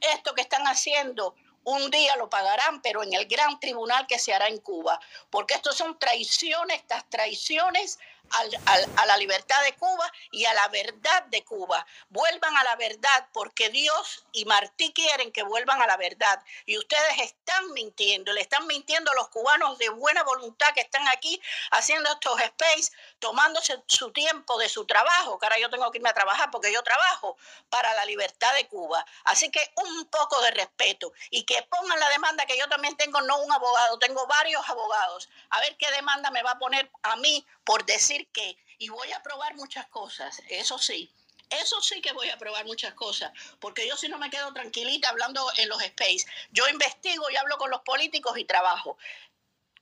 esto 0.00 0.34
que 0.34 0.42
están 0.42 0.64
haciendo 0.66 1.34
un 1.64 1.90
día 1.90 2.14
lo 2.16 2.28
pagarán, 2.28 2.82
pero 2.82 3.02
en 3.02 3.14
el 3.14 3.26
gran 3.26 3.58
tribunal 3.58 4.06
que 4.06 4.18
se 4.18 4.34
hará 4.34 4.48
en 4.48 4.58
Cuba, 4.58 5.00
porque 5.30 5.54
estos 5.54 5.76
son 5.76 5.98
traiciones, 5.98 6.78
estas 6.78 7.08
traiciones 7.08 7.98
al- 8.30 8.60
al- 8.66 8.90
a 8.96 9.06
la 9.06 9.16
libertad 9.16 9.62
de 9.62 9.74
Cuba 9.76 10.10
y 10.30 10.44
a 10.44 10.54
la 10.54 10.68
verdad 10.68 11.22
de 11.24 11.44
Cuba. 11.44 11.86
Vuelvan 12.08 12.56
a 12.56 12.64
la 12.64 12.76
verdad, 12.76 13.28
porque 13.32 13.70
Dios 13.70 14.24
y 14.32 14.44
Martí 14.44 14.92
quieren 14.92 15.32
que 15.32 15.42
vuelvan 15.42 15.80
a 15.82 15.86
la 15.86 15.96
verdad. 15.96 16.42
Y 16.66 16.78
ustedes 16.78 17.18
están 17.20 17.72
mintiendo, 17.72 18.32
le 18.32 18.40
están 18.40 18.66
mintiendo 18.66 19.10
a 19.10 19.14
los 19.14 19.28
cubanos 19.28 19.78
de 19.78 19.88
buena 19.90 20.22
voluntad 20.24 20.72
que 20.74 20.80
están 20.80 21.06
aquí 21.08 21.40
haciendo 21.70 22.10
estos 22.10 22.40
space, 22.40 22.92
tomándose 23.18 23.82
su 23.86 24.12
tiempo 24.12 24.58
de 24.58 24.68
su 24.68 24.84
trabajo, 24.86 25.38
que 25.38 25.46
ahora 25.46 25.58
yo 25.58 25.70
tengo 25.70 25.90
que 25.90 25.98
irme 25.98 26.10
a 26.10 26.14
trabajar 26.14 26.50
porque 26.50 26.72
yo 26.72 26.82
trabajo 26.82 27.36
para 27.70 27.92
la 27.94 28.04
libertad 28.04 28.52
de 28.54 28.66
Cuba. 28.68 29.04
Así 29.24 29.50
que 29.50 29.72
un 29.76 30.06
poco 30.06 30.40
de 30.42 30.50
respeto 30.52 31.12
y 31.30 31.44
que 31.44 31.62
pongan 31.64 31.98
la 32.00 32.08
demanda 32.10 32.46
que 32.46 32.58
yo 32.58 32.68
también 32.68 32.96
tengo, 32.96 33.20
no 33.22 33.38
un 33.38 33.52
abogado, 33.52 33.98
tengo 33.98 34.26
varios 34.26 34.68
abogados. 34.68 35.28
A 35.50 35.60
ver 35.60 35.76
qué 35.76 35.90
demanda 35.92 36.30
me 36.30 36.42
va 36.42 36.52
a 36.52 36.58
poner 36.58 36.90
a 37.02 37.16
mí 37.16 37.44
por 37.64 37.84
decir 37.86 38.28
que, 38.32 38.56
y 38.78 38.88
voy 38.88 39.10
a 39.12 39.22
probar 39.22 39.54
muchas 39.56 39.86
cosas, 39.88 40.42
eso 40.48 40.78
sí. 40.78 41.10
Eso 41.50 41.80
sí 41.82 42.00
que 42.00 42.12
voy 42.12 42.30
a 42.30 42.38
probar 42.38 42.64
muchas 42.64 42.94
cosas, 42.94 43.30
porque 43.60 43.86
yo 43.86 43.96
si 43.96 44.08
no 44.08 44.18
me 44.18 44.30
quedo 44.30 44.52
tranquilita 44.52 45.10
hablando 45.10 45.46
en 45.58 45.68
los 45.68 45.80
space. 45.82 46.24
Yo 46.50 46.66
investigo 46.68 47.30
y 47.30 47.36
hablo 47.36 47.58
con 47.58 47.70
los 47.70 47.82
políticos 47.82 48.36
y 48.38 48.44
trabajo. 48.44 48.96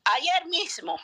Ayer 0.05 0.47
mismo 0.47 1.01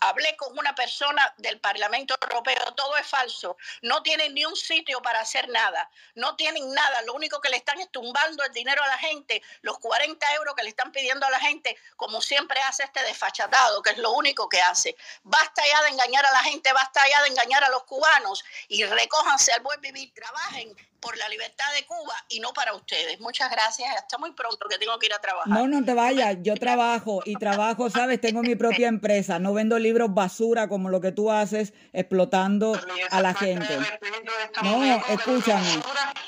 hablé 0.00 0.36
con 0.36 0.58
una 0.58 0.74
persona 0.74 1.32
del 1.38 1.60
Parlamento 1.60 2.16
Europeo, 2.20 2.72
todo 2.74 2.96
es 2.96 3.06
falso, 3.06 3.56
no 3.82 4.02
tienen 4.02 4.34
ni 4.34 4.44
un 4.44 4.56
sitio 4.56 5.00
para 5.02 5.20
hacer 5.20 5.48
nada, 5.48 5.90
no 6.14 6.36
tienen 6.36 6.72
nada, 6.72 7.02
lo 7.02 7.14
único 7.14 7.40
que 7.40 7.50
le 7.50 7.56
están 7.56 7.78
es 7.80 7.90
tumbando 7.90 8.42
el 8.44 8.52
dinero 8.52 8.82
a 8.82 8.88
la 8.88 8.98
gente, 8.98 9.42
los 9.62 9.78
40 9.78 10.34
euros 10.34 10.54
que 10.54 10.62
le 10.62 10.70
están 10.70 10.90
pidiendo 10.92 11.26
a 11.26 11.30
la 11.30 11.40
gente, 11.40 11.76
como 11.96 12.20
siempre 12.20 12.60
hace 12.62 12.84
este 12.84 13.02
desfachatado, 13.02 13.82
que 13.82 13.90
es 13.90 13.98
lo 13.98 14.12
único 14.12 14.48
que 14.48 14.60
hace. 14.60 14.96
Basta 15.22 15.62
ya 15.64 15.82
de 15.82 15.90
engañar 15.90 16.24
a 16.24 16.32
la 16.32 16.42
gente, 16.44 16.72
basta 16.72 17.00
ya 17.10 17.22
de 17.22 17.28
engañar 17.28 17.64
a 17.64 17.68
los 17.68 17.84
cubanos 17.84 18.44
y 18.68 18.84
recójanse 18.84 19.52
al 19.52 19.60
buen 19.60 19.80
vivir, 19.80 20.12
trabajen 20.14 20.74
por 21.00 21.16
la 21.16 21.28
libertad 21.28 21.64
de 21.74 21.86
Cuba 21.86 22.14
y 22.28 22.40
no 22.40 22.52
para 22.52 22.74
ustedes. 22.74 23.18
Muchas 23.20 23.50
gracias, 23.50 23.88
hasta 23.96 24.18
muy 24.18 24.32
pronto 24.32 24.68
que 24.68 24.78
tengo 24.78 24.98
que 24.98 25.06
ir 25.06 25.14
a 25.14 25.18
trabajar. 25.18 25.48
No, 25.48 25.66
no 25.66 25.84
te 25.84 25.94
vayas. 25.94 26.36
Yo 26.42 26.54
trabajo 26.56 27.22
y 27.24 27.36
trabajo, 27.36 27.90
¿sabes? 27.90 28.20
Tengo 28.20 28.42
mi 28.42 28.54
propia 28.54 28.88
empresa. 28.88 29.38
No 29.38 29.54
vendo 29.54 29.78
libros 29.78 29.89
basura 30.08 30.68
como 30.68 30.88
lo 30.88 31.00
que 31.00 31.12
tú 31.12 31.30
haces 31.30 31.72
explotando 31.92 32.78
a 33.10 33.20
la 33.20 33.34
gente. 33.34 33.78
No, 34.62 34.84
escúchame. 34.84 35.68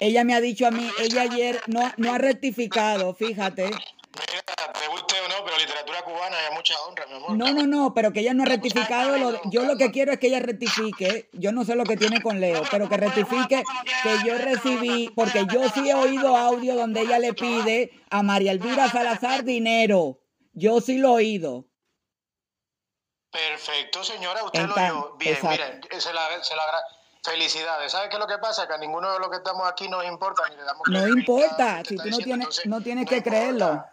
Ella 0.00 0.24
me 0.24 0.34
ha 0.34 0.40
dicho 0.40 0.66
a 0.66 0.70
mí, 0.70 0.88
ella 1.00 1.22
ayer 1.22 1.60
no, 1.66 1.92
no 1.96 2.14
ha 2.14 2.18
rectificado, 2.18 3.14
fíjate. 3.14 3.64
Mira, 3.64 4.42
te 4.78 4.88
guste 4.88 5.14
o 5.24 5.28
no, 5.28 5.44
pero 5.44 5.56
literatura 5.56 6.02
cubana 6.02 6.36
hay 6.36 6.54
mucha 6.54 6.74
honra, 6.82 7.06
mi 7.06 7.14
amor. 7.14 7.36
No, 7.36 7.52
no, 7.54 7.66
no, 7.66 7.94
pero 7.94 8.12
que 8.12 8.20
ella 8.20 8.34
no 8.34 8.42
ha 8.42 8.46
rectificado. 8.46 9.16
Lo, 9.16 9.40
yo 9.50 9.64
lo 9.64 9.76
que 9.76 9.90
quiero 9.90 10.12
es 10.12 10.18
que 10.18 10.26
ella 10.26 10.40
rectifique. 10.40 11.30
Yo 11.32 11.50
no 11.52 11.64
sé 11.64 11.76
lo 11.76 11.84
que 11.84 11.96
tiene 11.96 12.20
con 12.20 12.38
Leo, 12.38 12.62
pero 12.70 12.90
que 12.90 12.98
rectifique 12.98 13.62
que 14.02 14.28
yo 14.28 14.36
recibí, 14.36 15.10
porque 15.14 15.46
yo 15.50 15.68
sí 15.70 15.88
he 15.88 15.94
oído 15.94 16.36
audio 16.36 16.74
donde 16.74 17.00
ella 17.00 17.18
le 17.18 17.32
pide 17.32 17.90
a 18.10 18.22
María 18.22 18.52
Elvira 18.52 18.90
Salazar 18.90 19.44
dinero. 19.44 20.20
Yo 20.52 20.82
sí 20.82 20.98
lo 20.98 21.08
he 21.18 21.22
oído. 21.22 21.71
Perfecto, 23.32 24.04
señora, 24.04 24.44
usted 24.44 24.60
Entan- 24.60 24.92
lo 24.92 25.00
oyó 25.00 25.16
bien. 25.16 25.34
exacto. 25.34 25.88
Mire, 25.88 26.00
se 26.00 26.12
la, 26.12 26.44
se 26.44 26.54
la 26.54 26.62
Felicidades. 27.24 27.92
¿Sabe 27.92 28.08
qué 28.08 28.16
es 28.16 28.20
lo 28.20 28.26
que 28.26 28.38
pasa? 28.38 28.66
Que 28.66 28.74
a 28.74 28.78
ninguno 28.78 29.12
de 29.12 29.20
los 29.20 29.30
que 29.30 29.36
estamos 29.36 29.68
aquí 29.68 29.88
nos 29.88 30.04
importa 30.04 30.42
ni 30.48 30.56
le 30.56 30.64
damos 30.64 30.82
No 30.88 31.06
importa, 31.06 31.82
si 31.86 31.96
tú 31.96 32.08
no 32.10 32.18
tienes, 32.18 32.66
no 32.66 32.80
tienes 32.80 33.08
que 33.08 33.22
creerlo. 33.22 33.84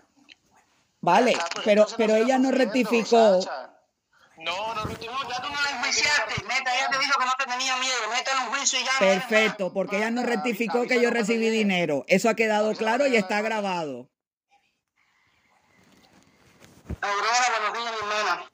Vale, 1.02 1.38
pero, 1.64 1.86
pero 1.96 2.16
ella 2.16 2.40
no 2.40 2.52
rectificó. 2.52 3.40
No, 4.38 4.74
no, 4.74 4.90
ya 4.90 5.42
tú 5.42 5.50
no 5.50 5.62
la 5.62 5.70
enjuiciaste. 5.70 6.44
Meta, 6.46 6.76
ella 6.76 6.90
te 6.90 6.98
dijo 6.98 7.20
que 7.20 7.26
no 7.26 7.32
te 7.38 7.46
tenía 7.46 7.76
miedo. 7.78 8.10
Métele 8.10 8.38
un 8.40 8.56
juicio 8.56 8.80
y 8.80 8.84
ya. 8.86 8.92
Perfecto, 8.98 9.74
porque 9.74 9.98
ella 9.98 10.12
no 10.12 10.24
rectificó 10.24 10.88
que 10.88 11.00
yo 11.00 11.12
recibí 11.12 11.50
dinero. 11.50 12.06
Eso 12.08 12.30
ha 12.30 12.34
quedado 12.34 12.74
claro 12.74 13.06
y 13.06 13.16
está 13.16 13.42
grabado. 13.42 14.10
Aurora, 17.02 17.46
buenos 17.60 17.78
días, 17.78 17.94
mi 17.94 18.00
hermana. 18.00 18.49